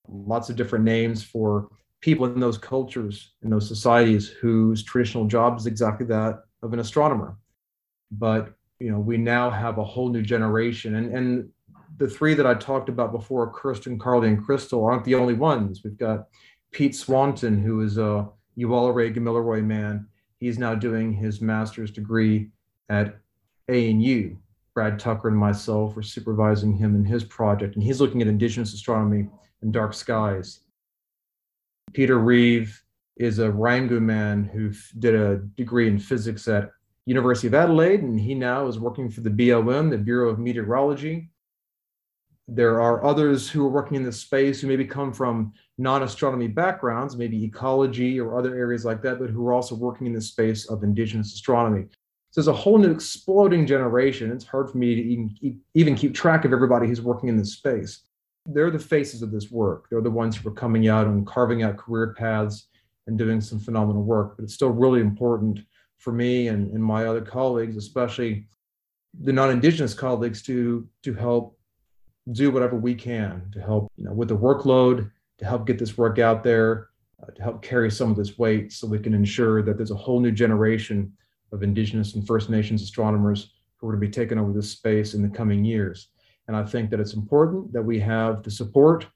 lots 0.08 0.50
of 0.50 0.56
different 0.56 0.84
names 0.84 1.22
for 1.22 1.68
people 2.00 2.26
in 2.26 2.38
those 2.38 2.58
cultures, 2.58 3.32
in 3.42 3.50
those 3.50 3.66
societies 3.66 4.28
whose 4.28 4.82
traditional 4.82 5.26
job 5.26 5.56
is 5.58 5.66
exactly 5.66 6.06
that 6.06 6.42
of 6.62 6.72
an 6.72 6.80
astronomer. 6.80 7.36
But 8.18 8.54
you 8.80 8.90
know, 8.90 8.98
we 8.98 9.16
now 9.16 9.50
have 9.50 9.78
a 9.78 9.84
whole 9.84 10.08
new 10.08 10.22
generation. 10.22 10.96
And, 10.96 11.14
and 11.16 11.48
the 11.96 12.08
three 12.08 12.34
that 12.34 12.46
I 12.46 12.54
talked 12.54 12.88
about 12.88 13.12
before, 13.12 13.52
Kirsten, 13.52 13.98
Karlie, 13.98 14.28
and 14.28 14.46
Krystal, 14.46 14.84
aren't 14.84 15.04
the 15.04 15.14
only 15.14 15.34
ones. 15.34 15.82
We've 15.84 15.96
got 15.96 16.26
Pete 16.72 16.94
Swanton, 16.94 17.62
who 17.62 17.80
is 17.80 17.98
a 17.98 18.28
Yuwaalaraay 18.58 19.16
Gamilaroi 19.16 19.64
man. 19.64 20.06
He's 20.38 20.58
now 20.58 20.74
doing 20.74 21.12
his 21.12 21.40
master's 21.40 21.90
degree 21.90 22.50
at 22.88 23.18
ANU. 23.68 24.36
Brad 24.74 24.98
Tucker 24.98 25.28
and 25.28 25.36
myself 25.36 25.96
are 25.96 26.02
supervising 26.02 26.74
him 26.74 26.96
in 26.96 27.04
his 27.04 27.22
project, 27.22 27.76
and 27.76 27.84
he's 27.84 28.00
looking 28.00 28.20
at 28.20 28.28
indigenous 28.28 28.74
astronomy 28.74 29.28
and 29.62 29.72
dark 29.72 29.94
skies. 29.94 30.60
Peter 31.92 32.18
Reeve 32.18 32.82
is 33.16 33.38
a 33.38 33.48
Rangu 33.48 34.00
man 34.00 34.44
who 34.44 34.72
did 34.98 35.14
a 35.14 35.36
degree 35.56 35.86
in 35.86 35.98
physics 36.00 36.48
at 36.48 36.70
University 37.06 37.48
of 37.48 37.54
Adelaide, 37.54 38.02
and 38.02 38.18
he 38.18 38.34
now 38.34 38.66
is 38.66 38.78
working 38.78 39.10
for 39.10 39.20
the 39.20 39.30
BOM, 39.30 39.90
the 39.90 39.98
Bureau 39.98 40.30
of 40.30 40.38
Meteorology. 40.38 41.30
There 42.48 42.80
are 42.80 43.04
others 43.04 43.48
who 43.48 43.64
are 43.64 43.70
working 43.70 43.96
in 43.96 44.04
this 44.04 44.20
space 44.20 44.60
who 44.60 44.68
maybe 44.68 44.84
come 44.84 45.12
from 45.12 45.52
non-astronomy 45.78 46.48
backgrounds, 46.48 47.16
maybe 47.16 47.42
ecology 47.42 48.20
or 48.20 48.38
other 48.38 48.54
areas 48.54 48.84
like 48.84 49.02
that, 49.02 49.18
but 49.18 49.30
who 49.30 49.46
are 49.46 49.52
also 49.52 49.74
working 49.74 50.06
in 50.06 50.12
the 50.12 50.20
space 50.20 50.68
of 50.68 50.82
indigenous 50.82 51.34
astronomy. 51.34 51.86
So 52.30 52.40
there's 52.40 52.48
a 52.48 52.52
whole 52.52 52.78
new 52.78 52.90
exploding 52.90 53.66
generation. 53.66 54.32
It's 54.32 54.44
hard 54.44 54.70
for 54.70 54.78
me 54.78 54.94
to 54.94 55.02
even, 55.02 55.60
even 55.74 55.94
keep 55.94 56.14
track 56.14 56.44
of 56.44 56.52
everybody 56.52 56.86
who's 56.86 57.00
working 57.00 57.28
in 57.28 57.36
this 57.36 57.52
space. 57.52 58.00
They're 58.46 58.70
the 58.70 58.78
faces 58.78 59.22
of 59.22 59.30
this 59.30 59.50
work. 59.50 59.86
They're 59.88 60.00
the 60.00 60.10
ones 60.10 60.36
who 60.36 60.48
are 60.48 60.52
coming 60.52 60.88
out 60.88 61.06
and 61.06 61.26
carving 61.26 61.62
out 61.62 61.76
career 61.76 62.14
paths 62.18 62.66
and 63.06 63.16
doing 63.16 63.40
some 63.40 63.60
phenomenal 63.60 64.02
work. 64.02 64.36
But 64.36 64.44
it's 64.44 64.54
still 64.54 64.70
really 64.70 65.00
important 65.00 65.60
for 66.04 66.12
me 66.12 66.48
and, 66.48 66.70
and 66.72 66.84
my 66.84 67.06
other 67.06 67.22
colleagues, 67.22 67.76
especially 67.78 68.46
the 69.22 69.32
non-indigenous 69.32 69.94
colleagues, 69.94 70.42
to 70.42 70.86
to 71.02 71.14
help 71.14 71.58
do 72.32 72.50
whatever 72.50 72.76
we 72.76 72.94
can 72.94 73.50
to 73.52 73.60
help 73.60 73.90
you 73.96 74.04
know 74.04 74.12
with 74.12 74.28
the 74.28 74.36
workload 74.36 75.10
to 75.38 75.44
help 75.44 75.66
get 75.66 75.78
this 75.78 75.98
work 75.98 76.18
out 76.18 76.42
there 76.42 76.88
uh, 77.22 77.30
to 77.32 77.42
help 77.42 77.60
carry 77.60 77.90
some 77.90 78.10
of 78.10 78.16
this 78.16 78.38
weight 78.38 78.72
so 78.72 78.86
we 78.86 78.98
can 78.98 79.12
ensure 79.12 79.62
that 79.62 79.76
there's 79.76 79.90
a 79.90 80.02
whole 80.04 80.20
new 80.20 80.32
generation 80.32 81.12
of 81.52 81.62
indigenous 81.62 82.14
and 82.14 82.26
first 82.26 82.48
nations 82.48 82.82
astronomers 82.82 83.52
who 83.76 83.86
are 83.86 83.92
going 83.92 84.00
to 84.00 84.06
be 84.06 84.10
taking 84.10 84.38
over 84.38 84.52
this 84.52 84.70
space 84.70 85.12
in 85.12 85.22
the 85.22 85.28
coming 85.28 85.64
years. 85.64 86.08
And 86.48 86.56
i 86.56 86.64
think 86.64 86.90
that 86.90 87.00
it's 87.00 87.14
important 87.14 87.72
that 87.74 87.82
we 87.82 87.98
have 88.00 88.42
the 88.42 88.50
support 88.50 89.06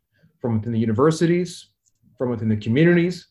from 0.41 0.59
within 0.59 0.73
the 0.73 0.79
universities 0.89 1.71
from 2.19 2.31
within 2.31 2.49
the 2.49 2.57
communities 2.57 3.29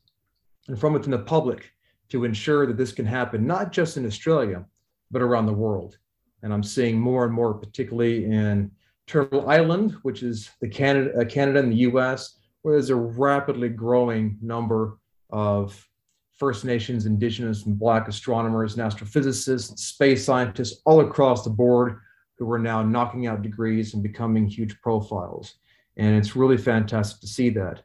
and 0.68 0.80
from 0.80 0.94
within 0.94 1.12
the 1.12 1.26
public 1.36 1.72
to 2.10 2.24
ensure 2.24 2.66
that 2.66 2.78
this 2.78 2.92
can 2.92 3.06
happen, 3.06 3.46
not 3.46 3.72
just 3.72 3.98
in 3.98 4.06
Australia, 4.06 4.66
but 5.12 5.22
around 5.22 5.46
the 5.46 5.54
world. 5.54 5.98
And 6.44 6.54
I'm 6.54 6.64
seeing 6.64 7.00
more 7.00 7.26
and 7.26 7.34
more, 7.34 7.54
particularly 7.54 8.26
in 8.26 8.72
Turtle 9.08 9.50
Island, 9.50 9.96
which 10.04 10.24
is 10.24 10.50
the 10.62 10.70
Canada, 10.70 11.20
uh, 11.20 11.26
Canada 11.26 11.60
and 11.60 11.72
the 11.72 11.90
US, 11.92 12.38
where 12.62 12.76
there's 12.76 12.90
a 12.90 12.96
rapidly 12.96 13.70
growing 13.70 14.38
number 14.42 14.98
of 15.30 15.88
First 16.34 16.66
Nations, 16.66 17.06
Indigenous, 17.06 17.66
and 17.66 17.80
Black 17.80 18.08
astronomers 18.08 18.78
and 18.78 18.92
astrophysicists, 18.92 19.80
space 19.80 20.24
scientists 20.24 20.82
all 20.86 21.02
across 21.02 21.44
the 21.44 21.50
board 21.50 22.00
who 22.38 22.52
are 22.52 22.60
now 22.60 22.84
knocking 22.84 23.26
out 23.26 23.42
degrees 23.42 23.94
and 23.94 24.04
becoming 24.04 24.46
huge 24.46 24.80
profiles. 24.82 25.56
And 25.98 26.16
it's 26.16 26.36
really 26.36 26.58
fantastic 26.58 27.20
to 27.22 27.28
see 27.28 27.50
that. 27.52 27.82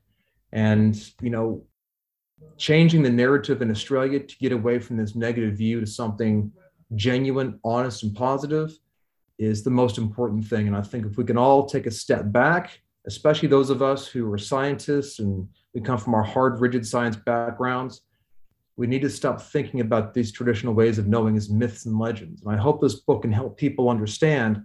And, 0.53 0.95
you 1.23 1.31
know, 1.31 1.64
changing 2.57 3.03
the 3.03 3.11
narrative 3.11 3.62
in 3.62 3.70
Australia 3.70 4.20
to 4.20 4.38
get 4.38 4.53
away 4.53 4.78
from 4.78 4.97
this 4.97 5.14
negative 5.14 5.57
view 5.57 5.80
to 5.80 5.86
something 5.86 6.53
genuine, 6.95 7.59
honest, 7.64 8.03
and 8.03 8.14
positive 8.14 8.78
is 9.38 9.62
the 9.62 9.70
most 9.70 9.99
important 9.99 10.47
thing. 10.47 10.66
And 10.66 10.76
I 10.76 10.82
think 10.82 11.07
if 11.07 11.16
we 11.16 11.24
can 11.24 11.38
all 11.38 11.66
take 11.66 11.86
a 11.86 11.90
step 11.90 12.30
back, 12.30 12.80
especially 13.07 13.49
those 13.49 13.70
of 13.70 13.82
us 13.82 14.07
who 14.07 14.30
are 14.32 14.38
scientists 14.38 15.18
and 15.18 15.49
we 15.74 15.80
come 15.80 15.99
from 15.99 16.14
our 16.14 16.22
hard, 16.22 16.61
rigid 16.61 16.86
science 16.86 17.16
backgrounds, 17.16 18.03
we 18.76 18.86
need 18.86 19.03
to 19.03 19.11
stop 19.11 19.40
thinking 19.40 19.80
about 19.80 20.14
these 20.14 20.32
traditional 20.32 20.74
ways 20.74 20.99
of 20.99 21.09
knowing 21.09 21.36
as 21.36 21.51
myths 21.51 21.86
and 21.86 21.99
legends. 21.99 22.43
And 22.43 22.55
I 22.55 22.59
hope 22.59 22.80
this 22.80 22.97
book 22.97 23.22
can 23.22 23.32
help 23.32 23.59
people 23.59 23.90
understand 23.90 24.62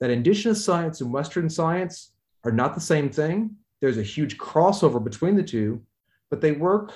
that 0.00 0.10
Indigenous 0.10 0.64
science 0.64 1.00
and 1.00 1.12
Western 1.12 1.48
science 1.48 2.12
are 2.44 2.52
not 2.52 2.74
the 2.74 2.80
same 2.80 3.10
thing. 3.10 3.56
There's 3.80 3.98
a 3.98 4.02
huge 4.02 4.38
crossover 4.38 5.02
between 5.02 5.34
the 5.34 5.42
two, 5.42 5.82
but 6.30 6.40
they 6.40 6.52
work 6.52 6.92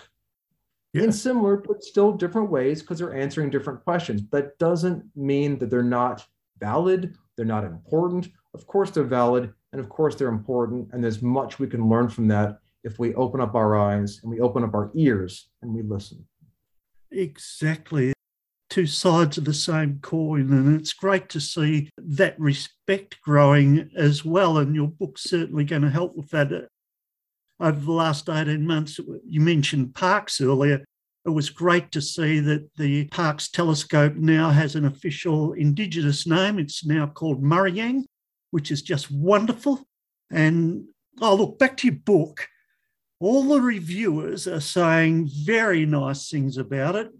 yeah. 0.93 1.05
in 1.05 1.13
similar 1.13 1.57
but 1.57 1.83
still 1.83 2.13
different 2.13 2.51
ways 2.51 2.81
because 2.81 2.99
they're 2.99 3.15
answering 3.15 3.51
different 3.51 3.85
questions. 3.85 4.23
That 4.31 4.59
doesn't 4.59 5.05
mean 5.17 5.59
that 5.59 5.71
they're 5.71 5.83
not 5.83 6.27
valid, 6.59 7.17
they're 7.37 7.47
not 7.47 7.65
important. 7.65 8.29
Of 8.55 8.67
course, 8.67 8.91
they're 8.91 9.05
valid, 9.05 9.53
and 9.73 9.81
of 9.81 9.89
course, 9.89 10.15
they're 10.15 10.29
important. 10.29 10.91
And 10.93 11.03
there's 11.03 11.23
much 11.23 11.59
we 11.59 11.67
can 11.67 11.89
learn 11.89 12.09
from 12.09 12.29
that 12.29 12.59
if 12.85 12.99
we 12.99 13.15
open 13.15 13.41
up 13.41 13.55
our 13.55 13.77
eyes 13.77 14.21
and 14.23 14.31
we 14.31 14.41
open 14.41 14.65
up 14.65 14.75
our 14.75 14.91
ears 14.95 15.49
and 15.63 15.73
we 15.73 15.83
listen. 15.83 16.27
Exactly. 17.11 18.13
Two 18.71 18.87
sides 18.87 19.39
of 19.39 19.45
the 19.45 19.55
same 19.55 19.99
coin. 20.03 20.53
And 20.53 20.81
it's 20.81 20.93
great 20.93 21.29
to 21.31 21.41
see 21.41 21.91
that 21.99 22.39
respect 22.41 23.21
growing 23.23 23.91
as 23.97 24.25
well. 24.25 24.59
And 24.59 24.75
your 24.75 24.89
book's 24.89 25.25
certainly 25.25 25.65
going 25.65 25.83
to 25.83 25.91
help 25.91 26.17
with 26.17 26.31
that 26.31 26.69
over 27.63 27.81
the 27.81 27.93
last 27.93 28.29
18 28.29 28.67
months. 28.67 28.99
You 29.27 29.41
mentioned 29.41 29.95
Parkes 29.95 30.41
earlier. 30.41 30.85
It 31.25 31.31
was 31.31 31.49
great 31.49 31.93
to 31.93 32.03
see 32.03 32.41
that 32.41 32.69
the 32.77 33.07
Parkes 33.07 33.49
telescope 33.49 34.17
now 34.17 34.51
has 34.51 34.75
an 34.75 34.85
official 34.85 35.53
Indigenous 35.53 36.27
name. 36.27 36.59
It's 36.59 36.85
now 36.85 37.07
called 37.07 37.43
Murriyang, 37.43 38.03
which 38.51 38.73
is 38.73 38.83
just 38.83 39.11
wonderful. 39.11 39.87
And 40.31 40.89
oh, 41.21 41.37
look, 41.37 41.59
back 41.61 41.77
to 41.79 41.87
your 41.87 41.97
book. 41.97 42.49
All 43.21 43.45
the 43.45 43.61
reviewers 43.61 44.49
are 44.49 44.61
saying 44.61 45.31
very 45.45 45.87
nice 45.87 46.29
things 46.29 46.57
about 46.57 46.97
it. 46.97 47.13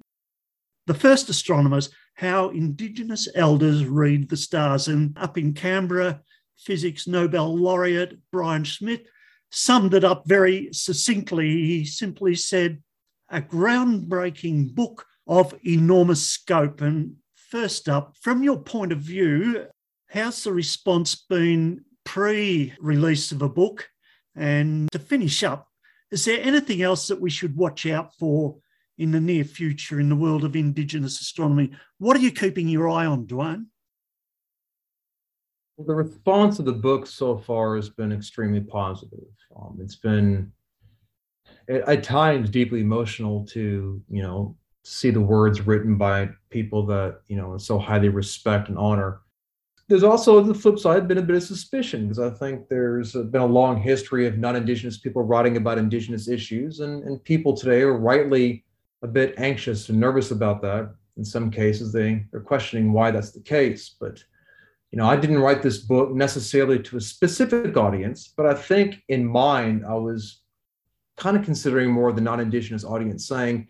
The 0.89 0.95
first 0.95 1.29
astronomers, 1.29 1.91
how 2.15 2.49
Indigenous 2.49 3.29
elders 3.37 3.87
read 3.87 4.29
the 4.29 4.37
stars. 4.37 4.89
And 4.89 5.17
up 5.17 5.39
in 5.39 5.55
Canberra, 5.55 6.21
physics 6.59 7.07
Nobel 7.07 7.57
laureate 7.57 8.19
Brian 8.33 8.65
Schmidt 8.65 9.07
summed 9.53 9.95
it 9.95 10.03
up 10.03 10.25
very 10.27 10.71
succinctly. 10.73 11.49
He 11.67 11.85
simply 11.85 12.35
said, 12.35 12.83
a 13.29 13.41
groundbreaking 13.41 14.75
book 14.75 15.07
of 15.27 15.55
enormous 15.65 16.27
scope. 16.27 16.81
And 16.81 17.17
first 17.35 17.89
up, 17.89 18.15
from 18.21 18.43
your 18.43 18.59
point 18.59 18.93
of 18.93 18.99
view, 18.99 19.67
how's 20.09 20.45
the 20.45 20.53
response 20.53 21.15
been 21.15 21.85
pre 22.05 22.75
release 22.81 23.33
of 23.33 23.43
a 23.43 23.49
book? 23.49 23.89
And 24.35 24.91
to 24.93 24.99
finish 24.99 25.43
up, 25.43 25.69
is 26.11 26.25
there 26.25 26.41
anything 26.43 26.83
else 26.83 27.07
that 27.07 27.21
we 27.21 27.31
should 27.31 27.57
watch 27.57 27.87
out 27.87 28.15
for 28.15 28.57
in 28.99 29.11
the 29.13 29.21
near 29.21 29.45
future 29.45 29.99
in 29.99 30.09
the 30.09 30.17
world 30.17 30.45
of 30.45 30.55
Indigenous 30.57 31.21
astronomy? 31.21 31.73
What 31.99 32.17
are 32.17 32.21
you 32.21 32.33
keeping 32.33 32.69
your 32.69 32.89
eye 32.89 33.07
on, 33.07 33.27
Duane? 33.27 33.69
The 35.87 35.95
response 35.95 36.59
of 36.59 36.65
the 36.65 36.73
book 36.73 37.07
so 37.07 37.39
far 37.39 37.77
has 37.77 37.89
been 37.89 38.13
extremely 38.13 38.61
positive. 38.61 39.27
Um, 39.57 39.79
it's 39.81 39.97
been 39.97 40.53
at 41.69 42.03
times 42.03 42.51
deeply 42.51 42.81
emotional 42.81 43.45
to 43.47 44.03
you 44.09 44.23
know 44.23 44.57
see 44.85 45.11
the 45.11 45.21
words 45.21 45.67
written 45.67 45.97
by 45.97 46.29
people 46.51 46.85
that 46.87 47.21
you 47.29 47.37
know 47.37 47.57
so 47.59 47.79
highly 47.79 48.09
respect 48.09 48.69
and 48.69 48.79
honor. 48.79 49.21
There's 49.89 50.05
also 50.05 50.41
the 50.41 50.55
flip 50.55 50.79
side 50.79 51.09
been 51.09 51.19
a 51.19 51.23
bit 51.23 51.37
of 51.37 51.43
suspicion 51.43 52.09
because 52.09 52.19
I 52.19 52.31
think 52.31 52.69
there's 52.69 53.13
been 53.13 53.43
a 53.43 53.47
long 53.47 53.81
history 53.81 54.27
of 54.27 54.39
non-indigenous 54.39 54.99
people 54.99 55.23
writing 55.23 55.57
about 55.57 55.79
indigenous 55.79 56.29
issues, 56.29 56.81
and, 56.81 57.03
and 57.05 57.23
people 57.25 57.55
today 57.55 57.83
are 57.83 57.97
rightly 57.97 58.65
a 59.03 59.09
bit 59.09 59.35
anxious 59.39 59.89
and 59.89 59.99
nervous 59.99 60.31
about 60.31 60.63
that. 60.63 60.95
In 61.17 61.25
some 61.25 61.51
cases, 61.51 61.93
they 61.93 62.25
they're 62.31 62.41
questioning 62.41 62.93
why 62.93 63.11
that's 63.11 63.33
the 63.33 63.41
case, 63.41 63.97
but 64.01 64.23
you 64.93 64.99
know, 64.99 65.07
I 65.07 65.17
didn't 65.17 65.39
write 65.39 65.63
this 65.63 65.79
book 65.79 66.13
necessarily 66.13 66.79
to 66.81 66.99
a 66.99 67.01
specific 67.01 67.77
audience, 67.79 68.33
but 68.37 68.45
I 68.45 68.53
think 68.53 69.03
in 69.09 69.27
mind, 69.27 69.85
I 69.89 69.95
was 69.95 70.43
kind 71.17 71.35
of 71.35 71.45
considering 71.45 71.91
more 71.91 72.13
the 72.13 72.21
non 72.21 72.41
Indigenous 72.41 72.85
audience 72.85 73.27
saying, 73.27 73.69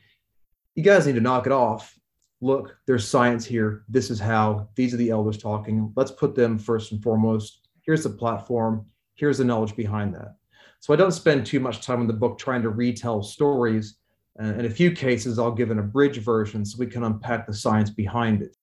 you 0.74 0.82
guys 0.82 1.06
need 1.06 1.14
to 1.14 1.20
knock 1.20 1.46
it 1.46 1.52
off. 1.52 1.96
Look, 2.40 2.76
there's 2.88 3.06
science 3.06 3.46
here. 3.46 3.84
This 3.88 4.10
is 4.10 4.18
how, 4.18 4.68
these 4.74 4.92
are 4.94 4.96
the 4.96 5.10
elders 5.10 5.38
talking. 5.38 5.92
Let's 5.94 6.10
put 6.10 6.34
them 6.34 6.58
first 6.58 6.90
and 6.90 7.00
foremost. 7.00 7.68
Here's 7.82 8.02
the 8.02 8.10
platform. 8.10 8.84
Here's 9.14 9.38
the 9.38 9.44
knowledge 9.44 9.76
behind 9.76 10.14
that. 10.14 10.34
So 10.80 10.92
I 10.92 10.96
don't 10.96 11.12
spend 11.12 11.46
too 11.46 11.60
much 11.60 11.86
time 11.86 12.00
in 12.00 12.08
the 12.08 12.12
book 12.12 12.36
trying 12.36 12.62
to 12.62 12.70
retell 12.70 13.22
stories. 13.22 13.98
Uh, 14.42 14.46
in 14.54 14.64
a 14.64 14.70
few 14.70 14.90
cases, 14.90 15.38
I'll 15.38 15.52
give 15.52 15.70
an 15.70 15.78
abridged 15.78 16.22
version 16.22 16.64
so 16.64 16.78
we 16.78 16.88
can 16.88 17.04
unpack 17.04 17.46
the 17.46 17.54
science 17.54 17.90
behind 17.90 18.42
it. 18.42 18.56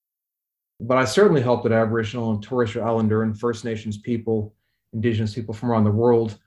But 0.79 0.97
I 0.97 1.05
certainly 1.05 1.41
hope 1.41 1.63
that 1.63 1.71
Aboriginal 1.71 2.31
and 2.31 2.41
Torres 2.41 2.69
Strait 2.69 2.83
Islander 2.83 3.23
and 3.23 3.37
First 3.37 3.65
Nations 3.65 3.97
people, 3.97 4.53
Indigenous 4.93 5.33
people 5.33 5.53
from 5.53 5.71
around 5.71 5.83
the 5.83 5.91
world, 5.91 6.37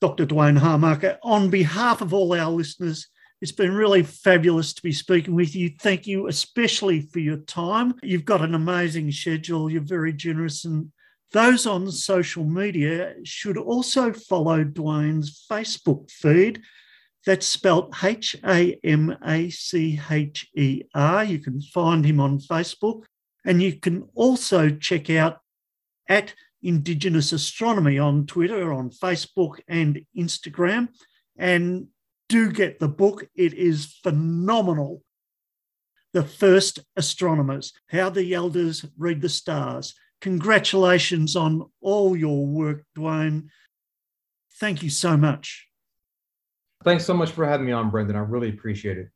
Dr. 0.00 0.24
Duane 0.24 0.58
Hamacher. 0.58 1.18
On 1.24 1.50
behalf 1.50 2.00
of 2.00 2.14
all 2.14 2.32
our 2.32 2.50
listeners, 2.50 3.08
it's 3.40 3.52
been 3.52 3.74
really 3.74 4.02
fabulous 4.02 4.74
to 4.74 4.82
be 4.82 4.92
speaking 4.92 5.34
with 5.34 5.56
you. 5.56 5.70
Thank 5.80 6.06
you, 6.06 6.28
especially 6.28 7.00
for 7.00 7.20
your 7.20 7.38
time. 7.38 7.94
You've 8.02 8.26
got 8.26 8.42
an 8.42 8.54
amazing 8.54 9.10
schedule. 9.12 9.70
You're 9.70 9.80
very 9.80 10.12
generous. 10.12 10.66
And 10.66 10.92
those 11.32 11.66
on 11.66 11.90
social 11.90 12.44
media 12.44 13.14
should 13.24 13.56
also 13.56 14.12
follow 14.12 14.62
Duane's 14.62 15.46
Facebook 15.50 16.10
feed. 16.10 16.60
That's 17.24 17.46
spelt 17.46 17.94
H 18.02 18.36
A 18.44 18.78
M 18.84 19.16
A 19.24 19.48
C 19.50 20.00
H 20.10 20.48
E 20.54 20.82
R. 20.94 21.24
You 21.24 21.38
can 21.38 21.62
find 21.62 22.04
him 22.04 22.20
on 22.20 22.40
Facebook. 22.40 23.04
And 23.44 23.62
you 23.62 23.74
can 23.74 24.08
also 24.14 24.68
check 24.70 25.08
out 25.08 25.38
at 26.08 26.34
Indigenous 26.62 27.32
Astronomy 27.32 27.98
on 27.98 28.26
Twitter, 28.26 28.72
on 28.72 28.90
Facebook, 28.90 29.60
and 29.66 30.04
Instagram. 30.16 30.88
And 31.38 31.86
do 32.30 32.50
get 32.50 32.78
the 32.78 32.88
book. 32.88 33.26
It 33.34 33.52
is 33.52 33.98
phenomenal. 34.02 35.02
The 36.12 36.24
First 36.24 36.78
Astronomers 36.96 37.72
How 37.90 38.08
the 38.08 38.32
Elders 38.32 38.86
Read 38.96 39.20
the 39.20 39.28
Stars. 39.28 39.94
Congratulations 40.20 41.36
on 41.36 41.70
all 41.82 42.16
your 42.16 42.46
work, 42.46 42.84
Duane. 42.94 43.50
Thank 44.58 44.82
you 44.82 44.90
so 44.90 45.16
much. 45.16 45.66
Thanks 46.84 47.04
so 47.04 47.14
much 47.14 47.30
for 47.30 47.46
having 47.46 47.66
me 47.66 47.72
on, 47.72 47.90
Brendan. 47.90 48.16
I 48.16 48.20
really 48.20 48.48
appreciate 48.48 48.98
it. 48.98 49.08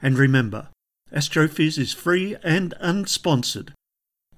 And 0.00 0.16
remember, 0.16 0.68
Astrophiz 1.12 1.78
is 1.78 1.92
free 1.92 2.36
and 2.42 2.74
unsponsored. 2.80 3.70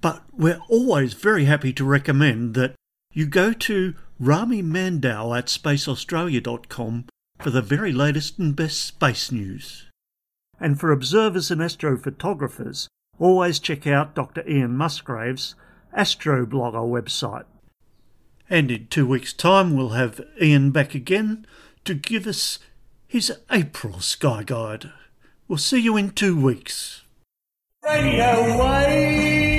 But 0.01 0.23
we're 0.33 0.59
always 0.69 1.13
very 1.13 1.45
happy 1.45 1.71
to 1.73 1.85
recommend 1.85 2.55
that 2.55 2.73
you 3.13 3.25
go 3.25 3.53
to 3.53 3.95
Rami 4.19 4.61
Mandow 4.61 5.37
at 5.37 5.47
spaceaustralia.com 5.47 7.05
for 7.39 7.49
the 7.49 7.61
very 7.61 7.91
latest 7.91 8.39
and 8.39 8.55
best 8.55 8.81
space 8.81 9.31
news. 9.31 9.87
And 10.59 10.79
for 10.79 10.91
observers 10.91 11.49
and 11.49 11.59
astrophotographers, 11.59 12.87
always 13.19 13.59
check 13.59 13.87
out 13.87 14.15
Dr. 14.15 14.47
Ian 14.47 14.77
Musgrave's 14.77 15.55
Astroblogger 15.97 16.87
website. 16.87 17.45
And 18.49 18.69
in 18.69 18.87
two 18.87 19.07
weeks' 19.07 19.33
time, 19.33 19.75
we'll 19.75 19.89
have 19.89 20.21
Ian 20.41 20.71
back 20.71 20.93
again 20.93 21.45
to 21.85 21.93
give 21.93 22.27
us 22.27 22.59
his 23.07 23.31
April 23.49 23.99
sky 23.99 24.43
guide. 24.43 24.91
We'll 25.47 25.57
see 25.57 25.79
you 25.79 25.97
in 25.97 26.11
two 26.11 26.39
weeks. 26.39 27.01
Radio 27.83 28.57
Wave! 28.57 29.50